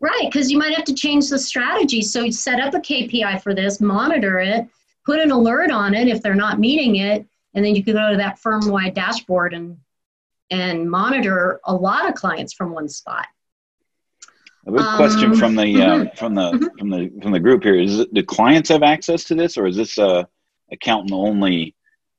Right, 0.00 0.28
because 0.30 0.50
you 0.50 0.58
might 0.58 0.74
have 0.74 0.84
to 0.84 0.94
change 0.94 1.28
the 1.28 1.38
strategy. 1.38 2.02
So 2.02 2.22
you 2.22 2.32
set 2.32 2.60
up 2.60 2.74
a 2.74 2.78
KPI 2.78 3.42
for 3.42 3.54
this, 3.54 3.80
monitor 3.80 4.38
it, 4.38 4.66
put 5.04 5.20
an 5.20 5.30
alert 5.30 5.70
on 5.70 5.94
it 5.94 6.08
if 6.08 6.22
they're 6.22 6.34
not 6.34 6.58
meeting 6.58 6.96
it, 6.96 7.26
and 7.54 7.64
then 7.64 7.74
you 7.74 7.84
can 7.84 7.94
go 7.94 8.10
to 8.10 8.16
that 8.16 8.38
firm-wide 8.38 8.94
dashboard 8.94 9.54
and 9.54 9.78
and 10.50 10.88
monitor 10.90 11.60
a 11.64 11.74
lot 11.74 12.08
of 12.08 12.14
clients 12.14 12.52
from 12.52 12.72
one 12.72 12.88
spot. 12.88 13.26
A 14.66 14.70
good 14.70 14.80
um, 14.80 14.96
question 14.96 15.34
from 15.34 15.56
the 15.56 15.62
uh, 15.62 15.88
mm-hmm. 15.88 16.16
from 16.16 16.34
the 16.34 16.52
mm-hmm. 16.52 16.78
from 16.78 16.90
the 16.90 17.10
from 17.22 17.32
the 17.32 17.40
group 17.40 17.62
here 17.62 17.78
is: 17.78 18.00
it, 18.00 18.14
Do 18.14 18.22
clients 18.22 18.68
have 18.70 18.82
access 18.82 19.24
to 19.24 19.34
this, 19.34 19.56
or 19.56 19.66
is 19.66 19.76
this 19.76 19.98
a 19.98 20.28
accountant 20.72 21.12
only 21.12 21.74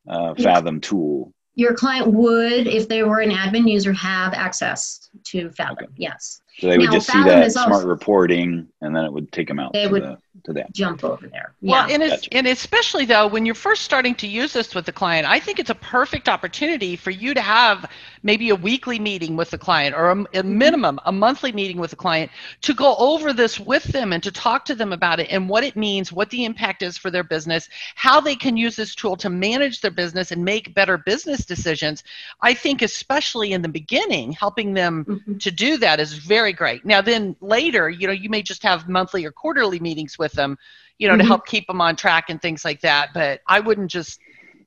uh, 0.07 0.35
Fathom 0.35 0.79
tool? 0.79 1.33
Your 1.55 1.73
client 1.73 2.07
would, 2.07 2.67
if 2.67 2.87
they 2.87 3.03
were 3.03 3.21
an 3.21 3.31
admin 3.31 3.69
user, 3.71 3.93
have 3.93 4.33
access 4.33 5.09
to 5.25 5.49
Fathom. 5.51 5.87
Yes. 5.95 6.41
So 6.57 6.67
they 6.69 6.77
would 6.77 6.91
just 6.91 7.07
Fathom 7.07 7.23
see 7.23 7.29
that 7.29 7.51
smart 7.51 7.71
also, 7.71 7.87
reporting, 7.87 8.67
and 8.81 8.95
then 8.95 9.03
it 9.03 9.11
would 9.11 9.31
take 9.33 9.47
them 9.47 9.59
out. 9.59 9.73
They 9.73 9.87
would 9.87 10.03
the, 10.03 10.17
to 10.45 10.53
them. 10.53 10.67
jump 10.71 11.03
over 11.03 11.27
there. 11.27 11.53
Well, 11.61 11.89
yeah. 11.89 11.95
and, 11.95 12.09
gotcha. 12.09 12.33
and 12.33 12.47
especially 12.47 13.05
though, 13.05 13.27
when 13.27 13.45
you're 13.45 13.55
first 13.55 13.81
starting 13.81 14.15
to 14.15 14.27
use 14.27 14.53
this 14.53 14.73
with 14.73 14.85
the 14.85 14.93
client, 14.93 15.27
I 15.27 15.39
think 15.39 15.59
it's 15.59 15.69
a 15.69 15.75
perfect 15.75 16.29
opportunity 16.29 16.95
for 16.95 17.11
you 17.11 17.33
to 17.33 17.41
have 17.41 17.89
maybe 18.23 18.49
a 18.49 18.55
weekly 18.55 18.99
meeting 18.99 19.35
with 19.35 19.49
the 19.51 19.57
client, 19.57 19.95
or 19.95 20.09
a, 20.09 20.11
a 20.11 20.15
mm-hmm. 20.15 20.57
minimum 20.57 20.99
a 21.05 21.11
monthly 21.11 21.51
meeting 21.51 21.77
with 21.77 21.89
the 21.89 21.95
client, 21.97 22.31
to 22.61 22.73
go 22.73 22.95
over 22.97 23.33
this 23.33 23.59
with 23.59 23.83
them 23.83 24.13
and 24.13 24.23
to 24.23 24.31
talk 24.31 24.63
to 24.65 24.75
them 24.75 24.93
about 24.93 25.19
it 25.19 25.27
and 25.29 25.49
what 25.49 25.63
it 25.63 25.75
means, 25.75 26.13
what 26.13 26.29
the 26.29 26.45
impact 26.45 26.83
is 26.83 26.97
for 26.97 27.11
their 27.11 27.23
business, 27.23 27.67
how 27.95 28.21
they 28.21 28.35
can 28.35 28.55
use 28.55 28.77
this 28.77 28.95
tool 28.95 29.17
to 29.17 29.29
manage 29.29 29.81
their 29.81 29.91
business 29.91 30.31
and 30.31 30.43
make 30.43 30.73
better 30.73 30.97
business 30.97 31.45
decisions. 31.45 32.03
I 32.41 32.53
think, 32.53 32.81
especially 32.81 33.51
in 33.51 33.61
the 33.61 33.67
beginning, 33.67 34.31
helping 34.31 34.73
them 34.73 35.03
mm-hmm. 35.05 35.37
to 35.37 35.51
do 35.51 35.77
that 35.77 35.99
is 35.99 36.13
very 36.13 36.44
very 36.45 36.53
great. 36.53 36.85
Now, 36.85 37.01
then 37.01 37.35
later, 37.41 37.89
you 37.89 38.05
know, 38.05 38.13
you 38.13 38.29
may 38.29 38.43
just 38.43 38.61
have 38.61 38.87
monthly 38.87 39.25
or 39.25 39.31
quarterly 39.31 39.79
meetings 39.79 40.19
with 40.19 40.31
them, 40.33 40.59
you 40.99 41.07
know, 41.07 41.15
mm-hmm. 41.15 41.21
to 41.21 41.25
help 41.25 41.47
keep 41.47 41.65
them 41.65 41.81
on 41.81 41.95
track 41.95 42.25
and 42.29 42.39
things 42.39 42.63
like 42.63 42.81
that. 42.81 43.09
But 43.15 43.41
I 43.47 43.59
wouldn't 43.59 43.89
just, 43.89 44.19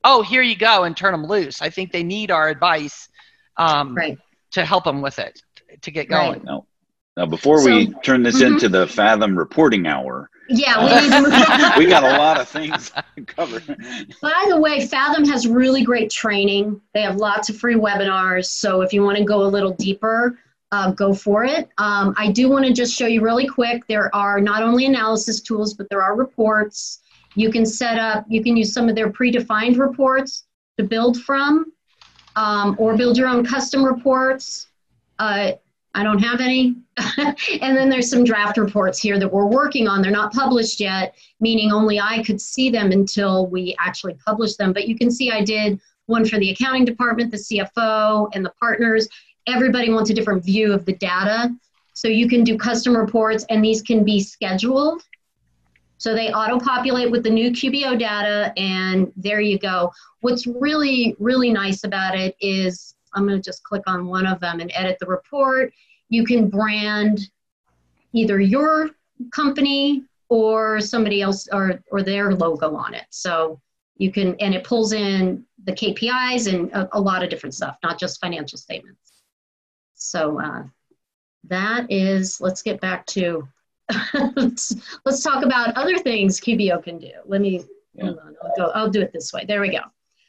oh, 0.03 0.21
here 0.21 0.41
you 0.41 0.57
go 0.57 0.83
and 0.83 0.97
turn 0.97 1.13
them 1.13 1.25
loose. 1.25 1.61
I 1.61 1.69
think 1.69 1.93
they 1.93 2.03
need 2.03 2.31
our 2.31 2.49
advice 2.49 3.07
um, 3.55 3.95
right. 3.95 4.17
to 4.51 4.65
help 4.65 4.83
them 4.83 5.01
with 5.01 5.19
it 5.19 5.41
to 5.81 5.89
get 5.89 6.09
going. 6.09 6.33
Right. 6.33 6.43
No. 6.43 6.65
Now, 7.15 7.27
before 7.27 7.59
so, 7.59 7.73
we 7.73 7.93
turn 8.03 8.23
this 8.23 8.41
mm-hmm. 8.41 8.55
into 8.55 8.67
the 8.67 8.85
Fathom 8.85 9.37
reporting 9.37 9.87
hour, 9.87 10.29
yeah, 10.49 10.83
we, 10.83 11.01
need 11.01 11.11
to 11.11 11.21
move 11.21 11.31
we 11.77 11.85
got 11.85 12.03
a 12.03 12.17
lot 12.17 12.39
of 12.41 12.49
things 12.49 12.91
to 12.91 13.23
cover. 13.23 13.61
By 14.21 14.45
the 14.49 14.59
way, 14.59 14.85
Fathom 14.85 15.23
has 15.25 15.47
really 15.47 15.83
great 15.83 16.09
training. 16.09 16.81
They 16.93 17.03
have 17.03 17.17
lots 17.17 17.49
of 17.49 17.57
free 17.57 17.75
webinars. 17.75 18.45
So 18.45 18.81
if 18.81 18.91
you 18.91 19.03
want 19.03 19.17
to 19.17 19.23
go 19.23 19.43
a 19.43 19.47
little 19.47 19.71
deeper, 19.71 20.39
uh, 20.71 20.91
go 20.91 21.13
for 21.13 21.45
it. 21.45 21.69
Um, 21.77 22.13
I 22.17 22.31
do 22.31 22.49
want 22.49 22.65
to 22.65 22.73
just 22.73 22.95
show 22.95 23.07
you 23.07 23.21
really 23.21 23.47
quick. 23.47 23.87
There 23.87 24.13
are 24.15 24.39
not 24.39 24.61
only 24.61 24.85
analysis 24.85 25.41
tools, 25.41 25.73
but 25.73 25.89
there 25.89 26.01
are 26.01 26.15
reports. 26.15 26.99
You 27.35 27.51
can 27.51 27.65
set 27.65 27.97
up, 27.97 28.25
you 28.27 28.43
can 28.43 28.55
use 28.57 28.73
some 28.73 28.89
of 28.89 28.95
their 28.95 29.09
predefined 29.09 29.79
reports 29.79 30.45
to 30.77 30.83
build 30.83 31.21
from, 31.21 31.71
um, 32.35 32.75
or 32.79 32.95
build 32.95 33.17
your 33.17 33.27
own 33.27 33.45
custom 33.45 33.83
reports. 33.83 34.67
Uh, 35.17 35.53
I 35.95 36.03
don't 36.03 36.19
have 36.19 36.39
any. 36.39 36.75
and 37.17 37.75
then 37.75 37.89
there's 37.89 38.09
some 38.09 38.23
draft 38.23 38.57
reports 38.57 38.99
here 38.99 39.19
that 39.19 39.31
we're 39.31 39.47
working 39.47 39.87
on. 39.87 40.01
They're 40.01 40.11
not 40.11 40.31
published 40.33 40.79
yet, 40.79 41.15
meaning 41.39 41.71
only 41.71 41.99
I 41.99 42.23
could 42.23 42.39
see 42.39 42.69
them 42.69 42.91
until 42.91 43.47
we 43.47 43.75
actually 43.79 44.13
publish 44.25 44.55
them. 44.55 44.71
But 44.71 44.87
you 44.87 44.97
can 44.97 45.09
see 45.09 45.31
I 45.31 45.43
did 45.43 45.79
one 46.05 46.25
for 46.25 46.39
the 46.39 46.51
accounting 46.51 46.85
department, 46.85 47.31
the 47.31 47.37
CFO, 47.37 48.29
and 48.33 48.45
the 48.45 48.51
partners 48.59 49.07
everybody 49.49 49.91
wants 49.91 50.09
a 50.09 50.13
different 50.13 50.43
view 50.43 50.73
of 50.73 50.85
the 50.85 50.93
data. 50.93 51.53
So 51.93 52.07
you 52.07 52.29
can 52.29 52.43
do 52.43 52.57
custom 52.57 52.95
reports 52.95 53.45
and 53.49 53.63
these 53.63 53.81
can 53.81 54.05
be 54.05 54.19
scheduled. 54.19 55.01
So 55.97 56.13
they 56.13 56.31
auto 56.31 56.59
populate 56.59 57.11
with 57.11 57.23
the 57.23 57.29
new 57.29 57.51
QBO 57.51 57.99
data, 57.99 58.53
and 58.55 59.11
there 59.17 59.41
you 59.41 59.59
go. 59.59 59.91
What's 60.21 60.47
really, 60.47 61.13
really 61.19 61.51
nice 61.51 61.83
about 61.83 62.17
it 62.17 62.37
is 62.39 62.95
I'm 63.13 63.27
going 63.27 63.37
to 63.37 63.43
just 63.43 63.63
click 63.63 63.83
on 63.85 64.07
one 64.07 64.25
of 64.25 64.39
them 64.39 64.61
and 64.61 64.71
edit 64.73 64.95
the 65.01 65.07
report. 65.07 65.73
You 66.07 66.23
can 66.23 66.49
brand 66.49 67.29
either 68.13 68.39
your 68.39 68.91
company 69.33 70.03
or 70.29 70.79
somebody 70.79 71.21
else 71.21 71.49
or, 71.51 71.83
or 71.91 72.01
their 72.01 72.33
logo 72.33 72.75
on 72.75 72.93
it. 72.93 73.05
So 73.09 73.59
you 73.97 74.09
can, 74.09 74.35
and 74.39 74.55
it 74.55 74.63
pulls 74.63 74.93
in 74.93 75.43
the 75.65 75.73
KPIs 75.73 76.47
and 76.47 76.71
a, 76.71 76.87
a 76.97 77.01
lot 77.01 77.23
of 77.23 77.29
different 77.29 77.55
stuff, 77.55 77.77
not 77.83 77.99
just 77.99 78.21
financial 78.21 78.57
statements. 78.57 79.18
So 79.99 80.39
uh, 80.39 80.63
that 81.45 81.91
is, 81.91 82.41
let's 82.41 82.61
get 82.61 82.81
back 82.81 83.05
to 83.07 83.47
let's, 84.35 84.75
let's 85.05 85.21
talk 85.21 85.43
about 85.43 85.75
other 85.75 85.97
things 85.97 86.39
QBO 86.39 86.81
can 86.83 86.97
do. 86.97 87.11
Let 87.25 87.41
me, 87.41 87.63
yeah. 87.93 88.05
hold 88.05 88.19
on, 88.19 88.35
I'll, 88.41 88.53
go, 88.57 88.71
I'll 88.71 88.89
do 88.89 89.01
it 89.01 89.11
this 89.13 89.31
way. 89.33 89.45
There 89.45 89.61
we 89.61 89.69
go. 89.69 89.81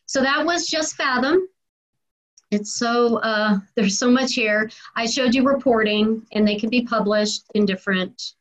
So 0.07 0.23
that 0.23 0.45
was 0.45 0.66
just 0.66 0.97
Fathom. 0.97 1.49
It's 2.51 2.75
so, 2.75 3.18
uh, 3.18 3.59
there's 3.77 3.97
so 3.97 4.11
much 4.11 4.35
here. 4.35 4.71
I 4.97 5.07
showed 5.07 5.35
you 5.35 5.45
reporting 5.45 6.27
and 6.33 6.47
they 6.47 6.57
can 6.57 6.68
be 6.68 6.83
published 6.83 7.45
in 7.55 7.64
different, 7.64 8.35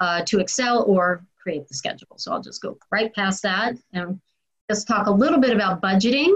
uh, 0.00 0.22
to 0.24 0.40
Excel 0.40 0.84
or 0.84 1.22
create 1.38 1.68
the 1.68 1.74
schedule. 1.74 2.16
So 2.16 2.32
I'll 2.32 2.40
just 2.40 2.62
go 2.62 2.78
right 2.90 3.14
past 3.14 3.42
that 3.42 3.76
and 3.92 4.18
just 4.70 4.88
talk 4.88 5.08
a 5.08 5.12
little 5.12 5.40
bit 5.40 5.54
about 5.54 5.82
budgeting. 5.82 6.34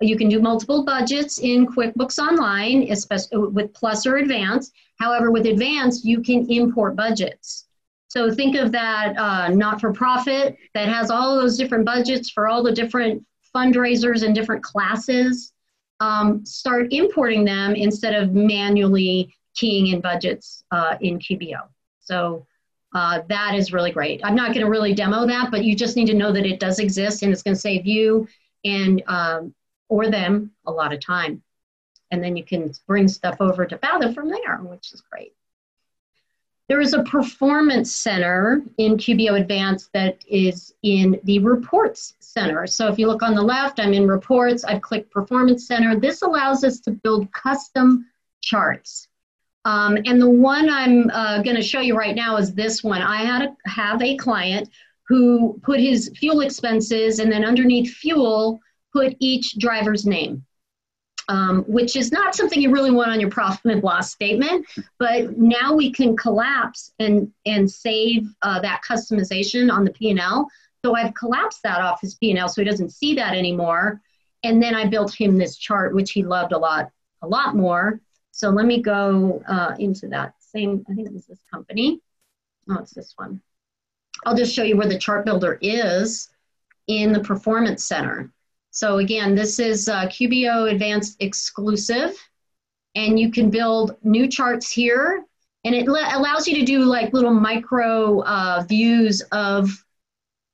You 0.00 0.16
can 0.16 0.28
do 0.28 0.40
multiple 0.40 0.84
budgets 0.84 1.38
in 1.38 1.66
QuickBooks 1.66 2.18
Online, 2.18 2.90
especially 2.90 3.38
with 3.38 3.72
Plus 3.74 4.06
or 4.06 4.16
Advanced. 4.16 4.72
However, 4.98 5.30
with 5.30 5.46
Advanced, 5.46 6.04
you 6.04 6.20
can 6.20 6.50
import 6.50 6.96
budgets. 6.96 7.66
So 8.08 8.32
think 8.32 8.56
of 8.56 8.70
that 8.72 9.16
uh, 9.16 9.48
not 9.48 9.80
for 9.80 9.92
profit 9.92 10.56
that 10.74 10.88
has 10.88 11.10
all 11.10 11.36
those 11.36 11.56
different 11.56 11.84
budgets 11.84 12.30
for 12.30 12.48
all 12.48 12.62
the 12.62 12.72
different 12.72 13.24
fundraisers 13.54 14.24
and 14.24 14.34
different 14.34 14.62
classes. 14.62 15.52
Um, 16.00 16.44
start 16.44 16.92
importing 16.92 17.44
them 17.44 17.74
instead 17.74 18.14
of 18.14 18.32
manually 18.32 19.34
keying 19.54 19.88
in 19.88 20.00
budgets 20.00 20.64
uh, 20.70 20.96
in 21.00 21.18
QBO. 21.18 21.62
So 22.00 22.46
uh, 22.94 23.22
that 23.28 23.54
is 23.54 23.72
really 23.72 23.90
great. 23.90 24.20
I'm 24.24 24.34
not 24.34 24.48
going 24.48 24.64
to 24.64 24.70
really 24.70 24.94
demo 24.94 25.26
that, 25.26 25.50
but 25.50 25.64
you 25.64 25.74
just 25.74 25.96
need 25.96 26.06
to 26.06 26.14
know 26.14 26.32
that 26.32 26.46
it 26.46 26.60
does 26.60 26.78
exist 26.78 27.22
and 27.22 27.32
it's 27.32 27.42
going 27.42 27.54
to 27.54 27.60
save 27.60 27.86
you 27.86 28.28
and 28.64 29.02
um, 29.06 29.54
or 29.94 30.10
them 30.10 30.50
a 30.66 30.72
lot 30.72 30.92
of 30.92 30.98
time. 30.98 31.40
And 32.10 32.22
then 32.22 32.36
you 32.36 32.44
can 32.44 32.72
bring 32.88 33.06
stuff 33.06 33.36
over 33.38 33.64
to 33.64 33.78
Fathom 33.78 34.12
from 34.12 34.28
there, 34.28 34.56
which 34.58 34.92
is 34.92 35.02
great. 35.08 35.34
There 36.68 36.80
is 36.80 36.94
a 36.94 37.04
performance 37.04 37.94
center 37.94 38.62
in 38.78 38.96
QBO 38.96 39.40
Advanced 39.40 39.90
that 39.92 40.18
is 40.26 40.74
in 40.82 41.20
the 41.22 41.38
reports 41.38 42.14
center. 42.18 42.66
So 42.66 42.88
if 42.88 42.98
you 42.98 43.06
look 43.06 43.22
on 43.22 43.34
the 43.34 43.42
left, 43.42 43.78
I'm 43.78 43.92
in 43.92 44.08
reports, 44.08 44.64
I've 44.64 44.82
clicked 44.82 45.12
performance 45.12 45.68
center. 45.68 45.94
This 45.94 46.22
allows 46.22 46.64
us 46.64 46.80
to 46.80 46.90
build 46.90 47.30
custom 47.32 48.06
charts. 48.40 49.08
Um, 49.64 49.96
and 50.06 50.20
the 50.20 50.28
one 50.28 50.68
I'm 50.68 51.08
uh, 51.10 51.42
going 51.42 51.56
to 51.56 51.62
show 51.62 51.80
you 51.80 51.96
right 51.96 52.16
now 52.16 52.36
is 52.36 52.52
this 52.52 52.82
one. 52.82 53.00
I 53.00 53.18
had 53.18 53.42
a, 53.42 53.68
have 53.68 54.02
a 54.02 54.16
client 54.16 54.70
who 55.06 55.60
put 55.62 55.78
his 55.78 56.10
fuel 56.16 56.40
expenses 56.40 57.18
and 57.18 57.30
then 57.30 57.44
underneath 57.44 57.94
fuel 57.94 58.60
put 58.94 59.16
each 59.18 59.58
driver's 59.58 60.06
name, 60.06 60.44
um, 61.28 61.64
which 61.64 61.96
is 61.96 62.12
not 62.12 62.34
something 62.34 62.60
you 62.60 62.70
really 62.70 62.90
want 62.90 63.10
on 63.10 63.20
your 63.20 63.30
profit 63.30 63.72
and 63.72 63.82
loss 63.82 64.12
statement. 64.12 64.66
But 64.98 65.36
now 65.36 65.74
we 65.74 65.92
can 65.92 66.16
collapse 66.16 66.92
and 66.98 67.30
and 67.44 67.70
save 67.70 68.26
uh, 68.42 68.60
that 68.60 68.82
customization 68.88 69.70
on 69.70 69.84
the 69.84 69.92
P&L. 69.92 70.48
So 70.84 70.94
I've 70.94 71.14
collapsed 71.14 71.62
that 71.64 71.80
off 71.80 72.00
his 72.00 72.14
P&L 72.16 72.48
so 72.48 72.60
he 72.60 72.68
doesn't 72.68 72.90
see 72.90 73.14
that 73.14 73.34
anymore. 73.34 74.00
And 74.42 74.62
then 74.62 74.74
I 74.74 74.86
built 74.86 75.14
him 75.14 75.38
this 75.38 75.56
chart, 75.56 75.94
which 75.94 76.12
he 76.12 76.22
loved 76.22 76.52
a 76.52 76.58
lot, 76.58 76.90
a 77.22 77.26
lot 77.26 77.56
more. 77.56 78.00
So 78.30 78.50
let 78.50 78.66
me 78.66 78.82
go 78.82 79.42
uh, 79.48 79.74
into 79.78 80.08
that 80.08 80.34
same, 80.38 80.84
I 80.90 80.94
think 80.94 81.08
it 81.08 81.14
was 81.14 81.26
this 81.26 81.42
company. 81.50 82.00
Oh, 82.68 82.78
it's 82.80 82.92
this 82.92 83.14
one. 83.16 83.40
I'll 84.26 84.36
just 84.36 84.54
show 84.54 84.62
you 84.62 84.76
where 84.76 84.88
the 84.88 84.98
chart 84.98 85.24
builder 85.24 85.58
is 85.62 86.28
in 86.86 87.12
the 87.12 87.20
performance 87.20 87.84
center. 87.84 88.30
So 88.74 88.98
again, 88.98 89.36
this 89.36 89.60
is 89.60 89.88
uh, 89.88 90.06
QBO 90.06 90.68
Advanced 90.68 91.18
exclusive, 91.20 92.18
and 92.96 93.20
you 93.20 93.30
can 93.30 93.48
build 93.48 93.96
new 94.02 94.26
charts 94.26 94.72
here, 94.72 95.24
and 95.64 95.76
it 95.76 95.86
allows 95.86 96.48
you 96.48 96.56
to 96.56 96.64
do 96.64 96.80
like 96.80 97.12
little 97.12 97.32
micro 97.32 98.22
uh, 98.22 98.64
views 98.68 99.22
of 99.30 99.70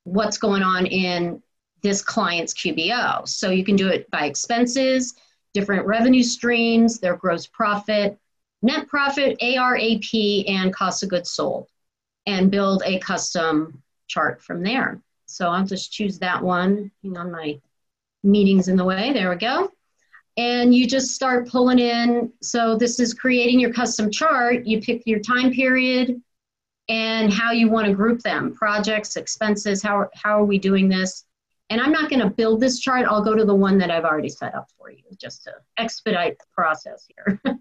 what's 0.04 0.36
going 0.36 0.62
on 0.62 0.84
in 0.84 1.42
this 1.80 2.02
client's 2.02 2.52
QBO. 2.52 3.26
So 3.26 3.48
you 3.48 3.64
can 3.64 3.74
do 3.74 3.88
it 3.88 4.10
by 4.10 4.26
expenses, 4.26 5.14
different 5.54 5.86
revenue 5.86 6.22
streams, 6.22 6.98
their 6.98 7.16
gross 7.16 7.46
profit, 7.46 8.18
net 8.60 8.86
profit, 8.86 9.38
ARAP, 9.40 10.44
and 10.46 10.74
cost 10.74 11.02
of 11.02 11.08
goods 11.08 11.30
sold, 11.30 11.68
and 12.26 12.50
build 12.50 12.82
a 12.84 12.98
custom 12.98 13.82
chart 14.08 14.42
from 14.42 14.62
there. 14.62 15.00
So 15.24 15.48
I'll 15.48 15.64
just 15.64 15.90
choose 15.90 16.18
that 16.18 16.42
one. 16.42 16.90
Hang 17.02 17.16
on, 17.16 17.30
my 17.30 17.58
meetings 18.22 18.68
in 18.68 18.76
the 18.76 18.84
way. 18.84 19.12
There 19.12 19.30
we 19.30 19.36
go. 19.36 19.70
And 20.36 20.74
you 20.74 20.86
just 20.86 21.14
start 21.14 21.48
pulling 21.48 21.78
in. 21.78 22.32
So 22.40 22.76
this 22.76 23.00
is 23.00 23.14
creating 23.14 23.60
your 23.60 23.72
custom 23.72 24.10
chart. 24.10 24.66
You 24.66 24.80
pick 24.80 25.02
your 25.06 25.20
time 25.20 25.52
period 25.52 26.20
and 26.88 27.32
how 27.32 27.52
you 27.52 27.70
want 27.70 27.86
to 27.86 27.94
group 27.94 28.20
them 28.20 28.54
projects, 28.54 29.16
expenses, 29.16 29.82
how, 29.82 30.08
how 30.14 30.40
are 30.40 30.44
we 30.44 30.58
doing 30.58 30.88
this? 30.88 31.24
And 31.70 31.80
I'm 31.80 31.92
not 31.92 32.10
going 32.10 32.20
to 32.20 32.30
build 32.30 32.60
this 32.60 32.80
chart. 32.80 33.06
I'll 33.08 33.22
go 33.22 33.34
to 33.34 33.44
the 33.44 33.54
one 33.54 33.78
that 33.78 33.90
I've 33.90 34.04
already 34.04 34.28
set 34.28 34.54
up 34.54 34.68
for 34.76 34.90
you 34.90 35.04
just 35.20 35.44
to 35.44 35.52
expedite 35.78 36.36
the 36.38 36.44
process 36.52 37.06
here. 37.14 37.40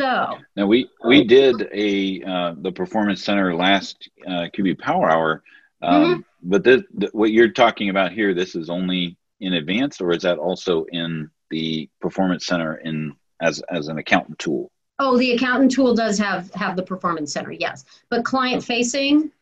so 0.00 0.38
now 0.54 0.66
we 0.66 0.88
we 1.04 1.24
did 1.24 1.68
a 1.72 2.22
uh, 2.22 2.54
the 2.58 2.70
performance 2.70 3.24
center 3.24 3.54
last 3.54 4.08
uh, 4.24 4.46
QB 4.56 4.78
Power 4.78 5.10
Hour, 5.10 5.42
um, 5.82 6.02
mm-hmm. 6.02 6.20
but 6.44 6.62
this, 6.62 6.82
the, 6.94 7.08
what 7.12 7.32
you're 7.32 7.50
talking 7.50 7.90
about 7.90 8.12
here, 8.12 8.34
this 8.34 8.54
is 8.54 8.70
only 8.70 9.16
in 9.40 9.54
advance, 9.54 10.00
or 10.00 10.12
is 10.12 10.22
that 10.22 10.38
also 10.38 10.84
in 10.92 11.30
the 11.50 11.88
performance 12.00 12.46
center 12.46 12.76
in 12.76 13.14
as 13.40 13.62
as 13.70 13.88
an 13.88 13.98
accountant 13.98 14.38
tool? 14.38 14.70
Oh, 14.98 15.16
the 15.16 15.32
accountant 15.32 15.72
tool 15.72 15.94
does 15.94 16.18
have 16.18 16.52
have 16.54 16.76
the 16.76 16.82
performance 16.82 17.32
center, 17.32 17.52
yes. 17.52 17.84
But 18.10 18.24
client 18.24 18.62
facing, 18.62 19.32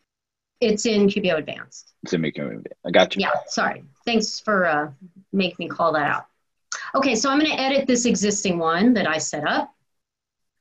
it's 0.61 0.87
in 0.87 1.09
QBO 1.09 1.39
Advanced. 1.39 1.95
It's 2.05 2.13
in 2.13 2.23
QBO 2.23 2.47
Advanced. 2.47 2.69
I 2.87 2.91
got 2.91 3.17
you. 3.17 3.23
Yeah, 3.23 3.33
sorry. 3.47 3.85
Thanks 4.05 4.41
for 4.41 4.67
uh, 4.67 4.91
making 5.33 5.57
me 5.59 5.69
call 5.69 5.93
that 5.93 6.09
out. 6.09 6.27
Okay, 6.95 7.15
so 7.15 7.31
I'm 7.31 7.39
going 7.39 7.51
to 7.51 7.61
edit 7.61 7.87
this 7.87 8.05
existing 8.05 8.59
one 8.59 8.95
that 8.95 9.09
I 9.09 9.19
set 9.19 9.47
up. 9.47 9.75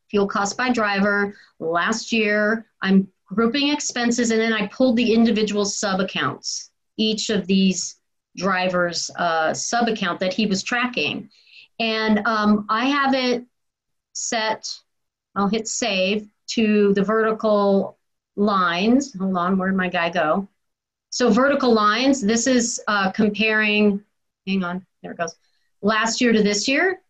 Fuel 0.09 0.27
cost 0.27 0.57
by 0.57 0.71
driver. 0.71 1.35
Last 1.59 2.11
year, 2.11 2.65
I'm 2.81 3.07
grouping 3.25 3.69
expenses, 3.69 4.31
and 4.31 4.39
then 4.39 4.53
I 4.53 4.67
pulled 4.67 4.95
the 4.95 5.13
individual 5.13 5.65
sub 5.65 5.99
accounts. 5.99 6.71
Each 6.97 7.29
of 7.29 7.45
these 7.45 7.96
driver's 8.37 9.11
uh, 9.17 9.53
sub 9.53 9.87
account 9.89 10.19
that 10.19 10.33
he 10.33 10.45
was 10.45 10.63
tracking. 10.63 11.29
And 11.79 12.25
um, 12.25 12.65
I 12.69 12.85
have 12.85 13.13
it 13.13 13.43
set, 14.13 14.67
I'll 15.35 15.49
hit 15.49 15.67
save 15.67 16.27
to 16.51 16.93
the 16.93 17.03
vertical 17.03 17.97
lines. 18.35 19.13
Hold 19.17 19.37
on, 19.37 19.57
where'd 19.57 19.75
my 19.75 19.89
guy 19.89 20.09
go? 20.09 20.47
So 21.09 21.29
vertical 21.29 21.73
lines, 21.73 22.21
this 22.21 22.47
is 22.47 22.81
uh, 22.87 23.11
comparing, 23.11 24.03
hang 24.45 24.63
on, 24.63 24.85
there 25.01 25.11
it 25.11 25.17
goes, 25.17 25.35
last 25.81 26.21
year 26.21 26.31
to 26.31 26.43
this 26.43 26.67
year 26.67 27.01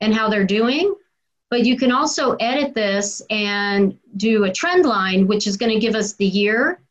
and 0.00 0.14
how 0.14 0.28
they're 0.28 0.44
doing. 0.44 0.94
But 1.50 1.66
you 1.66 1.76
can 1.76 1.92
also 1.92 2.32
edit 2.36 2.74
this 2.74 3.20
and 3.30 3.98
do 4.16 4.44
a 4.44 4.52
trend 4.52 4.86
line, 4.86 5.26
which 5.26 5.46
is 5.46 5.56
going 5.56 5.72
to 5.72 5.78
give 5.78 5.94
us 5.94 6.14
the 6.14 6.26
year 6.26 6.81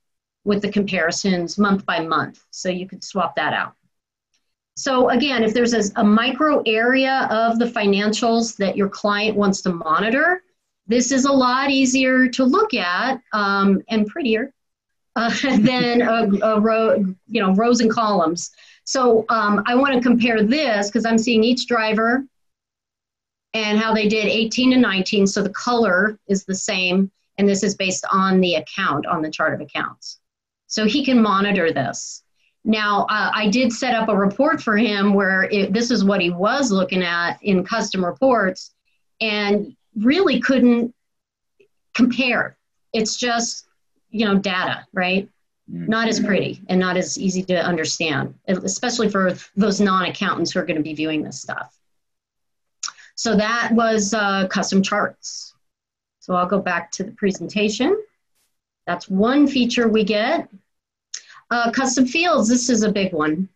with 0.43 0.61
the 0.61 0.71
comparisons 0.71 1.57
month 1.57 1.85
by 1.85 1.99
month. 1.99 2.43
So 2.51 2.69
you 2.69 2.87
could 2.87 3.03
swap 3.03 3.35
that 3.35 3.53
out. 3.53 3.75
So 4.75 5.09
again, 5.09 5.43
if 5.43 5.53
there's 5.53 5.73
a, 5.73 5.83
a, 5.99 6.03
micro 6.03 6.61
area 6.65 7.27
of 7.29 7.59
the 7.59 7.65
financials 7.65 8.55
that 8.57 8.77
your 8.77 8.89
client 8.89 9.37
wants 9.37 9.61
to 9.61 9.69
monitor, 9.69 10.43
this 10.87 11.11
is 11.11 11.25
a 11.25 11.31
lot 11.31 11.69
easier 11.69 12.27
to 12.29 12.43
look 12.43 12.73
at 12.73 13.21
um, 13.33 13.83
and 13.89 14.07
prettier 14.07 14.53
uh, 15.17 15.29
than 15.57 16.01
a, 16.01 16.29
a, 16.41 16.59
row, 16.59 16.95
you 17.27 17.41
know, 17.41 17.53
rows 17.53 17.81
and 17.81 17.91
columns. 17.91 18.51
So 18.85 19.25
um, 19.29 19.61
I 19.67 19.75
want 19.75 19.93
to 19.93 20.01
compare 20.01 20.41
this 20.41 20.87
because 20.87 21.05
I'm 21.05 21.17
seeing 21.17 21.43
each 21.43 21.67
driver 21.67 22.25
and 23.53 23.77
how 23.77 23.93
they 23.93 24.07
did 24.07 24.25
18 24.25 24.71
to 24.71 24.77
19. 24.77 25.27
So 25.27 25.43
the 25.43 25.49
color 25.49 26.17
is 26.27 26.45
the 26.45 26.55
same, 26.55 27.11
and 27.37 27.47
this 27.47 27.61
is 27.61 27.75
based 27.75 28.05
on 28.09 28.39
the 28.39 28.55
account 28.55 29.05
on 29.05 29.21
the 29.21 29.29
chart 29.29 29.53
of 29.53 29.59
accounts 29.59 30.20
so 30.71 30.85
he 30.85 31.03
can 31.05 31.21
monitor 31.21 31.71
this. 31.71 32.23
Now, 32.63 33.05
uh, 33.09 33.31
I 33.33 33.49
did 33.49 33.73
set 33.73 33.93
up 33.93 34.07
a 34.07 34.15
report 34.15 34.61
for 34.61 34.77
him 34.77 35.13
where 35.13 35.43
it, 35.43 35.73
this 35.73 35.91
is 35.91 36.03
what 36.03 36.21
he 36.21 36.29
was 36.29 36.71
looking 36.71 37.03
at 37.03 37.37
in 37.41 37.63
custom 37.63 38.05
reports 38.05 38.71
and 39.19 39.75
really 39.95 40.39
couldn't 40.39 40.95
compare. 41.93 42.57
It's 42.93 43.17
just, 43.17 43.67
you 44.11 44.25
know, 44.25 44.37
data, 44.37 44.87
right? 44.93 45.29
not 45.73 46.09
as 46.09 46.19
pretty 46.19 46.61
and 46.67 46.79
not 46.79 46.97
as 46.97 47.17
easy 47.17 47.43
to 47.43 47.55
understand, 47.55 48.33
especially 48.47 49.09
for 49.09 49.33
those 49.55 49.79
non 49.79 50.05
accountants 50.05 50.51
who 50.51 50.59
are 50.59 50.65
going 50.65 50.75
to 50.75 50.83
be 50.83 50.93
viewing 50.93 51.23
this 51.23 51.41
stuff. 51.41 51.77
So 53.15 53.35
that 53.37 53.69
was 53.71 54.13
uh, 54.13 54.47
custom 54.49 54.83
charts. 54.83 55.53
So 56.19 56.33
I'll 56.35 56.47
go 56.47 56.59
back 56.59 56.91
to 56.93 57.03
the 57.03 57.11
presentation. 57.11 57.97
That's 58.85 59.09
one 59.09 59.47
feature 59.47 59.87
we 59.87 60.03
get. 60.03 60.49
Uh, 61.49 61.71
custom 61.71 62.05
fields, 62.05 62.47
this 62.47 62.69
is 62.69 62.83
a 62.83 62.91
big 62.91 63.13
one. 63.13 63.49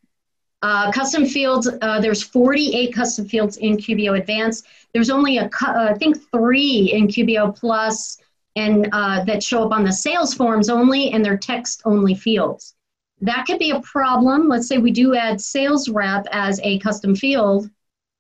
Uh, 0.62 0.92
custom 0.92 1.26
fields, 1.26 1.70
uh, 1.82 2.00
there's 2.00 2.24
48 2.24 2.94
custom 2.94 3.28
fields 3.28 3.58
in 3.58 3.78
QBO 3.78 4.18
Advanced. 4.20 4.66
There's 4.94 5.10
only, 5.10 5.38
a, 5.38 5.46
uh, 5.46 5.90
I 5.92 5.94
think, 5.94 6.18
three 6.32 6.92
in 6.92 7.08
QBO 7.08 7.56
Plus 7.56 8.18
and 8.56 8.90
uh, 8.92 9.24
that 9.26 9.44
show 9.44 9.64
up 9.64 9.72
on 9.72 9.84
the 9.84 9.92
sales 9.92 10.34
forms 10.34 10.70
only 10.70 11.12
and 11.12 11.24
they're 11.24 11.38
text 11.38 11.82
only 11.86 12.16
fields. 12.16 12.76
That 13.22 13.46
could 13.46 13.60
be 13.60 13.72
a 13.72 13.82
problem. 13.82 14.48
Let's 14.48 14.68
say 14.68 14.78
we 14.78 14.92
do 14.92 15.16
add 15.16 15.40
sales 15.40 15.90
rep 15.90 16.26
as 16.32 16.60
a 16.64 16.80
custom 16.80 17.16
field. 17.16 17.70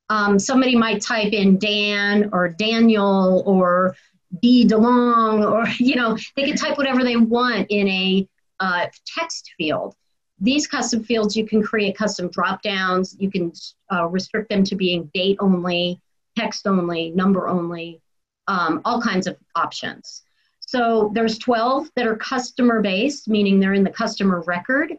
Um, 0.09 0.37
somebody 0.37 0.75
might 0.75 1.01
type 1.01 1.33
in 1.33 1.57
Dan 1.57 2.29
or 2.31 2.49
Daniel 2.49 3.43
or 3.45 3.95
D 4.41 4.65
DeLong 4.65 5.49
or, 5.49 5.67
you 5.79 5.95
know, 5.95 6.17
they 6.35 6.43
can 6.43 6.55
type 6.55 6.77
whatever 6.77 7.03
they 7.03 7.15
want 7.15 7.67
in 7.69 7.87
a 7.87 8.27
uh, 8.59 8.87
text 9.05 9.51
field. 9.57 9.95
These 10.39 10.67
custom 10.67 11.03
fields, 11.03 11.35
you 11.35 11.45
can 11.45 11.63
create 11.63 11.97
custom 11.97 12.29
drop 12.29 12.61
downs. 12.61 13.15
You 13.19 13.31
can 13.31 13.53
uh, 13.91 14.07
restrict 14.07 14.49
them 14.49 14.63
to 14.65 14.75
being 14.75 15.09
date 15.13 15.37
only, 15.39 16.01
text 16.35 16.67
only, 16.67 17.11
number 17.11 17.47
only, 17.47 18.01
um, 18.47 18.81
all 18.83 19.01
kinds 19.01 19.27
of 19.27 19.37
options. 19.55 20.23
So 20.59 21.11
there's 21.13 21.37
12 21.37 21.89
that 21.95 22.07
are 22.07 22.17
customer 22.17 22.81
based, 22.81 23.29
meaning 23.29 23.59
they're 23.59 23.73
in 23.73 23.83
the 23.83 23.89
customer 23.89 24.41
record 24.41 24.93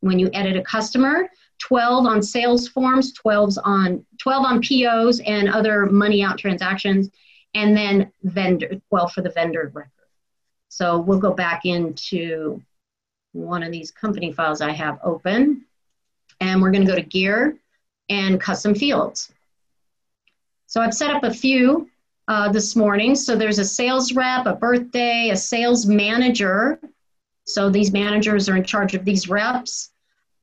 when 0.00 0.18
you 0.18 0.30
edit 0.32 0.56
a 0.56 0.62
customer. 0.62 1.28
12 1.58 2.06
on 2.06 2.22
sales 2.22 2.68
forms, 2.68 3.12
12 3.14 3.58
on 3.64 4.04
12 4.18 4.44
on 4.44 4.60
POs 4.60 5.20
and 5.20 5.48
other 5.48 5.86
money 5.86 6.22
out 6.22 6.38
transactions, 6.38 7.10
and 7.54 7.76
then 7.76 8.12
vendor 8.22 8.80
12 8.88 9.12
for 9.12 9.22
the 9.22 9.30
vendor 9.30 9.70
record. 9.72 9.90
So 10.68 10.98
we'll 10.98 11.18
go 11.18 11.32
back 11.32 11.64
into 11.64 12.62
one 13.32 13.62
of 13.62 13.72
these 13.72 13.90
company 13.90 14.32
files 14.32 14.60
I 14.60 14.72
have 14.72 14.98
open, 15.02 15.64
and 16.40 16.60
we're 16.60 16.70
going 16.70 16.84
to 16.84 16.90
go 16.90 16.96
to 16.96 17.02
gear 17.02 17.56
and 18.08 18.40
custom 18.40 18.74
fields. 18.74 19.32
So 20.66 20.80
I've 20.80 20.94
set 20.94 21.10
up 21.10 21.24
a 21.24 21.32
few 21.32 21.88
uh, 22.28 22.50
this 22.50 22.74
morning. 22.74 23.14
So 23.14 23.36
there's 23.36 23.58
a 23.58 23.64
sales 23.64 24.12
rep, 24.12 24.46
a 24.46 24.54
birthday, 24.54 25.30
a 25.30 25.36
sales 25.36 25.86
manager. 25.86 26.80
So 27.44 27.70
these 27.70 27.92
managers 27.92 28.48
are 28.48 28.56
in 28.56 28.64
charge 28.64 28.94
of 28.94 29.04
these 29.04 29.28
reps. 29.28 29.90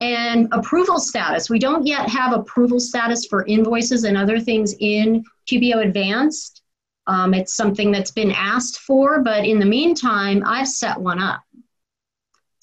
And 0.02 0.50
approval 0.52 1.00
status. 1.00 1.50
We 1.50 1.60
don't 1.60 1.86
yet 1.86 2.10
have 2.10 2.34
approval 2.34 2.80
status 2.80 3.26
for 3.26 3.46
invoices 3.46 4.04
and 4.04 4.18
other 4.18 4.40
things 4.40 4.76
in 4.80 5.24
QBO 5.48 5.86
Advanced. 5.86 6.63
Um, 7.08 7.34
it's 7.34 7.54
something 7.54 7.92
that's 7.92 8.12
been 8.12 8.32
asked 8.32 8.80
for, 8.80 9.22
but 9.22 9.46
in 9.46 9.60
the 9.60 9.66
meantime, 9.66 10.44
I've 10.46 10.70
set 10.70 11.00
one 11.00 11.20
up. 11.20 11.42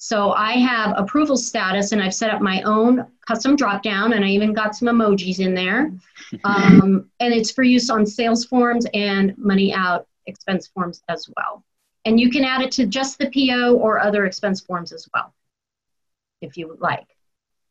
So 0.03 0.31
I 0.31 0.53
have 0.53 0.97
approval 0.97 1.37
status 1.37 1.91
and 1.91 2.01
I've 2.01 2.15
set 2.15 2.31
up 2.31 2.41
my 2.41 2.63
own 2.63 3.05
custom 3.27 3.55
drop 3.55 3.83
down 3.83 4.13
and 4.13 4.25
I 4.25 4.29
even 4.29 4.51
got 4.51 4.75
some 4.75 4.87
emojis 4.87 5.39
in 5.39 5.53
there. 5.53 5.91
Um, 6.45 7.09
and 7.19 7.33
it's 7.33 7.51
for 7.51 7.61
use 7.61 7.89
on 7.89 8.05
sales 8.05 8.45
forms 8.45 8.85
and 8.93 9.37
money 9.37 9.73
out 9.73 10.07
expense 10.27 10.67
forms 10.67 11.01
as 11.09 11.29
well. 11.35 11.65
And 12.05 12.17
you 12.21 12.31
can 12.31 12.45
add 12.45 12.61
it 12.61 12.71
to 12.73 12.85
just 12.85 13.19
the 13.19 13.29
PO 13.29 13.75
or 13.75 13.99
other 13.99 14.25
expense 14.25 14.61
forms 14.61 14.93
as 14.93 15.09
well, 15.13 15.33
if 16.39 16.55
you 16.55 16.69
would 16.69 16.79
like. 16.79 17.05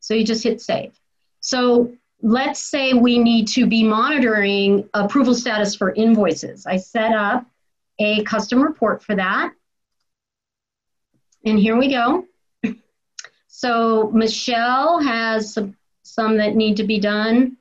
So 0.00 0.12
you 0.12 0.26
just 0.26 0.44
hit 0.44 0.60
save. 0.60 0.92
So 1.40 1.96
let's 2.22 2.60
say 2.62 2.92
we 2.92 3.18
need 3.18 3.48
to 3.48 3.66
be 3.66 3.82
monitoring 3.82 4.88
approval 4.94 5.34
status 5.34 5.74
for 5.74 5.92
invoices. 5.94 6.66
I 6.66 6.76
set 6.76 7.12
up 7.12 7.46
a 7.98 8.22
custom 8.24 8.62
report 8.62 9.02
for 9.02 9.14
that. 9.16 9.52
And 11.44 11.58
here 11.58 11.76
we 11.76 11.88
go. 11.88 12.26
So 13.48 14.10
Michelle 14.12 15.00
has 15.00 15.54
some, 15.54 15.76
some 16.02 16.36
that 16.38 16.56
need 16.56 16.76
to 16.78 16.84
be 16.84 16.98
done. 16.98 17.56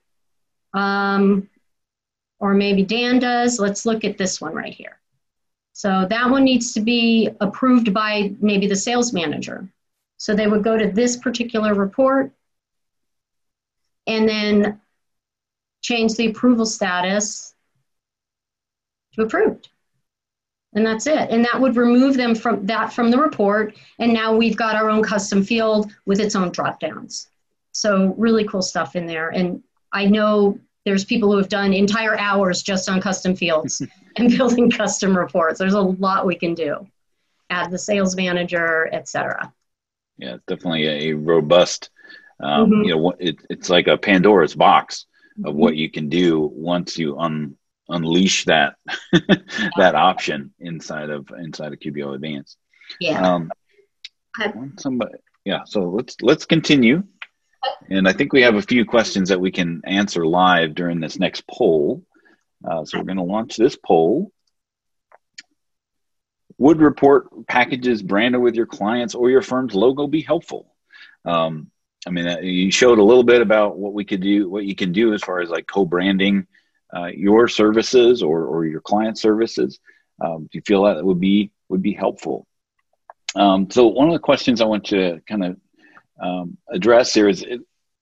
Um, 0.73 1.49
or 2.39 2.53
maybe 2.53 2.83
Dan 2.83 3.19
does. 3.19 3.59
Let's 3.59 3.85
look 3.85 4.05
at 4.05 4.17
this 4.17 4.39
one 4.39 4.53
right 4.53 4.73
here. 4.73 4.99
So 5.73 6.05
that 6.09 6.29
one 6.29 6.43
needs 6.43 6.73
to 6.73 6.81
be 6.81 7.29
approved 7.41 7.93
by 7.93 8.33
maybe 8.39 8.67
the 8.67 8.75
sales 8.75 9.13
manager. 9.13 9.67
So 10.17 10.35
they 10.35 10.47
would 10.47 10.63
go 10.63 10.77
to 10.77 10.87
this 10.87 11.17
particular 11.17 11.73
report 11.73 12.31
and 14.09 14.27
then 14.27 14.81
change 15.81 16.15
the 16.15 16.27
approval 16.27 16.65
status 16.65 17.55
to 19.13 19.21
approved. 19.21 19.69
And 20.73 20.85
that's 20.85 21.07
it. 21.07 21.29
And 21.31 21.45
that 21.45 21.59
would 21.59 21.77
remove 21.77 22.15
them 22.15 22.35
from 22.35 22.65
that 22.67 22.93
from 22.93 23.09
the 23.09 23.17
report. 23.17 23.75
And 23.97 24.13
now 24.13 24.35
we've 24.35 24.57
got 24.57 24.75
our 24.75 24.89
own 24.89 25.01
custom 25.01 25.43
field 25.43 25.91
with 26.05 26.19
its 26.19 26.35
own 26.35 26.51
drop 26.51 26.79
downs 26.79 27.29
so 27.79 28.13
really 28.17 28.43
cool 28.45 28.61
stuff 28.61 28.95
in 28.95 29.05
there. 29.05 29.29
And 29.29 29.63
i 29.91 30.05
know 30.05 30.59
there's 30.85 31.05
people 31.05 31.31
who 31.31 31.37
have 31.37 31.49
done 31.49 31.73
entire 31.73 32.17
hours 32.17 32.61
just 32.61 32.89
on 32.89 33.01
custom 33.01 33.35
fields 33.35 33.81
and 34.17 34.29
building 34.29 34.69
custom 34.69 35.17
reports. 35.17 35.59
There's 35.59 35.73
a 35.73 35.81
lot 35.81 36.25
we 36.25 36.35
can 36.35 36.53
do. 36.53 36.87
Add 37.49 37.71
the 37.71 37.79
sales 37.79 38.15
manager 38.15 38.89
etc 38.93 39.51
yeah 40.19 40.35
it's 40.35 40.45
definitely 40.45 40.85
a 40.85 41.13
robust 41.13 41.89
um, 42.41 42.69
mm-hmm. 42.69 42.83
you 42.83 42.95
know 42.95 43.13
it, 43.19 43.37
it's 43.49 43.69
like 43.69 43.87
a 43.87 43.97
pandora's 43.97 44.55
box 44.55 45.05
of 45.45 45.55
what 45.55 45.75
you 45.75 45.89
can 45.89 46.09
do 46.09 46.49
once 46.53 46.97
you 46.97 47.17
un, 47.17 47.55
unleash 47.87 48.45
that 48.45 48.75
that 49.77 49.95
option 49.95 50.53
inside 50.59 51.09
of 51.09 51.29
inside 51.37 51.73
of 51.73 51.79
QBO 51.79 52.15
Advanced. 52.15 52.57
Yeah. 52.99 53.21
Um, 53.21 53.51
somebody, 54.77 55.13
yeah. 55.45 55.63
So 55.65 55.89
let's 55.89 56.15
let's 56.21 56.45
continue, 56.45 57.03
and 57.89 58.07
I 58.07 58.13
think 58.13 58.33
we 58.33 58.43
have 58.43 58.55
a 58.55 58.61
few 58.61 58.85
questions 58.85 59.29
that 59.29 59.41
we 59.41 59.51
can 59.51 59.81
answer 59.85 60.25
live 60.25 60.75
during 60.75 60.99
this 60.99 61.19
next 61.19 61.45
poll. 61.47 62.03
Uh, 62.63 62.83
so 62.85 62.97
we're 62.97 63.05
going 63.05 63.17
to 63.17 63.23
launch 63.23 63.55
this 63.55 63.77
poll. 63.77 64.31
Would 66.57 66.81
report 66.81 67.47
packages 67.47 68.03
branded 68.03 68.41
with 68.41 68.55
your 68.55 68.65
clients 68.65 69.15
or 69.15 69.29
your 69.29 69.41
firm's 69.41 69.73
logo 69.73 70.07
be 70.07 70.21
helpful? 70.21 70.73
Um, 71.23 71.71
I 72.07 72.11
mean, 72.11 72.27
uh, 72.27 72.39
you 72.39 72.71
showed 72.71 72.99
a 72.99 73.03
little 73.03 73.23
bit 73.23 73.41
about 73.41 73.77
what 73.77 73.93
we 73.93 74.05
could 74.05 74.21
do, 74.21 74.49
what 74.49 74.65
you 74.65 74.75
can 74.75 74.91
do 74.91 75.13
as 75.13 75.21
far 75.21 75.41
as 75.41 75.49
like 75.49 75.67
co-branding 75.67 76.47
uh, 76.95 77.07
your 77.07 77.47
services 77.47 78.23
or, 78.23 78.45
or 78.45 78.65
your 78.65 78.81
client 78.81 79.17
services? 79.17 79.79
Um, 80.21 80.43
do 80.43 80.57
you 80.57 80.61
feel 80.61 80.83
that 80.83 81.03
would 81.03 81.19
be 81.19 81.51
would 81.69 81.81
be 81.81 81.93
helpful? 81.93 82.47
Um, 83.35 83.69
so 83.69 83.87
one 83.87 84.07
of 84.07 84.13
the 84.13 84.19
questions 84.19 84.59
I 84.59 84.65
want 84.65 84.85
to 84.85 85.21
kind 85.27 85.45
of 85.45 85.57
um, 86.21 86.57
address 86.69 87.13
here 87.13 87.29
is: 87.29 87.45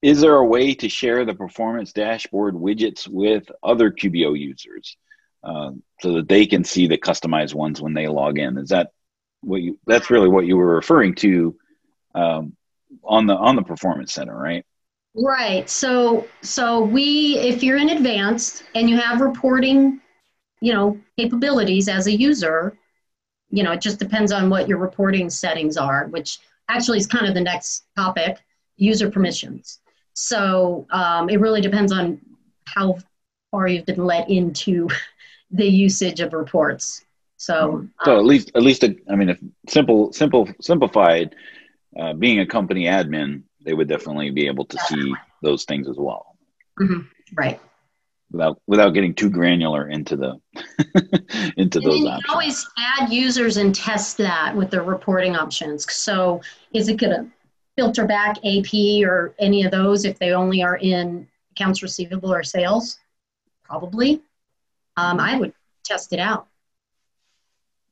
Is 0.02 0.22
there 0.22 0.36
a 0.36 0.45
way 0.45 0.74
to 0.76 0.89
share 0.89 1.26
the 1.26 1.36
performance 1.36 1.93
dashboard 1.93 2.56
widgets 2.56 3.08
with 3.08 3.52
other 3.62 3.91
QBO 3.91 4.39
users 4.39 4.98
uh, 5.43 5.72
so 6.02 6.14
that 6.14 6.30
they 6.30 6.45
can 6.45 6.64
see 6.64 6.88
the 6.88 6.98
customized 6.98 7.54
ones 7.54 7.82
when 7.82 7.93
they 7.93 8.08
log 8.08 8.39
in? 8.39 8.58
Is 8.58 8.70
that 8.70 8.91
what 9.41 9.62
you? 9.62 9.78
That's 9.86 10.10
really 10.10 10.30
what 10.30 10.48
you 10.48 10.58
were 10.58 10.76
referring 10.76 11.16
to 11.16 11.56
um, 12.16 12.57
on 13.04 13.26
the 13.26 13.36
on 13.36 13.56
the 13.56 13.64
performance 13.64 14.14
center, 14.14 14.38
right? 14.38 14.66
Right. 15.16 15.70
So 15.70 16.28
so 16.41 16.82
we 16.82 17.38
if 17.38 17.64
you're 17.64 17.78
in 17.78 17.89
advanced 17.89 18.64
and 18.76 18.89
you 18.89 18.98
have 18.98 19.22
reporting, 19.22 20.00
you 20.62 20.74
know, 20.74 21.00
capabilities 21.18 21.88
as 21.88 22.08
a 22.08 22.12
user, 22.12 22.78
you 23.50 23.64
know, 23.64 23.72
it 23.72 23.82
just 23.82 24.00
depends 24.00 24.32
on 24.32 24.50
what 24.50 24.68
your 24.68 24.78
reporting 24.78 25.30
settings 25.30 25.78
are, 25.78 26.08
which 26.08 26.39
actually 26.70 26.98
is 26.98 27.08
kind 27.08 27.28
of 27.28 27.34
the 27.34 27.41
next 27.41 27.86
topic, 27.95 28.38
user 28.76 29.10
permissions. 29.10 29.80
So 30.14 30.86
um, 30.91 31.30
it 31.30 31.39
really 31.39 31.62
depends 31.62 31.91
on 31.91 32.20
how 32.66 32.98
far 33.52 33.68
you've 33.68 33.86
been 33.86 34.06
let 34.06 34.30
into 34.30 34.88
the 35.52 35.66
usage 35.66 36.20
of 36.20 36.34
reports. 36.34 37.04
So, 37.38 37.88
so 38.04 38.14
um, 38.14 38.20
at 38.20 38.26
least, 38.26 38.52
at 38.56 38.64
least, 38.64 38.84
I 38.84 39.16
mean, 39.16 39.30
if 39.30 39.39
simple, 39.68 40.12
simple, 40.12 40.50
simplified, 40.60 41.36
uh, 41.96 42.14
being 42.14 42.40
a 42.40 42.46
company 42.46 42.86
admin, 42.86 43.44
they 43.64 43.74
would 43.74 43.88
definitely 43.88 44.30
be 44.30 44.48
able 44.48 44.66
to 44.66 44.78
see 44.80 45.14
those 45.42 45.66
things 45.66 45.88
as 45.88 45.98
well. 45.98 46.38
Mm-hmm. 46.80 47.02
Right. 47.36 47.60
Without 48.32 48.62
without 48.68 48.90
getting 48.90 49.14
too 49.14 49.30
granular 49.30 49.88
into 49.88 50.18
the 50.18 50.36
into 51.58 51.80
and 51.80 51.88
those 51.88 52.06
options. 52.06 52.24
You 52.28 52.30
always 52.30 52.68
add 52.78 53.12
users 53.12 53.58
and 53.58 53.74
test 53.74 54.18
that 54.18 54.56
with 54.56 54.70
the 54.70 54.82
reporting 54.82 55.36
options. 55.36 55.92
So 55.92 56.42
is 56.74 56.90
it 56.90 56.98
going 56.98 57.16
to 57.16 57.32
filter 57.78 58.06
back 58.06 58.38
AP 58.46 58.74
or 59.06 59.34
any 59.40 59.64
of 59.64 59.72
those 59.72 60.04
if 60.04 60.20
they 60.20 60.32
only 60.32 60.62
are 60.62 60.78
in 60.78 61.28
accounts 61.52 61.82
receivable 61.82 62.34
or 62.34 62.44
sales? 62.44 63.00
Probably. 63.64 64.22
Um, 64.98 65.20
I 65.20 65.38
would 65.38 65.54
test 65.86 66.12
it 66.12 66.20
out. 66.20 66.48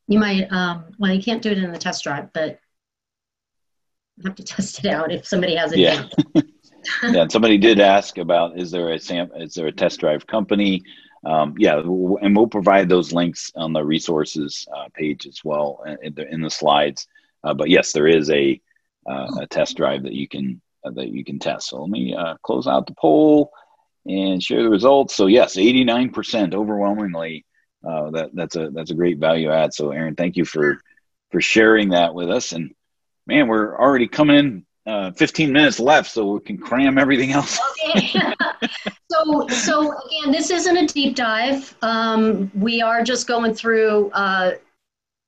You 0.08 0.20
might, 0.20 0.52
um, 0.52 0.86
well, 1.00 1.14
you 1.14 1.22
can't 1.22 1.42
do 1.42 1.52
it 1.52 1.58
in 1.58 1.72
the 1.72 1.78
test 1.78 2.04
drive, 2.04 2.32
but 2.34 2.60
have 4.24 4.36
to 4.36 4.44
test 4.44 4.80
it 4.80 4.88
out 4.88 5.12
if 5.12 5.26
somebody 5.26 5.56
has 5.56 5.74
it. 5.74 5.80
Yeah. 5.80 6.08
yeah. 6.36 6.42
And 7.22 7.32
somebody 7.32 7.58
did 7.58 7.80
ask 7.80 8.18
about 8.18 8.58
is 8.58 8.72
there 8.72 8.92
a 8.92 9.00
sam 9.00 9.30
is 9.36 9.54
there 9.54 9.68
a 9.68 9.72
test 9.72 10.00
drive 10.00 10.26
company? 10.28 10.84
Um, 11.26 11.56
yeah, 11.58 11.80
and 11.80 12.36
we'll 12.36 12.48
provide 12.48 12.88
those 12.88 13.12
links 13.12 13.52
on 13.56 13.74
the 13.74 13.84
resources 13.84 14.68
uh, 14.76 14.90
page 14.94 15.26
as 15.26 15.44
well 15.44 15.82
uh, 15.88 15.96
in 16.04 16.14
the, 16.14 16.32
in 16.32 16.42
the 16.42 16.52
slides. 16.52 17.08
Uh, 17.44 17.54
but 17.54 17.70
yes, 17.70 17.92
there 17.92 18.08
is 18.08 18.30
a 18.30 18.62
uh, 19.10 19.28
a 19.42 19.48
test 19.48 19.78
drive 19.78 20.04
that 20.04 20.14
you 20.14 20.28
can 20.28 20.62
uh, 20.84 20.92
that 20.92 21.10
you 21.10 21.26
can 21.26 21.40
test. 21.40 21.70
So 21.70 21.82
let 21.82 21.90
me 21.90 22.16
uh, 22.16 22.36
close 22.44 22.68
out 22.68 22.86
the 22.86 22.94
poll 22.94 23.52
and 24.06 24.42
share 24.42 24.62
the 24.62 24.70
results. 24.70 25.16
So 25.16 25.26
yes, 25.26 25.58
eighty 25.58 25.84
nine 25.84 26.12
percent 26.12 26.54
overwhelmingly. 26.54 27.44
that 27.84 28.30
that's 28.34 28.56
a 28.56 28.70
that's 28.70 28.92
a 28.92 28.96
great 28.96 29.18
value 29.18 29.52
add. 29.52 29.74
So 29.74 29.92
Erin, 29.92 30.16
thank 30.16 30.38
you 30.38 30.46
for 30.46 30.80
for 31.32 31.42
sharing 31.42 31.90
that 31.90 32.14
with 32.14 32.30
us. 32.30 32.52
And 32.52 32.76
man, 33.28 33.48
we're 33.48 33.78
already 33.78 34.08
coming 34.08 34.36
in 34.38 34.66
uh, 34.86 35.12
15 35.12 35.52
minutes 35.52 35.80
left, 35.80 36.12
so 36.12 36.34
we 36.34 36.40
can 36.42 36.58
cram 36.58 36.98
everything 36.98 37.32
else. 37.32 37.60
so, 39.12 39.48
so 39.48 39.94
again, 40.06 40.32
this 40.32 40.52
isn't 40.52 40.78
a 40.78 40.86
deep 40.88 41.16
dive. 41.16 41.76
Um, 41.82 42.52
we 42.56 42.82
are 42.82 43.04
just 43.04 43.28
going 43.28 43.54
through, 43.54 44.12
uh, 44.12 44.52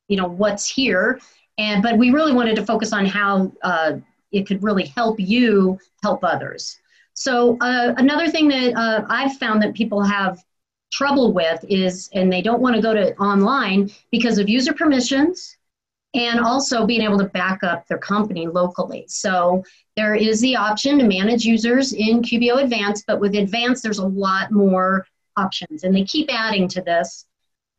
you 0.07 0.17
know, 0.17 0.27
what's 0.27 0.69
here, 0.69 1.19
and 1.57 1.81
but 1.81 1.97
we 1.97 2.11
really 2.11 2.33
wanted 2.33 2.55
to 2.57 2.65
focus 2.65 2.93
on 2.93 3.05
how 3.05 3.51
uh, 3.63 3.93
it 4.31 4.45
could 4.45 4.61
really 4.61 4.85
help 4.85 5.19
you 5.19 5.79
help 6.03 6.23
others. 6.23 6.79
So, 7.13 7.57
uh, 7.61 7.95
another 7.97 8.29
thing 8.29 8.47
that 8.49 8.75
uh, 8.75 9.05
I've 9.09 9.37
found 9.37 9.63
that 9.63 9.73
people 9.73 10.03
have 10.03 10.39
trouble 10.91 11.33
with 11.33 11.65
is, 11.67 12.09
and 12.13 12.31
they 12.31 12.43
don't 12.43 12.61
want 12.61 12.75
to 12.75 12.81
go 12.81 12.93
to 12.93 13.15
online 13.17 13.89
because 14.11 14.37
of 14.37 14.47
user 14.47 14.73
permissions 14.73 15.56
and 16.13 16.39
also 16.39 16.85
being 16.85 17.01
able 17.01 17.17
to 17.17 17.25
back 17.25 17.63
up 17.63 17.87
their 17.87 17.97
company 17.97 18.47
locally. 18.47 19.05
So 19.07 19.63
there 19.95 20.15
is 20.15 20.39
the 20.41 20.55
option 20.55 20.97
to 20.99 21.07
manage 21.07 21.43
users 21.43 21.93
in 21.93 22.21
QBO 22.21 22.63
Advanced, 22.63 23.05
but 23.07 23.19
with 23.19 23.35
Advanced, 23.35 23.83
there's 23.83 23.99
a 23.99 24.07
lot 24.07 24.51
more 24.51 25.05
options, 25.35 25.83
and 25.83 25.95
they 25.95 26.03
keep 26.03 26.33
adding 26.33 26.67
to 26.69 26.81
this, 26.81 27.25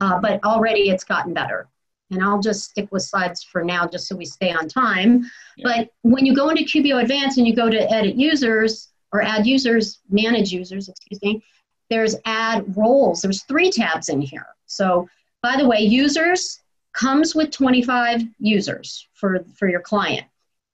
uh, 0.01 0.21
but 0.21 0.43
already 0.45 0.91
it's 0.91 1.05
gotten 1.05 1.35
better. 1.35 1.69
And 2.11 2.23
I'll 2.23 2.41
just 2.41 2.71
stick 2.71 2.89
with 2.91 3.03
slides 3.03 3.43
for 3.43 3.63
now 3.63 3.87
just 3.87 4.09
so 4.09 4.17
we 4.17 4.25
stay 4.25 4.53
on 4.53 4.69
time. 4.69 5.25
Yeah. 5.57 5.65
But 5.65 5.91
when 6.03 6.25
you 6.25 6.35
go 6.35 6.49
into 6.49 6.65
QBO 6.65 7.03
Advanced 7.03 7.39
and 7.39 7.47
you 7.47 7.55
go 7.55 7.69
to 7.69 7.93
edit 7.93 8.17
users 8.17 8.89
or 9.13 9.23
add 9.23 9.47
users, 9.47 10.01
manage 10.09 10.51
users, 10.51 10.89
excuse 10.89 11.21
me, 11.23 11.43
there's 11.91 12.17
add 12.25 12.77
roles. 12.77 13.21
There's 13.21 13.43
three 13.45 13.71
tabs 13.71 14.09
in 14.09 14.21
here. 14.21 14.47
So 14.67 15.09
by 15.43 15.57
the 15.57 15.67
way, 15.67 15.81
users, 15.81 16.61
comes 16.93 17.35
with 17.35 17.51
25 17.51 18.23
users 18.39 19.09
for, 19.15 19.45
for 19.57 19.69
your 19.69 19.81
client. 19.81 20.27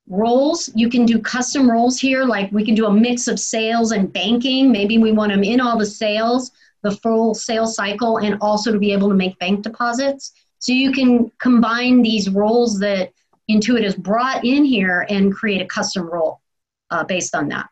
Roles, 0.09 0.71
you 0.75 0.91
can 0.91 1.07
do 1.07 1.19
custom 1.19 1.71
roles 1.71 1.99
here, 1.99 2.25
like 2.25 2.53
we 2.53 2.65
can 2.65 2.75
do 2.75 2.87
a 2.87 2.93
mix 2.93 3.27
of 3.27 3.41
sales 3.41 3.93
and 3.93 4.13
banking. 4.13 4.71
Maybe 4.71 4.99
we 4.99 5.13
want 5.13 5.33
them 5.33 5.43
in 5.43 5.61
all 5.61 5.79
the 5.79 5.87
sales, 5.87 6.51
the 6.83 6.91
full 6.91 7.35
sales 7.35 7.75
cycle, 7.75 8.19
and 8.19 8.37
also 8.41 8.71
to 8.71 8.79
be 8.79 8.93
able 8.93 9.09
to 9.09 9.15
make 9.15 9.39
bank 9.39 9.63
deposits. 9.63 10.33
So 10.59 10.73
you 10.73 10.93
can 10.93 11.31
combine 11.39 12.03
these 12.03 12.29
roles 12.29 12.79
that 12.81 13.13
Intuit 13.51 13.83
has 13.83 13.95
brought 13.95 14.45
in 14.45 14.65
here 14.65 15.07
and 15.09 15.35
create 15.35 15.63
a 15.63 15.67
custom 15.67 16.07
role 16.07 16.41
uh, 16.91 17.05
based 17.05 17.35
on 17.35 17.49
that. 17.49 17.69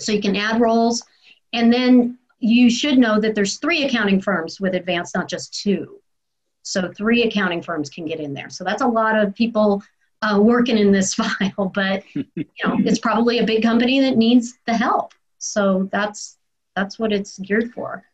So 0.00 0.12
you 0.12 0.20
can 0.20 0.36
add 0.36 0.60
roles, 0.60 1.04
and 1.52 1.72
then 1.72 2.18
you 2.40 2.68
should 2.68 2.98
know 2.98 3.20
that 3.20 3.34
there's 3.34 3.58
three 3.58 3.84
accounting 3.84 4.20
firms 4.20 4.60
with 4.60 4.74
Advanced, 4.74 5.14
not 5.14 5.28
just 5.28 5.60
two. 5.60 6.00
So 6.64 6.90
three 6.90 7.22
accounting 7.22 7.62
firms 7.62 7.90
can 7.90 8.06
get 8.06 8.20
in 8.20 8.34
there. 8.34 8.50
So 8.50 8.64
that's 8.64 8.82
a 8.82 8.86
lot 8.86 9.16
of 9.16 9.34
people 9.34 9.82
uh, 10.22 10.40
working 10.40 10.78
in 10.78 10.90
this 10.90 11.14
file, 11.20 11.70
but 11.74 12.02
you 12.14 12.24
know, 12.64 12.76
it's 12.78 12.98
probably 12.98 13.38
a 13.38 13.46
big 13.46 13.62
company 13.62 14.00
that 14.00 14.16
needs 14.16 14.54
the 14.66 14.74
help. 14.74 15.12
So 15.38 15.88
that's 15.92 16.38
that's 16.74 16.98
what 16.98 17.12
it's 17.12 17.38
geared 17.38 17.72
for. 17.72 18.04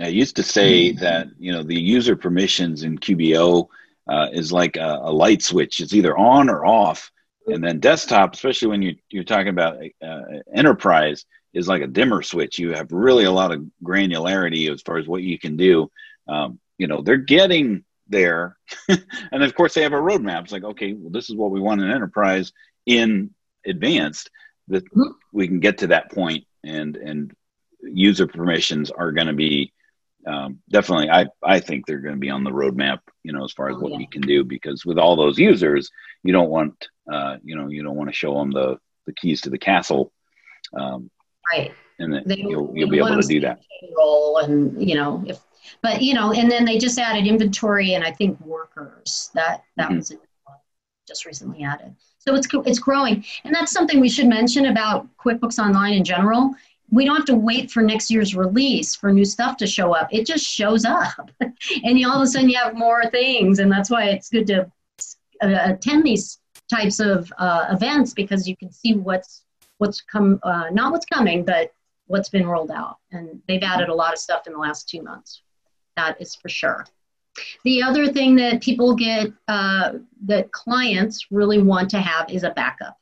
I 0.00 0.08
used 0.08 0.36
to 0.36 0.42
say 0.42 0.92
that 0.92 1.28
you 1.38 1.52
know 1.52 1.62
the 1.62 1.80
user 1.80 2.16
permissions 2.16 2.82
in 2.82 2.98
QBO 2.98 3.68
uh, 4.08 4.28
is 4.32 4.52
like 4.52 4.76
a, 4.76 5.00
a, 5.02 5.12
light 5.12 5.42
switch; 5.42 5.80
it's 5.80 5.94
either 5.94 6.16
on 6.18 6.50
or 6.50 6.66
off. 6.66 7.10
And 7.46 7.62
then 7.62 7.78
desktop, 7.78 8.34
especially 8.34 8.68
when 8.68 8.82
you, 8.82 8.96
you're 9.08 9.22
talking 9.22 9.48
about 9.48 9.78
uh, 10.02 10.22
enterprise, 10.52 11.24
is 11.54 11.68
like 11.68 11.80
a 11.80 11.86
dimmer 11.86 12.20
switch. 12.20 12.58
You 12.58 12.72
have 12.72 12.90
really 12.90 13.24
a 13.24 13.30
lot 13.30 13.52
of 13.52 13.64
granularity 13.84 14.70
as 14.70 14.82
far 14.82 14.98
as 14.98 15.06
what 15.06 15.22
you 15.22 15.38
can 15.38 15.56
do. 15.56 15.88
Um, 16.26 16.58
you 16.78 16.86
know 16.86 17.02
they're 17.02 17.16
getting 17.16 17.84
there 18.08 18.56
and 18.88 19.42
of 19.42 19.54
course 19.54 19.74
they 19.74 19.82
have 19.82 19.92
a 19.92 19.96
roadmap 19.96 20.42
it's 20.42 20.52
like 20.52 20.64
okay 20.64 20.92
well 20.92 21.10
this 21.10 21.28
is 21.28 21.36
what 21.36 21.50
we 21.50 21.60
want 21.60 21.80
in 21.80 21.90
enterprise 21.90 22.52
in 22.86 23.30
advanced 23.66 24.30
that 24.68 24.84
mm-hmm. 24.84 25.10
we 25.32 25.48
can 25.48 25.60
get 25.60 25.78
to 25.78 25.88
that 25.88 26.10
point 26.10 26.44
and 26.64 26.96
and 26.96 27.32
user 27.82 28.26
permissions 28.26 28.90
are 28.90 29.12
going 29.12 29.26
to 29.26 29.32
be 29.32 29.72
um, 30.26 30.58
definitely 30.70 31.08
i 31.10 31.26
i 31.42 31.60
think 31.60 31.86
they're 31.86 31.98
going 31.98 32.14
to 32.14 32.20
be 32.20 32.30
on 32.30 32.44
the 32.44 32.50
roadmap 32.50 32.98
you 33.22 33.32
know 33.32 33.44
as 33.44 33.52
far 33.52 33.70
as 33.70 33.76
oh, 33.76 33.80
what 33.80 33.92
yeah. 33.92 33.98
you 33.98 34.08
can 34.08 34.22
do 34.22 34.44
because 34.44 34.84
with 34.84 34.98
all 34.98 35.16
those 35.16 35.38
users 35.38 35.90
you 36.22 36.32
don't 36.32 36.50
want 36.50 36.88
uh, 37.12 37.36
you 37.44 37.56
know 37.56 37.68
you 37.68 37.82
don't 37.82 37.96
want 37.96 38.08
to 38.08 38.14
show 38.14 38.34
them 38.38 38.50
the 38.50 38.76
the 39.06 39.12
keys 39.12 39.40
to 39.40 39.50
the 39.50 39.58
castle 39.58 40.12
um, 40.74 41.10
right 41.52 41.72
and 41.98 42.12
then 42.12 42.22
they, 42.26 42.36
you'll, 42.36 42.72
you'll 42.74 42.90
be 42.90 42.98
able 42.98 43.20
to 43.20 43.26
do 43.26 43.40
that 43.40 43.60
role 43.96 44.38
and 44.38 44.86
you 44.86 44.94
know 44.96 45.24
if 45.26 45.38
but 45.82 46.02
you 46.02 46.14
know, 46.14 46.32
and 46.32 46.50
then 46.50 46.64
they 46.64 46.78
just 46.78 46.98
added 46.98 47.26
inventory 47.26 47.94
and 47.94 48.04
I 48.04 48.12
think 48.12 48.40
workers. 48.40 49.30
That 49.34 49.64
that 49.76 49.88
mm-hmm. 49.88 49.96
was 49.96 50.12
just 51.06 51.24
recently 51.24 51.64
added. 51.64 51.94
So 52.18 52.34
it's 52.34 52.48
it's 52.66 52.78
growing, 52.78 53.24
and 53.44 53.54
that's 53.54 53.72
something 53.72 54.00
we 54.00 54.08
should 54.08 54.26
mention 54.26 54.66
about 54.66 55.06
QuickBooks 55.18 55.58
Online 55.58 55.94
in 55.94 56.04
general. 56.04 56.54
We 56.90 57.04
don't 57.04 57.16
have 57.16 57.26
to 57.26 57.34
wait 57.34 57.70
for 57.70 57.82
next 57.82 58.10
year's 58.10 58.34
release 58.34 58.94
for 58.94 59.12
new 59.12 59.24
stuff 59.24 59.56
to 59.58 59.66
show 59.66 59.92
up. 59.92 60.08
It 60.12 60.26
just 60.26 60.44
shows 60.44 60.84
up, 60.84 61.30
and 61.40 61.98
you, 61.98 62.08
all 62.08 62.16
of 62.16 62.22
a 62.22 62.26
sudden 62.26 62.48
you 62.48 62.58
have 62.58 62.74
more 62.74 63.08
things, 63.10 63.58
and 63.58 63.70
that's 63.70 63.90
why 63.90 64.06
it's 64.06 64.28
good 64.28 64.46
to 64.48 64.70
uh, 65.42 65.58
attend 65.64 66.04
these 66.04 66.38
types 66.68 66.98
of 67.00 67.32
uh, 67.38 67.66
events 67.70 68.12
because 68.12 68.48
you 68.48 68.56
can 68.56 68.72
see 68.72 68.94
what's 68.94 69.42
what's 69.78 70.00
come, 70.00 70.40
uh, 70.42 70.70
not 70.72 70.90
what's 70.90 71.06
coming, 71.06 71.44
but 71.44 71.72
what's 72.06 72.28
been 72.28 72.46
rolled 72.46 72.70
out. 72.70 72.96
And 73.12 73.40
they've 73.46 73.62
added 73.62 73.88
a 73.88 73.94
lot 73.94 74.12
of 74.12 74.18
stuff 74.18 74.46
in 74.46 74.52
the 74.52 74.58
last 74.58 74.88
two 74.88 75.02
months 75.02 75.42
that 75.96 76.20
is 76.20 76.34
for 76.34 76.48
sure. 76.48 76.86
The 77.64 77.82
other 77.82 78.08
thing 78.08 78.36
that 78.36 78.62
people 78.62 78.94
get, 78.94 79.32
uh, 79.48 79.94
that 80.24 80.52
clients 80.52 81.26
really 81.30 81.60
want 81.60 81.90
to 81.90 81.98
have 81.98 82.30
is 82.30 82.44
a 82.44 82.50
backup. 82.50 82.96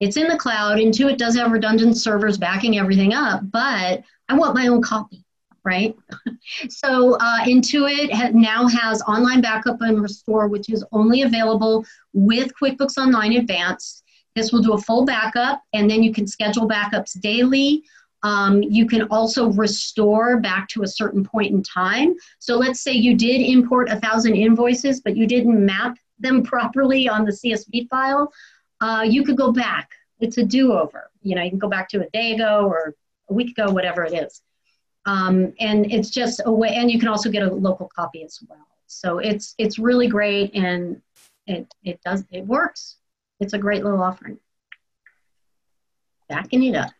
It's 0.00 0.16
in 0.16 0.28
the 0.28 0.38
cloud. 0.38 0.78
Intuit 0.78 1.18
does 1.18 1.36
have 1.36 1.52
redundant 1.52 1.96
servers 1.96 2.38
backing 2.38 2.78
everything 2.78 3.12
up, 3.12 3.42
but 3.50 4.02
I 4.28 4.34
want 4.34 4.54
my 4.54 4.68
own 4.68 4.80
copy, 4.80 5.24
right? 5.64 5.94
so 6.68 7.16
uh, 7.16 7.40
Intuit 7.40 8.10
ha- 8.12 8.30
now 8.32 8.66
has 8.66 9.02
online 9.02 9.42
backup 9.42 9.80
and 9.82 10.00
restore, 10.00 10.48
which 10.48 10.70
is 10.70 10.84
only 10.92 11.22
available 11.22 11.84
with 12.14 12.52
QuickBooks 12.60 12.96
Online 12.96 13.34
Advanced. 13.34 14.04
This 14.34 14.52
will 14.52 14.62
do 14.62 14.72
a 14.72 14.78
full 14.78 15.04
backup, 15.04 15.62
and 15.74 15.90
then 15.90 16.02
you 16.02 16.14
can 16.14 16.26
schedule 16.26 16.68
backups 16.68 17.20
daily 17.20 17.82
um, 18.22 18.62
you 18.62 18.86
can 18.86 19.02
also 19.04 19.50
restore 19.52 20.38
back 20.38 20.68
to 20.68 20.82
a 20.82 20.88
certain 20.88 21.24
point 21.24 21.52
in 21.52 21.62
time. 21.62 22.14
So 22.38 22.56
let's 22.56 22.80
say 22.80 22.92
you 22.92 23.16
did 23.16 23.40
import 23.40 23.88
a 23.88 23.98
thousand 23.98 24.34
invoices, 24.34 25.00
but 25.00 25.16
you 25.16 25.26
didn't 25.26 25.64
map 25.64 25.96
them 26.18 26.42
properly 26.52 27.08
on 27.08 27.24
the 27.24 27.32
CSV 27.32 27.88
file. 27.88 28.32
Uh, 28.80 29.04
you 29.08 29.24
could 29.24 29.36
go 29.36 29.52
back. 29.52 29.90
It's 30.20 30.38
a 30.38 30.44
do-over. 30.44 31.10
You 31.22 31.34
know, 31.34 31.42
you 31.42 31.50
can 31.50 31.58
go 31.58 31.68
back 31.68 31.88
to 31.90 32.06
a 32.06 32.10
day 32.10 32.34
ago 32.34 32.66
or 32.66 32.94
a 33.28 33.32
week 33.32 33.56
ago, 33.56 33.72
whatever 33.72 34.04
it 34.04 34.12
is. 34.12 34.42
Um, 35.06 35.54
and 35.60 35.90
it's 35.90 36.10
just 36.10 36.42
a 36.44 36.52
way. 36.52 36.74
And 36.74 36.90
you 36.90 36.98
can 36.98 37.08
also 37.08 37.30
get 37.30 37.42
a 37.42 37.52
local 37.52 37.90
copy 37.94 38.22
as 38.22 38.38
well. 38.46 38.66
So 38.86 39.18
it's 39.18 39.54
it's 39.56 39.78
really 39.78 40.08
great, 40.08 40.54
and 40.54 41.00
it 41.46 41.72
it 41.84 42.00
does 42.04 42.24
it 42.30 42.44
works. 42.44 42.96
It's 43.38 43.54
a 43.54 43.58
great 43.58 43.84
little 43.84 44.02
offering. 44.02 44.38
Backing 46.28 46.64
it 46.64 46.74
up. 46.74 46.90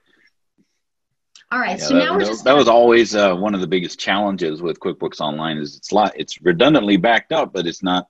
All 1.52 1.58
right. 1.58 1.78
Yeah, 1.78 1.84
so 1.84 1.94
that, 1.94 2.04
now 2.04 2.14
we're 2.14 2.24
just 2.24 2.44
that 2.44 2.56
was 2.56 2.68
always 2.68 3.14
uh, 3.14 3.34
one 3.34 3.54
of 3.54 3.60
the 3.60 3.66
biggest 3.66 3.98
challenges 3.98 4.62
with 4.62 4.78
QuickBooks 4.78 5.20
Online 5.20 5.58
is 5.58 5.76
it's 5.76 5.90
lot 5.90 6.12
it's 6.16 6.40
redundantly 6.42 6.96
backed 6.96 7.32
up, 7.32 7.52
but 7.52 7.66
it's 7.66 7.82
not 7.82 8.06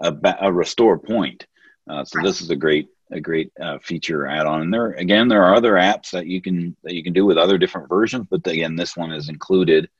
a, 0.00 0.16
a 0.40 0.52
restore 0.52 0.98
point. 0.98 1.46
Uh, 1.88 2.04
so 2.04 2.18
right. 2.18 2.24
this 2.24 2.40
is 2.40 2.50
a 2.50 2.56
great 2.56 2.88
a 3.10 3.20
great 3.20 3.52
uh, 3.60 3.78
feature 3.78 4.26
add-on. 4.26 4.62
And 4.62 4.72
there 4.72 4.92
again, 4.92 5.28
there 5.28 5.42
are 5.42 5.54
other 5.54 5.74
apps 5.74 6.10
that 6.12 6.26
you 6.26 6.40
can 6.40 6.74
that 6.82 6.94
you 6.94 7.02
can 7.02 7.12
do 7.12 7.26
with 7.26 7.36
other 7.36 7.58
different 7.58 7.88
versions, 7.88 8.26
but 8.30 8.46
again, 8.46 8.74
this 8.74 8.96
one 8.96 9.12
is 9.12 9.28
included 9.28 9.90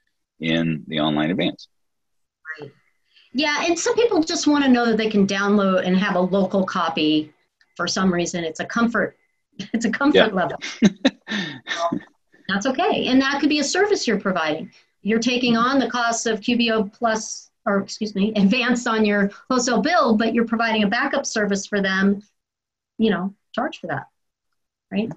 in 0.40 0.82
the 0.88 1.00
Online 1.00 1.30
advance. 1.30 1.68
Right. 2.60 2.70
Yeah, 3.34 3.64
and 3.66 3.78
some 3.78 3.94
people 3.94 4.22
just 4.22 4.46
want 4.46 4.64
to 4.64 4.70
know 4.70 4.86
that 4.86 4.96
they 4.96 5.10
can 5.10 5.26
download 5.26 5.86
and 5.86 5.96
have 5.96 6.16
a 6.16 6.20
local 6.20 6.64
copy. 6.64 7.32
For 7.76 7.86
some 7.86 8.12
reason, 8.12 8.44
it's 8.44 8.60
a 8.60 8.66
comfort. 8.66 9.16
It's 9.74 9.84
a 9.84 9.90
comfort 9.90 10.16
yeah. 10.16 10.26
level. 10.28 10.58
That's 12.52 12.66
okay. 12.66 13.06
And 13.06 13.20
that 13.22 13.40
could 13.40 13.48
be 13.48 13.60
a 13.60 13.64
service 13.64 14.06
you're 14.06 14.20
providing. 14.20 14.70
You're 15.00 15.18
taking 15.18 15.56
on 15.56 15.78
the 15.78 15.90
cost 15.90 16.26
of 16.26 16.40
QBO 16.40 16.92
plus, 16.92 17.50
or 17.66 17.78
excuse 17.78 18.14
me, 18.14 18.32
advanced 18.36 18.86
on 18.86 19.04
your 19.04 19.30
wholesale 19.50 19.80
bill, 19.80 20.16
but 20.16 20.34
you're 20.34 20.46
providing 20.46 20.82
a 20.82 20.88
backup 20.88 21.24
service 21.24 21.66
for 21.66 21.80
them. 21.80 22.22
You 22.98 23.10
know, 23.10 23.34
charge 23.54 23.80
for 23.80 23.86
that, 23.88 24.06
right? 24.90 25.10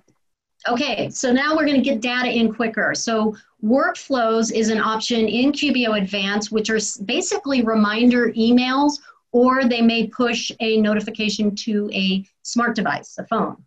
Okay, 0.68 1.10
so 1.10 1.32
now 1.32 1.56
we're 1.56 1.66
going 1.66 1.76
to 1.76 1.88
get 1.88 2.02
data 2.02 2.30
in 2.30 2.54
quicker. 2.54 2.96
So 2.96 3.36
workflows 3.64 4.52
is 4.52 4.70
an 4.70 4.80
option 4.80 5.28
in 5.28 5.52
QBO 5.52 6.02
Advance, 6.02 6.50
which 6.52 6.70
are 6.70 6.80
basically 7.04 7.62
reminder 7.62 8.32
emails, 8.32 8.94
or 9.32 9.66
they 9.66 9.82
may 9.82 10.08
push 10.08 10.52
a 10.62 10.78
notification 10.78 11.56
to 11.56 11.90
a 11.94 12.26
smart 12.42 12.76
device, 12.76 13.18
a 13.20 13.28
phone. 13.28 13.58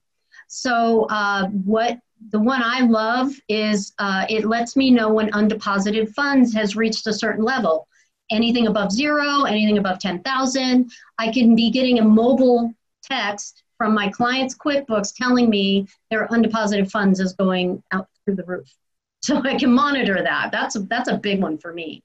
So 0.49 1.05
uh, 1.11 1.47
what 1.49 2.01
the 2.31 2.41
one 2.41 2.62
I 2.62 2.81
love 2.81 3.33
is 3.49 3.93
uh, 3.99 4.27
it 4.29 4.45
lets 4.45 4.77
me 4.77 4.91
know 4.91 5.12
when 5.12 5.31
undeposited 5.33 6.14
funds 6.14 6.53
has 6.55 6.77
reached 6.77 7.07
a 7.07 7.12
certain 7.12 7.45
level. 7.45 7.89
Anything 8.31 8.66
above 8.66 8.93
zero, 8.93 9.45
anything 9.45 9.79
above 9.79 9.99
10,000, 9.99 10.91
I 11.19 11.33
can 11.33 11.55
be 11.55 11.71
getting 11.71 11.99
a 11.99 12.05
mobile 12.05 12.73
text 13.03 13.62
from 13.79 13.95
my 13.95 14.09
client's 14.09 14.57
QuickBooks 14.57 15.14
telling 15.14 15.49
me 15.49 15.87
their 16.11 16.27
undeposited 16.29 16.91
funds 16.91 17.21
is 17.21 17.33
going 17.35 17.83
out 17.93 18.09
through 18.25 18.37
the 18.37 18.45
roof. 18.45 18.69
So 19.21 19.43
I 19.43 19.59
can 19.59 19.73
monitor 19.73 20.23
that. 20.23 20.53
That's 20.53 20.77
a, 20.77 20.79
that's 20.79 21.09
a 21.09 21.19
big 21.19 21.43
one 21.43 21.59
for 21.59 21.73
me. 21.73 22.05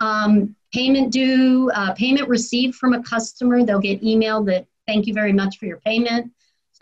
Um, 0.00 0.54
payment 0.74 1.10
due, 1.10 1.70
uh, 1.74 1.94
payment 1.94 2.28
received 2.28 2.74
from 2.74 2.92
a 2.92 3.02
customer, 3.02 3.64
they'll 3.64 3.80
get 3.80 4.02
emailed 4.02 4.44
that 4.46 4.66
thank 4.86 5.06
you 5.06 5.14
very 5.14 5.32
much 5.32 5.58
for 5.58 5.64
your 5.64 5.78
payment. 5.78 6.30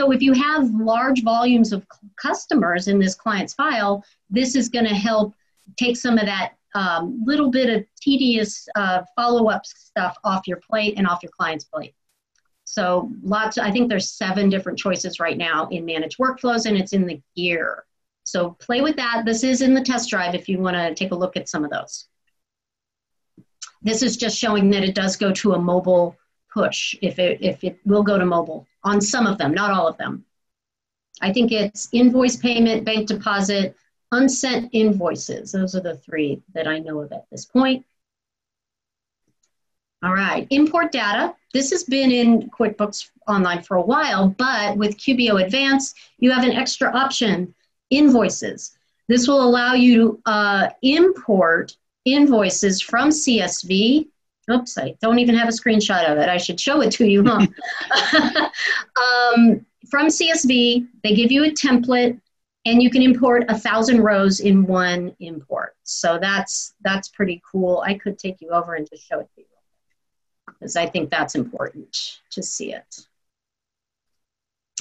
So 0.01 0.13
if 0.13 0.23
you 0.23 0.33
have 0.33 0.71
large 0.71 1.23
volumes 1.25 1.73
of 1.73 1.85
customers 2.17 2.87
in 2.87 2.99
this 2.99 3.15
client's 3.15 3.55
file, 3.55 4.05
this 4.31 4.55
is 4.55 4.69
going 4.69 4.85
to 4.85 4.95
help 4.95 5.35
take 5.77 5.97
some 5.97 6.19
of 6.19 6.27
that 6.27 6.53
um, 6.75 7.21
little 7.25 7.51
bit 7.51 7.69
of 7.69 7.85
tedious 8.01 8.69
uh, 8.77 9.03
follow-up 9.17 9.67
stuff 9.67 10.17
off 10.23 10.47
your 10.47 10.59
plate 10.59 10.95
and 10.97 11.07
off 11.07 11.23
your 11.23 11.33
client's 11.37 11.65
plate. 11.65 11.95
So 12.65 13.11
lots, 13.23 13.59
I 13.59 13.71
think 13.71 13.89
there's 13.89 14.11
seven 14.11 14.49
different 14.51 14.79
choices 14.79 15.19
right 15.19 15.37
now 15.37 15.69
in 15.69 15.85
managed 15.85 16.19
workflows 16.19 16.67
and 16.67 16.77
it's 16.77 16.93
in 16.93 17.07
the 17.07 17.21
gear. 17.35 17.85
So 18.25 18.51
play 18.61 18.83
with 18.83 18.97
that. 18.97 19.25
This 19.25 19.43
is 19.43 19.63
in 19.63 19.75
the 19.75 19.81
test 19.81 20.11
drive 20.11 20.35
if 20.35 20.49
you 20.49 20.59
want 20.59 20.77
to 20.77 20.95
take 20.95 21.13
a 21.13 21.17
look 21.17 21.37
at 21.37 21.49
some 21.49 21.65
of 21.65 21.71
those. 21.71 22.07
This 23.81 24.03
is 24.03 24.17
just 24.17 24.37
showing 24.37 24.71
that 24.71 24.85
it 24.85 24.95
does 24.95 25.17
go 25.17 25.33
to 25.33 25.55
a 25.55 25.59
mobile 25.59 26.17
push 26.53 26.95
if 27.03 27.19
it, 27.19 27.39
if 27.41 27.63
it 27.65 27.79
will 27.85 28.03
go 28.03 28.19
to 28.19 28.27
mobile 28.27 28.67
on 28.85 29.01
some 29.01 29.27
of 29.27 29.39
them, 29.39 29.53
not 29.53 29.71
all 29.71 29.87
of 29.87 29.97
them. 29.99 30.25
I 31.21 31.33
think 31.33 31.53
it's 31.53 31.89
invoice 31.93 32.37
payment, 32.37 32.85
bank 32.85 33.09
deposit, 33.09 33.77
unsent 34.13 34.71
invoices. 34.73 35.53
Those 35.53 35.75
are 35.75 35.81
the 35.81 35.97
three 35.97 36.43
that 36.55 36.67
I 36.67 36.79
know 36.79 37.01
of 37.01 37.13
at 37.13 37.27
this 37.31 37.45
point. 37.45 37.85
All 40.03 40.15
right, 40.15 40.47
import 40.51 40.93
data. 40.93 41.35
This 41.53 41.71
has 41.71 41.83
been 41.83 42.13
in 42.13 42.49
QuickBooks 42.51 43.11
Online 43.27 43.63
for 43.63 43.77
a 43.77 43.83
while, 43.83 44.29
but 44.29 44.77
with 44.77 44.97
QBO 44.97 45.43
Advanced, 45.45 45.97
you 46.19 46.31
have 46.31 46.45
an 46.45 46.53
extra 46.53 46.95
option, 46.97 47.53
invoices. 47.91 48.79
This 49.09 49.27
will 49.27 49.43
allow 49.43 49.75
you 49.75 50.21
to 50.25 50.31
uh, 50.31 50.69
import 50.83 51.77
invoices 52.05 52.81
from 52.81 53.09
CSV. 53.09 54.09
Oops, 54.51 54.79
I 54.79 54.95
don't 55.01 55.19
even 55.19 55.35
have 55.35 55.49
a 55.49 55.53
screenshot 55.53 56.11
of 56.11 56.19
it. 56.19 56.29
I 56.29 56.39
should 56.39 56.59
show 56.59 56.81
it 56.81 56.91
to 56.93 57.07
you, 57.07 57.23
huh? 57.25 57.47
um, 59.37 59.65
from 59.91 60.09
CSV, 60.09 60.87
they 61.03 61.15
give 61.15 61.31
you 61.31 61.45
a 61.45 61.51
template 61.51 62.21
and 62.65 62.83
you 62.83 62.91
can 62.91 63.03
import 63.03 63.45
a 63.49 63.59
thousand 63.59 64.03
rows 64.03 64.41
in 64.41 64.67
one 64.67 65.15
import. 65.21 65.77
So 65.85 66.19
that's 66.21 66.75
that's 66.83 67.09
pretty 67.09 67.43
cool. 67.51 67.83
I 67.87 67.95
could 67.95 68.19
take 68.19 68.41
you 68.41 68.51
over 68.51 68.75
and 68.75 68.89
just 68.89 69.07
show 69.07 69.21
it 69.21 69.29
to 69.35 69.41
you 69.41 69.47
because 70.47 70.77
I 70.77 70.87
think 70.87 71.11
that's 71.11 71.35
important 71.35 72.21
to 72.31 72.43
see 72.43 72.73
it. 72.73 73.07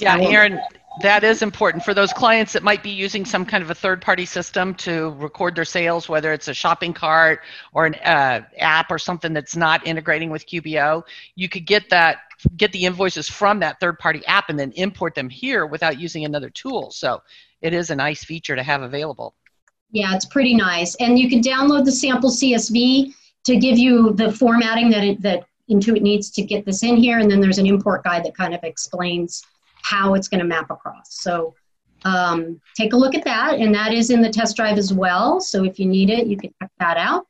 Yeah, 0.00 0.18
Erin, 0.18 0.60
that 1.00 1.22
is 1.22 1.42
important 1.42 1.84
for 1.84 1.94
those 1.94 2.12
clients 2.12 2.52
that 2.52 2.62
might 2.62 2.82
be 2.82 2.90
using 2.90 3.24
some 3.24 3.44
kind 3.44 3.62
of 3.62 3.70
a 3.70 3.74
third-party 3.74 4.24
system 4.24 4.74
to 4.76 5.10
record 5.10 5.54
their 5.54 5.64
sales, 5.64 6.08
whether 6.08 6.32
it's 6.32 6.48
a 6.48 6.54
shopping 6.54 6.92
cart 6.92 7.40
or 7.72 7.86
an 7.86 7.94
uh, 7.96 8.42
app 8.58 8.90
or 8.90 8.98
something 8.98 9.32
that's 9.32 9.56
not 9.56 9.86
integrating 9.86 10.30
with 10.30 10.46
QBO. 10.46 11.02
You 11.36 11.48
could 11.48 11.66
get 11.66 11.88
that, 11.90 12.18
get 12.56 12.72
the 12.72 12.84
invoices 12.84 13.28
from 13.28 13.60
that 13.60 13.78
third-party 13.80 14.26
app, 14.26 14.48
and 14.48 14.58
then 14.58 14.72
import 14.72 15.14
them 15.14 15.28
here 15.28 15.66
without 15.66 16.00
using 16.00 16.24
another 16.24 16.50
tool. 16.50 16.90
So 16.90 17.22
it 17.62 17.72
is 17.72 17.90
a 17.90 17.96
nice 17.96 18.24
feature 18.24 18.56
to 18.56 18.62
have 18.62 18.82
available. 18.82 19.34
Yeah, 19.90 20.14
it's 20.14 20.26
pretty 20.26 20.54
nice, 20.54 20.94
and 20.96 21.18
you 21.18 21.30
can 21.30 21.40
download 21.40 21.84
the 21.84 21.92
sample 21.92 22.30
CSV 22.30 23.14
to 23.44 23.56
give 23.56 23.78
you 23.78 24.12
the 24.12 24.32
formatting 24.32 24.90
that 24.90 25.04
it, 25.04 25.22
that 25.22 25.44
Intuit 25.70 26.02
needs 26.02 26.30
to 26.30 26.42
get 26.42 26.64
this 26.64 26.82
in 26.82 26.96
here, 26.96 27.18
and 27.18 27.30
then 27.30 27.40
there's 27.40 27.58
an 27.58 27.66
import 27.66 28.04
guide 28.04 28.24
that 28.24 28.36
kind 28.36 28.54
of 28.54 28.62
explains 28.64 29.42
how 29.82 30.14
it's 30.14 30.28
going 30.28 30.40
to 30.40 30.46
map 30.46 30.70
across. 30.70 31.20
So 31.20 31.54
um, 32.04 32.60
take 32.76 32.92
a 32.92 32.96
look 32.96 33.14
at 33.14 33.24
that, 33.24 33.58
and 33.58 33.74
that 33.74 33.92
is 33.92 34.10
in 34.10 34.20
the 34.20 34.30
test 34.30 34.56
drive 34.56 34.78
as 34.78 34.92
well. 34.92 35.40
So 35.40 35.64
if 35.64 35.78
you 35.78 35.86
need 35.86 36.10
it, 36.10 36.26
you 36.26 36.36
can 36.36 36.52
check 36.60 36.70
that 36.78 36.96
out. 36.96 37.26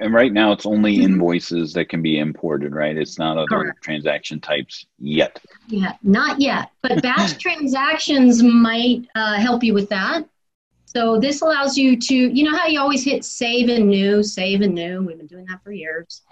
And 0.00 0.12
right 0.12 0.32
now, 0.32 0.52
it's 0.52 0.66
only 0.66 0.96
mm-hmm. 0.96 1.12
invoices 1.12 1.72
that 1.74 1.88
can 1.88 2.02
be 2.02 2.18
imported, 2.18 2.74
right? 2.74 2.96
It's 2.96 3.18
not 3.18 3.36
other 3.36 3.46
Correct. 3.46 3.82
transaction 3.82 4.40
types 4.40 4.86
yet. 4.98 5.40
Yeah, 5.68 5.92
not 6.02 6.40
yet. 6.40 6.70
But 6.82 7.02
batch 7.02 7.38
transactions 7.42 8.42
might 8.42 9.06
uh, 9.14 9.34
help 9.34 9.62
you 9.62 9.74
with 9.74 9.88
that. 9.90 10.24
So 10.84 11.20
this 11.20 11.42
allows 11.42 11.76
you 11.76 11.96
to, 11.96 12.14
you 12.14 12.50
know 12.50 12.56
how 12.56 12.66
you 12.66 12.80
always 12.80 13.04
hit 13.04 13.24
save 13.24 13.68
and 13.68 13.88
new, 13.88 14.22
save 14.22 14.62
and 14.62 14.74
new. 14.74 15.02
We've 15.02 15.18
been 15.18 15.26
doing 15.26 15.44
that 15.46 15.62
for 15.62 15.70
years. 15.70 16.22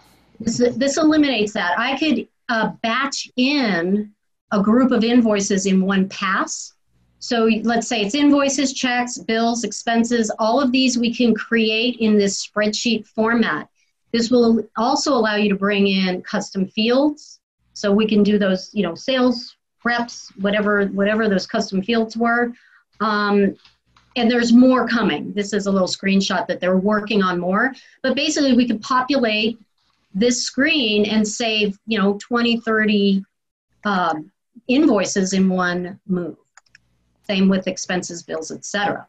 This, 0.40 0.56
this 0.76 0.96
eliminates 0.96 1.52
that. 1.52 1.78
I 1.78 1.96
could 1.98 2.26
uh, 2.48 2.72
batch 2.82 3.30
in 3.36 4.12
a 4.52 4.62
group 4.62 4.92
of 4.92 5.04
invoices 5.04 5.66
in 5.66 5.84
one 5.84 6.08
pass. 6.08 6.72
So 7.18 7.48
let's 7.62 7.88
say 7.88 8.02
it's 8.02 8.14
invoices, 8.14 8.72
checks, 8.72 9.18
bills, 9.18 9.64
expenses, 9.64 10.30
all 10.38 10.60
of 10.60 10.70
these 10.70 10.98
we 10.98 11.12
can 11.12 11.34
create 11.34 11.96
in 11.98 12.16
this 12.16 12.46
spreadsheet 12.46 13.06
format. 13.06 13.68
This 14.12 14.30
will 14.30 14.66
also 14.76 15.12
allow 15.14 15.36
you 15.36 15.48
to 15.48 15.56
bring 15.56 15.88
in 15.88 16.22
custom 16.22 16.66
fields. 16.68 17.40
So 17.72 17.92
we 17.92 18.06
can 18.06 18.22
do 18.22 18.38
those, 18.38 18.70
you 18.72 18.82
know, 18.82 18.94
sales 18.94 19.56
reps, 19.84 20.30
whatever, 20.40 20.86
whatever 20.86 21.28
those 21.28 21.46
custom 21.46 21.82
fields 21.82 22.16
were. 22.16 22.52
Um, 23.00 23.56
and 24.16 24.30
there's 24.30 24.52
more 24.52 24.88
coming. 24.88 25.32
This 25.34 25.52
is 25.52 25.66
a 25.66 25.70
little 25.70 25.88
screenshot 25.88 26.46
that 26.46 26.60
they're 26.60 26.78
working 26.78 27.22
on 27.22 27.38
more. 27.38 27.74
But 28.02 28.16
basically, 28.16 28.54
we 28.54 28.66
could 28.66 28.80
populate 28.80 29.58
this 30.14 30.42
screen 30.42 31.04
and 31.04 31.26
save, 31.26 31.78
you 31.86 31.98
know, 31.98 32.18
20, 32.20 32.60
30 32.60 33.22
um, 33.84 34.32
invoices 34.68 35.32
in 35.32 35.48
one 35.48 35.98
move. 36.06 36.36
Same 37.26 37.48
with 37.48 37.66
expenses, 37.66 38.22
bills, 38.22 38.50
etc. 38.50 39.06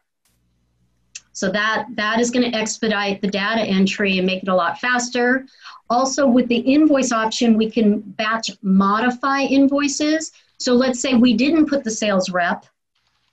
So 1.33 1.51
that, 1.51 1.85
that 1.95 2.19
is 2.19 2.31
going 2.31 2.51
to 2.51 2.57
expedite 2.57 3.21
the 3.21 3.27
data 3.27 3.61
entry 3.61 4.17
and 4.17 4.25
make 4.25 4.41
it 4.41 4.49
a 4.49 4.55
lot 4.55 4.79
faster. 4.79 5.45
Also, 5.87 6.25
with 6.25 6.47
the 6.47 6.57
invoice 6.57 7.11
option, 7.11 7.55
we 7.55 7.69
can 7.69 7.99
batch 7.99 8.49
modify 8.63 9.41
invoices. 9.41 10.31
So 10.57 10.73
let's 10.73 10.99
say 10.99 11.13
we 11.13 11.35
didn't 11.35 11.67
put 11.67 11.83
the 11.83 11.91
sales 11.91 12.31
rep 12.31 12.65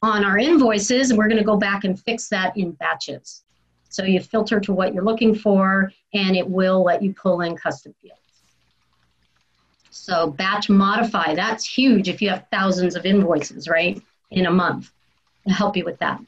on 0.03 0.23
our 0.23 0.37
invoices, 0.37 1.09
and 1.09 1.19
we're 1.19 1.29
going 1.29 1.39
to 1.39 1.45
go 1.45 1.57
back 1.57 1.85
and 1.85 1.99
fix 1.99 2.29
that 2.29 2.55
in 2.59 2.73
batches. 2.73 3.43
So 3.89 4.05
you 4.05 4.21
filter 4.21 4.61
to 4.61 4.73
what 4.75 4.93
you're 4.93 5.03
looking 5.03 5.35
for, 5.35 5.91
and 6.13 6.37
it 6.37 6.47
will 6.47 6.85
let 6.85 7.03
you 7.03 7.15
pull 7.15 7.41
in 7.41 7.57
custom 7.57 7.95
fields. 8.03 8.21
So 9.97 10.27
batch 10.27 10.69
modify, 10.69 11.35
that's 11.35 11.65
huge 11.65 12.09
if 12.09 12.21
you 12.21 12.29
have 12.29 12.47
thousands 12.51 12.97
of 12.97 13.07
invoices, 13.07 13.69
right, 13.69 14.03
in 14.33 14.47
a 14.47 14.51
month 14.51 14.91
to 15.47 15.55
help 15.55 15.77
you 15.77 15.85
with 15.85 15.99
that. 16.01 16.21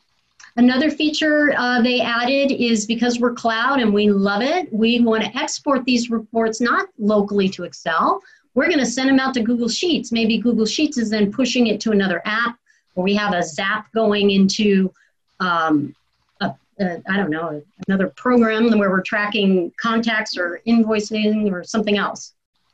Another 0.57 0.89
feature 0.89 1.53
uh, 1.59 1.83
they 1.83 2.01
added 2.01 2.53
is 2.53 2.87
because 2.87 3.19
we're 3.19 3.35
cloud 3.35 3.81
and 3.81 3.93
we 3.93 4.09
love 4.09 4.41
it, 4.41 4.73
we 4.73 5.01
want 5.01 5.25
to 5.25 5.37
export 5.37 5.85
these 5.85 6.11
reports 6.11 6.61
not 6.61 6.89
locally 6.99 7.49
to 7.51 7.64
Excel. 7.64 8.23
We're 8.55 8.69
going 8.69 8.79
to 8.79 8.87
send 8.87 9.09
them 9.09 9.19
out 9.19 9.35
to 9.35 9.43
Google 9.43 9.69
Sheets. 9.69 10.12
Maybe 10.12 10.39
Google 10.39 10.64
Sheets 10.64 10.97
is 10.97 11.11
then 11.11 11.33
pushing 11.33 11.67
it 11.67 11.81
to 11.81 11.91
another 11.91 12.23
app, 12.25 12.57
or 12.95 13.03
we 13.03 13.17
have 13.17 13.35
a 13.35 13.43
Zap 13.43 13.93
going 13.93 14.31
into, 14.31 14.93
um, 15.41 15.95
a, 16.41 16.55
a, 16.79 17.03
I 17.11 17.17
don't 17.17 17.31
know, 17.31 17.62
another 17.89 18.09
program 18.11 18.79
where 18.79 18.91
we're 18.91 19.03
tracking 19.03 19.73
contacts 19.77 20.39
or 20.39 20.62
invoicing 20.67 21.53
or 21.53 21.64
something 21.64 21.99
else. 21.99 22.33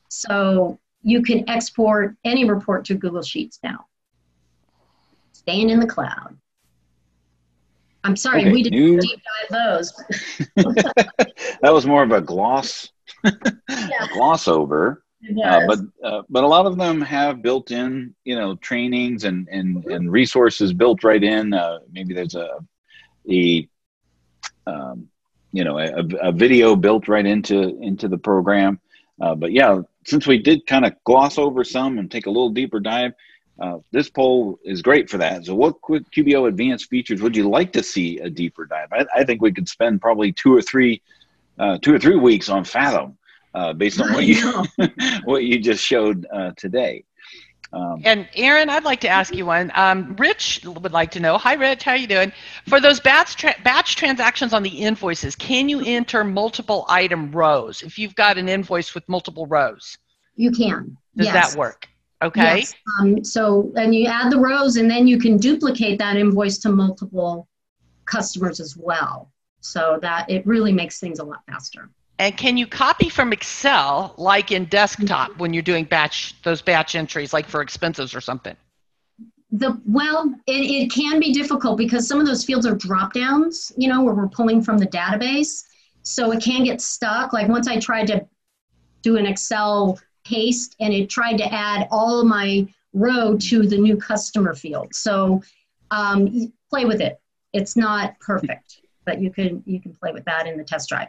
So 0.09 0.79
you 1.03 1.23
can 1.23 1.49
export 1.49 2.17
any 2.25 2.49
report 2.49 2.85
to 2.87 2.95
Google 2.95 3.23
Sheets 3.23 3.59
now. 3.63 3.87
Staying 5.33 5.71
in 5.71 5.81
the 5.81 5.87
cloud. 5.87 6.37
I'm 8.05 8.17
sorry, 8.17 8.43
okay, 8.43 8.53
we 8.53 8.63
didn't 8.63 9.01
deep 9.01 9.21
dive 9.51 9.51
those. 9.51 9.93
that 11.63 11.73
was 11.73 11.87
more 11.87 12.03
of 12.03 12.11
a 12.11 12.21
gloss, 12.21 12.91
yeah. 13.25 14.09
gloss 14.13 14.49
over. 14.49 15.05
Uh, 15.45 15.61
but 15.69 15.79
uh, 16.03 16.23
but 16.29 16.43
a 16.43 16.47
lot 16.47 16.67
of 16.67 16.77
them 16.77 17.01
have 17.01 17.43
built-in, 17.43 18.13
you 18.25 18.35
know, 18.35 18.57
trainings 18.57 19.23
and 19.23 19.49
and, 19.53 19.85
and 19.85 20.11
resources 20.11 20.73
built 20.73 21.05
right 21.05 21.23
in. 21.23 21.55
Uh, 21.55 21.79
maybe 21.93 22.13
there's 22.13 22.35
a 22.35 22.59
a 23.31 23.69
um, 24.67 25.09
you 25.53 25.63
know 25.63 25.79
a, 25.79 26.05
a 26.21 26.33
video 26.33 26.75
built 26.75 27.07
right 27.07 27.25
into 27.25 27.79
into 27.81 28.09
the 28.09 28.19
program. 28.19 28.81
Uh, 29.21 29.37
but 29.37 29.53
yeah, 29.53 29.81
since 30.05 30.27
we 30.27 30.39
did 30.39 30.67
kind 30.67 30.85
of 30.85 30.95
gloss 31.05 31.39
over 31.39 31.65
some 31.65 31.99
and 31.99 32.11
take 32.11 32.27
a 32.27 32.31
little 32.31 32.51
deeper 32.51 32.81
dive, 32.81 33.13
uh, 33.61 33.79
this 33.91 34.09
poll 34.09 34.59
is 34.65 34.83
great 34.83 35.09
for 35.09 35.19
that. 35.19 35.45
So, 35.45 35.55
what 35.55 35.81
quick 35.81 36.11
QBO 36.11 36.49
advanced 36.49 36.89
features 36.89 37.23
would 37.23 37.37
you 37.37 37.49
like 37.49 37.73
to 37.75 37.83
see 37.83 38.19
a 38.19 38.31
deeper 38.31 38.65
dive? 38.65 38.89
I, 38.93 39.07
I 39.15 39.25
think 39.25 39.43
we 39.43 39.53
could 39.53 39.69
spend 39.69 40.01
probably 40.01 40.33
two 40.33 40.55
or 40.55 40.63
three, 40.63 41.03
uh, 41.59 41.79
two 41.79 41.95
or 41.95 41.99
three 41.99 42.17
weeks 42.17 42.49
on 42.49 42.65
Fathom, 42.65 43.17
uh, 43.55 43.73
based 43.73 44.01
on 44.01 44.13
what 44.13 44.25
you 44.25 44.65
what 45.25 45.45
you 45.45 45.61
just 45.61 45.85
showed 45.85 46.27
uh, 46.33 46.53
today. 46.57 47.05
Um, 47.73 48.03
and 48.05 48.29
Erin, 48.35 48.69
I'd 48.69 48.85
like 48.85 49.01
to 49.01 49.09
ask 49.09 49.35
you 49.35 49.47
one. 49.47 49.73
Um, 49.75 50.15
Rich 50.17 50.61
would 50.65 50.93
like 50.93 51.11
to 51.13 51.21
know. 51.21 51.39
Hi, 51.39 51.55
Rich. 51.55 51.85
How 51.85 51.93
are 51.93 51.97
you 51.97 52.07
doing? 52.07 52.33
For 52.69 52.81
those 52.81 53.01
batch 53.01 53.37
tra- 53.37 53.57
batch 53.65 53.97
transactions 53.97 54.53
on 54.53 54.63
the 54.63 54.69
invoices, 54.69 55.35
can 55.35 55.69
you 55.69 55.83
enter 55.85 56.23
multiple 56.23 56.85
item 56.89 57.31
rows 57.33 57.83
if 57.83 57.99
you've 57.99 58.15
got 58.15 58.37
an 58.37 58.49
invoice 58.49 58.95
with 58.95 59.09
multiple 59.09 59.47
rows? 59.47 59.97
You 60.37 60.51
can. 60.51 60.97
Does 61.17 61.27
yes. 61.27 61.53
that 61.53 61.59
work? 61.59 61.89
Okay. 62.23 62.59
Yes. 62.59 62.75
Um, 63.01 63.25
so, 63.25 63.73
and 63.77 63.95
you 63.95 64.07
add 64.07 64.31
the 64.31 64.39
rows, 64.39 64.77
and 64.77 64.91
then 64.91 65.07
you 65.07 65.19
can 65.19 65.39
duplicate 65.39 65.99
that 65.99 66.17
invoice 66.17 66.59
to 66.59 66.71
multiple 66.71 67.49
customers 68.05 68.61
as 68.61 68.77
well. 68.77 69.33
So 69.61 69.99
that 70.03 70.29
it 70.29 70.47
really 70.47 70.73
makes 70.73 71.01
things 71.01 71.21
a 71.21 71.25
lot 71.25 71.41
faster. 71.47 71.89
And 72.23 72.37
can 72.37 72.57
you 72.57 72.69
copy 72.69 73.09
from 73.09 73.33
Excel 73.33 74.15
like 74.17 74.53
in 74.53 74.67
desktop 74.67 75.37
when 75.39 75.53
you're 75.53 75.61
doing 75.61 75.85
batch 75.85 76.41
those 76.45 76.63
batch 76.63 76.95
entries, 76.95 77.33
like 77.33 77.49
for 77.49 77.61
expenses 77.61 78.15
or 78.15 78.21
something? 78.21 78.55
The 79.51 79.77
well, 79.85 80.33
it, 80.47 80.53
it 80.53 80.93
can 80.93 81.19
be 81.19 81.33
difficult 81.33 81.79
because 81.79 82.07
some 82.07 82.21
of 82.21 82.27
those 82.27 82.45
fields 82.45 82.65
are 82.65 82.77
drop 82.77 83.15
downs, 83.15 83.73
you 83.77 83.89
know, 83.89 84.05
where 84.05 84.15
we're 84.15 84.29
pulling 84.29 84.63
from 84.63 84.79
the 84.79 84.87
database. 84.87 85.65
So 86.03 86.31
it 86.31 86.41
can 86.41 86.63
get 86.63 86.81
stuck. 86.81 87.33
Like 87.33 87.49
once 87.49 87.67
I 87.67 87.81
tried 87.81 88.07
to 88.07 88.25
do 89.03 89.17
an 89.17 89.27
Excel 89.27 89.99
paste 90.25 90.77
and 90.79 90.95
it 90.95 91.11
tried 91.11 91.39
to 91.39 91.53
add 91.53 91.89
all 91.91 92.25
my 92.25 92.69
row 92.93 93.37
to 93.37 93.67
the 93.67 93.77
new 93.77 93.97
customer 93.97 94.55
field. 94.55 94.95
So 94.95 95.43
um, 95.91 96.53
play 96.71 96.85
with 96.85 97.01
it. 97.01 97.21
It's 97.53 97.77
not 97.77 98.17
perfect, 98.21 98.79
but 99.05 99.21
you 99.21 99.33
can 99.33 99.65
you 99.67 99.81
can 99.81 99.93
play 99.93 100.13
with 100.13 100.25
that 100.27 100.47
in 100.47 100.57
the 100.57 100.63
test 100.63 100.89
drive. 100.89 101.09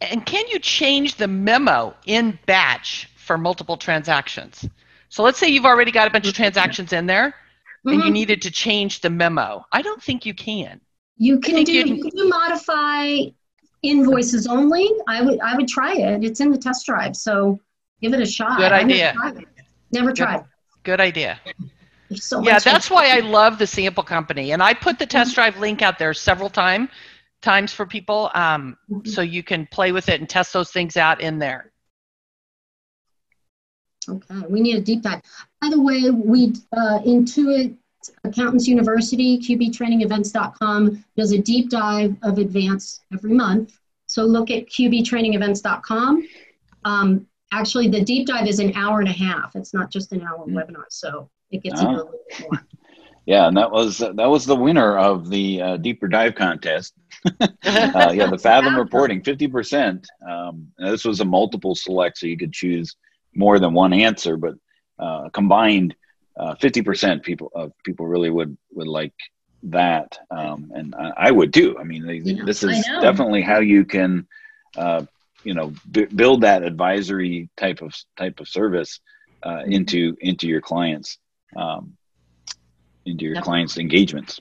And 0.00 0.24
can 0.24 0.46
you 0.48 0.58
change 0.58 1.16
the 1.16 1.28
memo 1.28 1.94
in 2.06 2.38
batch 2.46 3.10
for 3.16 3.38
multiple 3.38 3.76
transactions? 3.76 4.68
So 5.08 5.22
let's 5.22 5.38
say 5.38 5.48
you've 5.48 5.64
already 5.64 5.92
got 5.92 6.06
a 6.08 6.10
bunch 6.10 6.26
of 6.26 6.34
transactions 6.34 6.92
in 6.92 7.06
there 7.06 7.28
mm-hmm. 7.28 7.88
and 7.88 7.98
you 7.98 8.04
mm-hmm. 8.04 8.12
needed 8.12 8.42
to 8.42 8.50
change 8.50 9.00
the 9.00 9.10
memo. 9.10 9.64
I 9.72 9.82
don't 9.82 10.02
think 10.02 10.26
you 10.26 10.34
can. 10.34 10.80
You 11.16 11.40
can 11.40 11.64
do 11.64 11.72
you 11.72 12.10
can 12.10 12.28
modify 12.28 13.30
invoices 13.82 14.46
only. 14.46 14.90
I 15.08 15.22
would 15.22 15.40
I 15.40 15.56
would 15.56 15.68
try 15.68 15.94
it. 15.94 16.22
It's 16.22 16.40
in 16.40 16.50
the 16.50 16.58
test 16.58 16.84
drive, 16.84 17.16
so 17.16 17.58
give 18.02 18.12
it 18.12 18.20
a 18.20 18.26
shot. 18.26 18.58
Good 18.58 18.72
idea. 18.72 19.14
Never 19.14 19.32
tried. 19.32 19.46
Never 19.92 20.12
tried. 20.12 20.38
Good, 20.40 20.48
good 20.82 21.00
idea. 21.00 21.40
So 22.14 22.42
yeah, 22.42 22.58
that's 22.58 22.90
why 22.90 23.16
I 23.16 23.20
love 23.20 23.58
the 23.58 23.66
sample 23.66 24.04
company, 24.04 24.52
and 24.52 24.62
I 24.62 24.74
put 24.74 24.98
the 24.98 25.06
test 25.06 25.30
mm-hmm. 25.30 25.36
drive 25.36 25.58
link 25.58 25.80
out 25.80 25.98
there 25.98 26.12
several 26.12 26.50
times 26.50 26.90
times 27.42 27.72
for 27.72 27.86
people 27.86 28.30
um, 28.34 28.76
mm-hmm. 28.90 29.08
so 29.08 29.20
you 29.22 29.42
can 29.42 29.66
play 29.66 29.92
with 29.92 30.08
it 30.08 30.20
and 30.20 30.28
test 30.28 30.52
those 30.52 30.70
things 30.70 30.96
out 30.96 31.20
in 31.20 31.38
there. 31.38 31.72
Okay, 34.08 34.42
we 34.48 34.60
need 34.60 34.76
a 34.76 34.80
deep 34.80 35.02
dive. 35.02 35.20
By 35.60 35.68
the 35.70 35.80
way, 35.80 36.10
we 36.10 36.52
uh, 36.72 37.00
Intuit 37.04 37.76
Accountants 38.24 38.68
University, 38.68 39.38
QBTrainingEvents.com 39.38 41.04
does 41.16 41.32
a 41.32 41.38
deep 41.38 41.70
dive 41.70 42.16
of 42.22 42.38
advance 42.38 43.00
every 43.12 43.32
month. 43.32 43.78
So 44.06 44.24
look 44.24 44.50
at 44.50 44.66
QBTrainingEvents.com. 44.66 46.28
Um, 46.84 47.26
actually, 47.52 47.88
the 47.88 48.02
deep 48.02 48.28
dive 48.28 48.46
is 48.46 48.60
an 48.60 48.74
hour 48.76 49.00
and 49.00 49.08
a 49.08 49.12
half. 49.12 49.56
It's 49.56 49.74
not 49.74 49.90
just 49.90 50.12
an 50.12 50.22
hour 50.22 50.46
mm-hmm. 50.46 50.56
webinar, 50.56 50.84
so 50.88 51.28
it 51.50 51.62
gets 51.62 51.80
uh-huh. 51.80 51.90
a 51.90 51.96
little 51.96 52.12
bit 52.28 52.40
more. 52.40 52.60
Yeah, 53.26 53.48
and 53.48 53.56
that 53.56 53.72
was 53.72 53.98
that 53.98 54.14
was 54.14 54.46
the 54.46 54.54
winner 54.54 54.96
of 54.96 55.28
the 55.28 55.60
uh, 55.60 55.76
deeper 55.78 56.06
dive 56.06 56.36
contest. 56.36 56.94
uh, 57.40 58.12
yeah, 58.14 58.30
the 58.30 58.38
Fathom 58.40 58.76
reporting, 58.76 59.22
fifty 59.22 59.48
percent. 59.48 60.06
Um, 60.26 60.72
this 60.78 61.04
was 61.04 61.20
a 61.20 61.24
multiple 61.24 61.74
select, 61.74 62.18
so 62.18 62.26
you 62.26 62.36
could 62.36 62.52
choose 62.52 62.96
more 63.34 63.58
than 63.58 63.74
one 63.74 63.92
answer, 63.92 64.36
but 64.36 64.54
uh, 64.98 65.28
combined, 65.30 65.94
uh, 66.36 66.54
fifty 66.56 66.82
percent 66.82 67.22
people 67.22 67.50
of 67.54 67.72
people 67.84 68.06
really 68.06 68.30
would 68.30 68.56
would 68.72 68.88
like 68.88 69.14
that, 69.64 70.18
um, 70.30 70.70
and 70.74 70.94
I, 70.94 71.12
I, 71.16 71.30
would 71.30 71.52
too. 71.52 71.76
I 71.78 71.84
mean, 71.84 72.06
they, 72.06 72.16
yeah, 72.18 72.44
this 72.44 72.62
is 72.62 72.84
definitely 73.00 73.42
how 73.42 73.58
you 73.58 73.84
can, 73.84 74.28
uh, 74.76 75.04
you 75.42 75.54
know, 75.54 75.72
b- 75.90 76.06
build 76.06 76.42
that 76.42 76.62
advisory 76.62 77.48
type 77.56 77.82
of 77.82 77.94
type 78.16 78.40
of 78.40 78.48
service 78.48 79.00
uh, 79.42 79.50
mm-hmm. 79.50 79.72
into 79.72 80.16
into 80.20 80.46
your 80.46 80.60
clients. 80.60 81.18
Um, 81.56 81.96
into 83.06 83.24
your 83.24 83.40
clients' 83.40 83.78
engagements. 83.78 84.40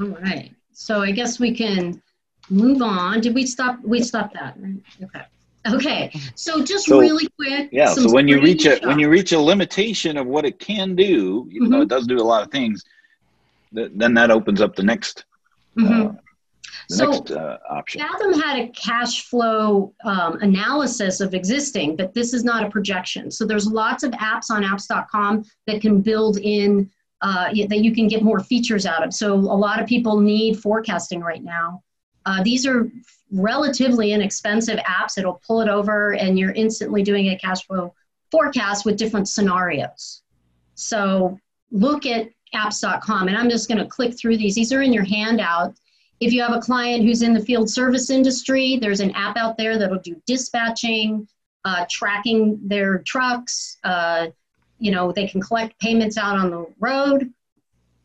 All 0.00 0.06
right. 0.06 0.52
So 0.78 1.00
I 1.00 1.10
guess 1.10 1.40
we 1.40 1.52
can 1.52 2.02
move 2.50 2.82
on. 2.82 3.22
Did 3.22 3.34
we 3.34 3.46
stop? 3.46 3.80
We 3.82 4.02
stopped 4.02 4.34
that. 4.34 4.58
Okay. 5.02 5.22
Okay. 5.66 6.12
So 6.34 6.62
just 6.62 6.84
so, 6.84 7.00
really 7.00 7.28
quick. 7.40 7.70
Yeah. 7.72 7.94
So 7.94 8.12
when 8.12 8.28
you 8.28 8.42
reach 8.42 8.66
a 8.66 8.78
when 8.86 8.98
you 8.98 9.08
reach 9.08 9.32
a 9.32 9.40
limitation 9.40 10.18
of 10.18 10.26
what 10.26 10.44
it 10.44 10.58
can 10.58 10.94
do, 10.94 11.48
even 11.50 11.62
mm-hmm. 11.62 11.72
though 11.72 11.80
it 11.80 11.88
does 11.88 12.06
do 12.06 12.18
a 12.18 12.22
lot 12.22 12.42
of 12.42 12.50
things, 12.50 12.84
th- 13.74 13.90
then 13.94 14.12
that 14.14 14.30
opens 14.30 14.60
up 14.60 14.76
the 14.76 14.82
next. 14.82 15.24
Uh, 15.78 15.82
mm-hmm. 15.82 16.08
Uh, 16.08 16.12
the 16.90 16.94
so 16.94 17.10
next 17.10 17.30
uh, 17.30 17.56
option. 17.70 18.02
Fathom 18.02 18.34
had 18.34 18.58
a 18.58 18.68
cash 18.68 19.24
flow 19.24 19.94
um, 20.04 20.38
analysis 20.42 21.20
of 21.20 21.32
existing, 21.32 21.96
but 21.96 22.12
this 22.12 22.34
is 22.34 22.44
not 22.44 22.62
a 22.62 22.68
projection. 22.70 23.30
So 23.30 23.46
there's 23.46 23.66
lots 23.66 24.04
of 24.04 24.12
apps 24.12 24.50
on 24.50 24.62
apps.com 24.62 25.44
that 25.66 25.80
can 25.80 26.02
build 26.02 26.36
in 26.36 26.90
uh, 27.22 27.48
that 27.68 27.82
you 27.82 27.94
can 27.94 28.08
get 28.08 28.22
more 28.22 28.40
features 28.40 28.86
out 28.86 29.04
of. 29.04 29.12
So 29.14 29.34
a 29.34 29.36
lot 29.36 29.80
of 29.80 29.86
people 29.86 30.20
need 30.20 30.58
forecasting 30.60 31.20
right 31.20 31.42
now. 31.42 31.82
Uh, 32.24 32.42
these 32.42 32.66
are 32.66 32.90
relatively 33.32 34.12
inexpensive 34.12 34.78
apps. 34.80 35.18
It'll 35.18 35.40
pull 35.46 35.60
it 35.60 35.68
over 35.68 36.14
and 36.14 36.38
you're 36.38 36.52
instantly 36.52 37.02
doing 37.02 37.28
a 37.28 37.38
cash 37.38 37.64
flow 37.66 37.94
forecast 38.30 38.84
with 38.84 38.96
different 38.96 39.28
scenarios. 39.28 40.22
So 40.74 41.38
look 41.70 42.04
at 42.06 42.28
apps.com 42.54 43.28
and 43.28 43.36
I'm 43.36 43.50
just 43.50 43.68
going 43.68 43.78
to 43.78 43.86
click 43.86 44.18
through 44.18 44.36
these. 44.36 44.54
These 44.54 44.72
are 44.72 44.82
in 44.82 44.92
your 44.92 45.04
handout. 45.04 45.74
If 46.20 46.32
you 46.32 46.42
have 46.42 46.52
a 46.52 46.60
client 46.60 47.04
who's 47.04 47.22
in 47.22 47.34
the 47.34 47.40
field 47.40 47.70
service 47.70 48.10
industry, 48.10 48.78
there's 48.80 49.00
an 49.00 49.10
app 49.12 49.36
out 49.36 49.56
there 49.56 49.78
that'll 49.78 49.98
do 49.98 50.20
dispatching, 50.26 51.28
uh, 51.64 51.84
tracking 51.90 52.58
their 52.62 52.98
trucks, 52.98 53.78
uh, 53.84 54.28
you 54.78 54.90
know, 54.90 55.12
they 55.12 55.26
can 55.26 55.40
collect 55.40 55.78
payments 55.80 56.18
out 56.18 56.36
on 56.36 56.50
the 56.50 56.66
road. 56.78 57.32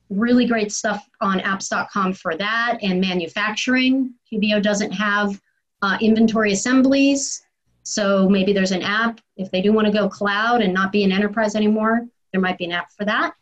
Really 0.10 0.46
great 0.46 0.72
stuff 0.72 1.08
on 1.22 1.40
apps.com 1.40 2.14
for 2.14 2.36
that 2.36 2.80
and 2.82 3.00
manufacturing. 3.00 4.14
QBO 4.32 4.62
doesn't 4.62 4.92
have 4.92 5.40
uh, 5.82 5.98
inventory 6.02 6.54
assemblies. 6.54 7.44
So 7.84 8.30
maybe 8.30 8.54
there's 8.54 8.72
an 8.72 8.84
app. 8.84 9.20
If 9.38 9.50
they 9.52 9.62
do 9.62 9.74
want 9.74 9.88
to 9.88 9.94
go 9.94 10.08
cloud 10.08 10.62
and 10.62 10.74
not 10.74 10.92
be 10.92 11.04
an 11.04 11.12
enterprise 11.12 11.56
anymore, 11.56 12.06
there 12.32 12.42
might 12.42 12.58
be 12.58 12.66
an 12.66 12.72
app 12.72 12.92
for 12.92 13.06
that. 13.06 13.34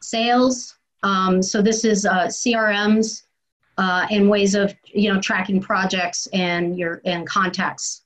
Sales. 0.00 0.76
Um, 1.02 1.42
so 1.42 1.60
this 1.60 1.84
is 1.84 2.06
uh, 2.06 2.26
CRMs 2.26 3.24
uh, 3.78 4.06
and 4.10 4.30
ways 4.30 4.54
of 4.54 4.74
you 4.84 5.12
know 5.12 5.20
tracking 5.20 5.60
projects 5.60 6.26
and 6.32 6.78
your 6.78 7.02
and 7.04 7.26
contacts 7.26 8.02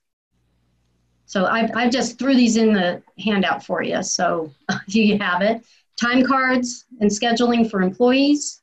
so 1.31 1.45
I, 1.45 1.69
I 1.73 1.87
just 1.87 2.19
threw 2.19 2.35
these 2.35 2.57
in 2.57 2.73
the 2.73 3.01
handout 3.17 3.65
for 3.65 3.81
you. 3.81 4.03
So 4.03 4.51
you 4.87 5.17
have 5.19 5.41
it. 5.41 5.63
Time 5.97 6.25
cards 6.25 6.83
and 6.99 7.09
scheduling 7.09 7.71
for 7.71 7.81
employees. 7.81 8.61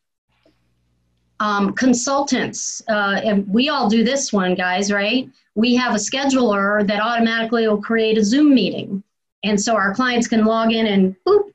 Um, 1.40 1.72
consultants, 1.72 2.82
uh, 2.90 3.22
and 3.24 3.48
we 3.48 3.70
all 3.70 3.88
do 3.88 4.04
this 4.04 4.34
one, 4.34 4.54
guys, 4.54 4.92
right? 4.92 5.30
We 5.54 5.76
have 5.76 5.94
a 5.94 5.98
scheduler 5.98 6.86
that 6.86 7.00
automatically 7.00 7.66
will 7.66 7.80
create 7.80 8.18
a 8.18 8.22
Zoom 8.22 8.54
meeting. 8.54 9.02
And 9.44 9.58
so 9.58 9.74
our 9.74 9.94
clients 9.94 10.28
can 10.28 10.44
log 10.44 10.70
in 10.70 10.88
and 10.88 11.16
boop, 11.26 11.50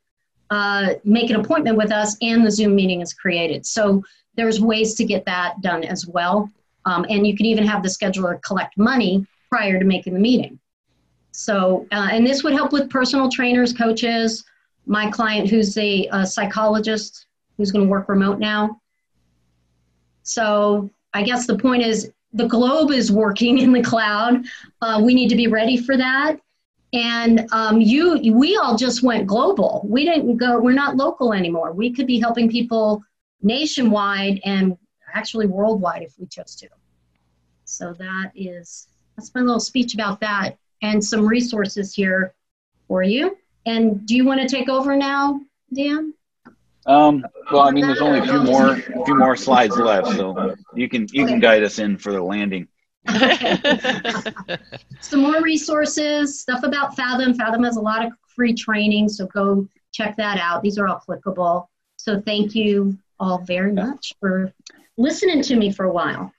uh, 0.49 0.95
make 1.03 1.29
an 1.29 1.35
appointment 1.35 1.77
with 1.77 1.91
us, 1.91 2.17
and 2.23 2.43
the 2.43 2.49
Zoom 2.49 2.73
meeting 2.73 3.01
is 3.01 3.13
created. 3.13 3.67
So 3.67 4.03
there's 4.35 4.59
ways 4.59 4.95
to 4.95 5.05
get 5.05 5.25
that 5.25 5.61
done 5.61 5.83
as 5.83 6.07
well. 6.07 6.49
Um, 6.85 7.05
and 7.07 7.27
you 7.27 7.37
can 7.37 7.45
even 7.45 7.67
have 7.67 7.83
the 7.83 7.89
scheduler 7.89 8.41
collect 8.41 8.79
money 8.79 9.27
prior 9.51 9.77
to 9.77 9.85
making 9.85 10.15
the 10.15 10.19
meeting. 10.19 10.59
So, 11.33 11.87
uh, 11.91 12.09
and 12.11 12.25
this 12.25 12.43
would 12.43 12.53
help 12.53 12.71
with 12.71 12.91
personal 12.91 13.27
trainers, 13.27 13.73
coaches, 13.73 14.45
my 14.85 15.09
client 15.09 15.49
who's 15.49 15.75
a, 15.77 16.07
a 16.11 16.25
psychologist 16.27 17.25
who's 17.57 17.71
going 17.71 17.85
to 17.85 17.89
work 17.89 18.07
remote 18.07 18.37
now. 18.37 18.79
So, 20.21 20.91
I 21.15 21.23
guess 21.23 21.47
the 21.47 21.57
point 21.57 21.83
is 21.83 22.11
the 22.33 22.47
globe 22.47 22.91
is 22.91 23.11
working 23.11 23.57
in 23.65 23.73
the 23.73 23.81
cloud. 23.81 24.45
Uh, 24.81 25.01
we 25.03 25.15
need 25.15 25.27
to 25.29 25.35
be 25.35 25.47
ready 25.47 25.75
for 25.75 25.97
that. 25.97 26.39
And 26.93 27.47
um, 27.51 27.81
you, 27.81 28.19
we 28.35 28.55
all 28.55 28.77
just 28.77 29.01
went 29.01 29.25
global. 29.25 29.83
We 29.89 30.05
didn't 30.05 30.37
go. 30.37 30.59
We're 30.59 30.73
not 30.73 30.95
local 30.95 31.33
anymore. 31.33 31.73
We 31.73 31.91
could 31.91 32.05
be 32.05 32.19
helping 32.19 32.47
people 32.47 33.03
nationwide 33.41 34.39
and 34.45 34.77
actually 35.15 35.47
worldwide 35.47 36.03
if 36.03 36.13
we 36.19 36.27
chose 36.27 36.55
to. 36.57 36.69
So 37.65 37.93
that 37.93 38.31
is 38.35 38.87
that's 39.15 39.33
my 39.33 39.41
little 39.41 39.59
speech 39.59 39.95
about 39.95 40.19
that 40.19 40.57
and 40.83 41.03
some 41.03 41.25
resources 41.25 41.95
here 41.95 42.35
for 42.87 43.01
you. 43.01 43.37
And 43.65 44.05
do 44.05 44.15
you 44.15 44.25
want 44.25 44.41
to 44.41 44.47
take 44.47 44.69
over 44.69 44.95
now, 44.95 45.39
Dan? 45.73 46.13
Um, 46.85 47.25
well, 47.51 47.61
I 47.61 47.71
mean, 47.71 47.87
there's 47.87 48.01
only 48.01 48.19
a 48.19 48.23
few 48.23 48.43
more, 48.43 48.75
a 48.75 49.05
few 49.05 49.15
more 49.15 49.37
slides 49.37 49.77
left, 49.77 50.07
so 50.09 50.53
you 50.75 50.89
can 50.89 51.07
you 51.13 51.25
can 51.25 51.39
guide 51.39 51.63
us 51.63 51.79
in 51.79 51.97
for 51.97 52.11
the 52.11 52.21
landing. 52.21 52.67
Some 54.99 55.21
more 55.21 55.41
resources, 55.41 56.41
stuff 56.41 56.63
about 56.63 56.95
Fathom. 56.97 57.33
Fathom 57.35 57.63
has 57.63 57.77
a 57.77 57.81
lot 57.81 58.05
of 58.05 58.11
free 58.27 58.53
training, 58.53 59.07
so 59.07 59.27
go 59.27 59.65
check 59.93 60.17
that 60.17 60.37
out. 60.39 60.61
These 60.61 60.77
are 60.77 60.89
all 60.89 61.01
clickable. 61.07 61.67
So 61.95 62.19
thank 62.19 62.53
you 62.53 62.97
all 63.17 63.37
very 63.37 63.71
much 63.71 64.13
for 64.19 64.51
listening 64.97 65.41
to 65.43 65.55
me 65.55 65.71
for 65.71 65.85
a 65.85 65.91
while. 65.91 66.33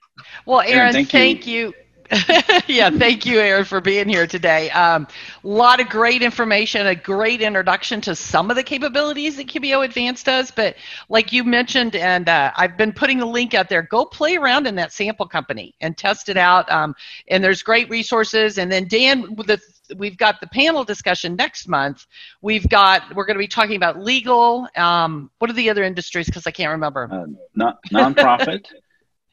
Well, 0.44 0.60
Erin, 0.60 0.78
Erin 0.78 0.92
thank, 0.92 1.08
thank, 1.10 1.46
you. 1.46 1.68
you 1.68 1.74
yeah, 2.66 2.90
thank 2.90 3.24
you, 3.24 3.40
Erin, 3.40 3.64
for 3.64 3.80
being 3.80 4.08
here 4.08 4.26
today. 4.26 4.68
A 4.70 4.78
um, 4.78 5.08
lot 5.42 5.80
of 5.80 5.88
great 5.88 6.22
information, 6.22 6.86
a 6.86 6.94
great 6.94 7.40
introduction 7.40 8.00
to 8.02 8.14
some 8.14 8.50
of 8.50 8.56
the 8.56 8.62
capabilities 8.62 9.36
that 9.36 9.46
QBO 9.46 9.84
Advanced 9.84 10.26
does. 10.26 10.50
But 10.50 10.76
like 11.08 11.32
you 11.32 11.44
mentioned, 11.44 11.96
and 11.96 12.28
uh, 12.28 12.52
I've 12.56 12.76
been 12.76 12.92
putting 12.92 13.22
a 13.22 13.26
link 13.26 13.54
out 13.54 13.68
there, 13.68 13.82
go 13.82 14.04
play 14.04 14.36
around 14.36 14.66
in 14.66 14.74
that 14.76 14.92
sample 14.92 15.26
company 15.26 15.74
and 15.80 15.96
test 15.96 16.28
it 16.28 16.36
out. 16.36 16.70
Um, 16.70 16.94
and 17.28 17.42
there's 17.42 17.62
great 17.62 17.88
resources. 17.88 18.58
And 18.58 18.70
then 18.70 18.86
Dan, 18.86 19.34
the 19.36 19.60
we've 19.96 20.16
got 20.16 20.40
the 20.40 20.46
panel 20.46 20.84
discussion 20.84 21.36
next 21.36 21.68
month. 21.68 22.06
We've 22.42 22.68
got 22.68 23.14
we're 23.14 23.26
going 23.26 23.36
to 23.36 23.42
be 23.42 23.48
talking 23.48 23.76
about 23.76 23.98
legal. 23.98 24.68
Um, 24.76 25.30
what 25.38 25.50
are 25.50 25.54
the 25.54 25.70
other 25.70 25.84
industries? 25.84 26.26
Because 26.26 26.46
I 26.46 26.50
can't 26.50 26.70
remember. 26.70 27.08
Uh, 27.10 27.26
not 27.54 27.78
nonprofit 27.90 28.66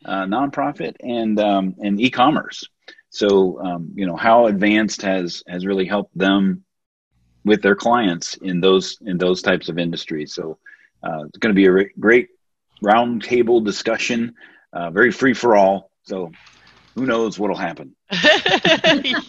uh, 0.06 0.26
nonprofit 0.26 0.96
and 1.02 1.40
um, 1.40 1.76
and 1.80 2.00
e-commerce. 2.00 2.64
So 3.10 3.62
um, 3.62 3.92
you 3.96 4.06
know 4.06 4.16
how 4.16 4.48
advanced 4.48 5.02
has 5.02 5.44
has 5.48 5.66
really 5.66 5.86
helped 5.86 6.18
them 6.18 6.64
with 7.44 7.62
their 7.62 7.76
clients 7.76 8.36
in 8.36 8.62
those 8.62 8.98
in 9.02 9.18
those 9.18 9.42
types 9.42 9.70
of 9.70 9.78
industries. 9.78 10.34
So 10.34 10.58
uh, 11.04 11.26
it's 11.26 11.38
going 11.38 11.54
to 11.54 11.60
be 11.60 11.66
a 11.66 11.72
re- 11.72 11.92
great 12.00 12.30
roundtable 12.84 13.64
discussion, 13.64 14.36
uh, 14.74 14.92
very 14.92 15.12
free 15.12 15.34
for 15.34 15.56
all. 15.56 15.92
So 16.04 16.32
who 16.96 17.06
knows 17.06 17.40
what'll 17.40 17.56
happen? 17.56 17.96
yes. 18.12 19.26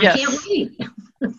I 0.00 0.16
can't 0.16 0.40
wait. 0.48 0.80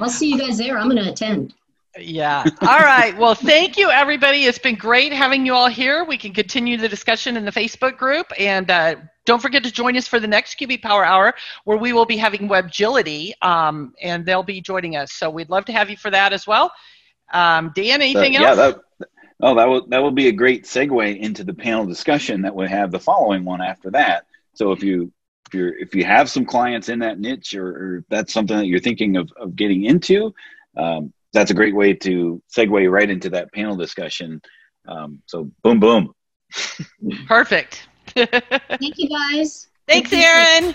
I'll 0.00 0.10
see 0.10 0.30
you 0.30 0.38
guys 0.38 0.58
there. 0.58 0.78
I'm 0.78 0.88
going 0.88 1.02
to 1.02 1.10
attend. 1.10 1.54
Yeah. 1.98 2.44
All 2.62 2.78
right. 2.78 3.16
Well, 3.16 3.34
thank 3.34 3.76
you, 3.76 3.90
everybody. 3.90 4.44
It's 4.44 4.58
been 4.58 4.74
great 4.74 5.12
having 5.12 5.46
you 5.46 5.54
all 5.54 5.68
here. 5.68 6.04
We 6.04 6.18
can 6.18 6.32
continue 6.32 6.76
the 6.76 6.88
discussion 6.88 7.36
in 7.36 7.44
the 7.44 7.50
Facebook 7.50 7.96
group. 7.96 8.32
And 8.38 8.70
uh, 8.70 8.96
don't 9.24 9.40
forget 9.40 9.62
to 9.64 9.72
join 9.72 9.96
us 9.96 10.06
for 10.06 10.20
the 10.20 10.26
next 10.26 10.58
QB 10.58 10.82
Power 10.82 11.04
Hour, 11.04 11.34
where 11.64 11.78
we 11.78 11.92
will 11.92 12.04
be 12.04 12.16
having 12.16 12.48
WebGility, 12.48 13.32
um, 13.42 13.94
and 14.00 14.24
they'll 14.24 14.42
be 14.42 14.60
joining 14.60 14.96
us. 14.96 15.12
So 15.12 15.30
we'd 15.30 15.50
love 15.50 15.64
to 15.66 15.72
have 15.72 15.90
you 15.90 15.96
for 15.96 16.10
that 16.10 16.32
as 16.32 16.46
well. 16.46 16.70
Um, 17.32 17.72
Dan, 17.74 18.02
anything 18.02 18.36
uh, 18.36 18.40
else? 18.40 18.56
Yeah, 18.58 18.64
that, 18.66 19.08
oh, 19.40 19.54
that 19.54 19.68
will, 19.68 19.86
that 19.88 19.98
will 19.98 20.12
be 20.12 20.28
a 20.28 20.32
great 20.32 20.64
segue 20.64 21.18
into 21.18 21.44
the 21.44 21.54
panel 21.54 21.86
discussion 21.86 22.42
that 22.42 22.54
we 22.54 22.68
have 22.68 22.90
the 22.90 23.00
following 23.00 23.44
one 23.44 23.60
after 23.60 23.90
that. 23.90 24.26
So 24.54 24.72
if 24.72 24.82
you 24.82 25.12
if 25.48 25.54
you 25.54 25.72
if 25.78 25.94
you 25.94 26.04
have 26.04 26.30
some 26.30 26.44
clients 26.44 26.88
in 26.88 27.00
that 27.00 27.20
niche 27.20 27.54
or, 27.54 27.68
or 27.68 28.04
that's 28.08 28.32
something 28.32 28.56
that 28.56 28.66
you're 28.66 28.80
thinking 28.80 29.16
of, 29.16 29.30
of 29.38 29.54
getting 29.54 29.84
into, 29.84 30.34
um, 30.76 31.12
that's 31.36 31.50
a 31.50 31.54
great 31.54 31.74
way 31.74 31.92
to 31.92 32.42
segue 32.56 32.90
right 32.90 33.10
into 33.10 33.28
that 33.30 33.52
panel 33.52 33.76
discussion. 33.76 34.40
Um, 34.88 35.22
so 35.26 35.50
boom, 35.62 35.78
boom. 35.78 36.14
Perfect. 37.26 37.88
Thank 38.14 38.94
you, 38.96 39.08
guys. 39.08 39.68
Thanks, 39.86 40.12
Erin. 40.12 40.74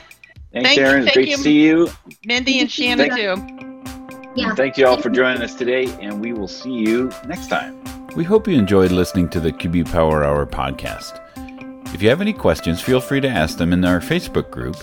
Thanks, 0.53 0.69
thank, 0.69 0.79
Erin. 0.79 1.03
Thank 1.03 1.13
great 1.15 1.27
you, 1.29 1.37
to 1.37 1.41
see 1.41 1.63
you. 1.63 1.89
Mindy 2.25 2.59
and 2.59 2.69
Shannon, 2.69 3.09
thank, 3.09 3.13
too. 3.15 4.31
Yeah. 4.35 4.53
Thank 4.53 4.77
you 4.77 4.85
all 4.85 5.01
for 5.01 5.09
joining 5.09 5.41
us 5.41 5.55
today, 5.55 5.85
and 5.99 6.21
we 6.21 6.31
will 6.31 6.47
see 6.47 6.71
you 6.71 7.11
next 7.27 7.47
time. 7.47 7.81
We 8.15 8.23
hope 8.23 8.47
you 8.47 8.57
enjoyed 8.57 8.91
listening 8.91 9.29
to 9.29 9.39
the 9.39 9.51
QB 9.51 9.91
Power 9.91 10.23
Hour 10.23 10.45
podcast. 10.45 11.19
If 11.93 12.01
you 12.01 12.09
have 12.09 12.21
any 12.21 12.33
questions, 12.33 12.81
feel 12.81 13.01
free 13.01 13.21
to 13.21 13.27
ask 13.27 13.57
them 13.57 13.73
in 13.73 13.83
our 13.83 13.99
Facebook 13.99 14.51
group. 14.51 14.77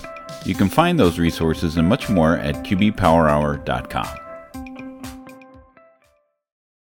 You 0.45 0.55
can 0.55 0.69
find 0.69 0.99
those 0.99 1.17
resources 1.17 1.77
and 1.77 1.87
much 1.87 2.09
more 2.09 2.37
at 2.37 2.55
qbpowerhour.com. 2.57 4.28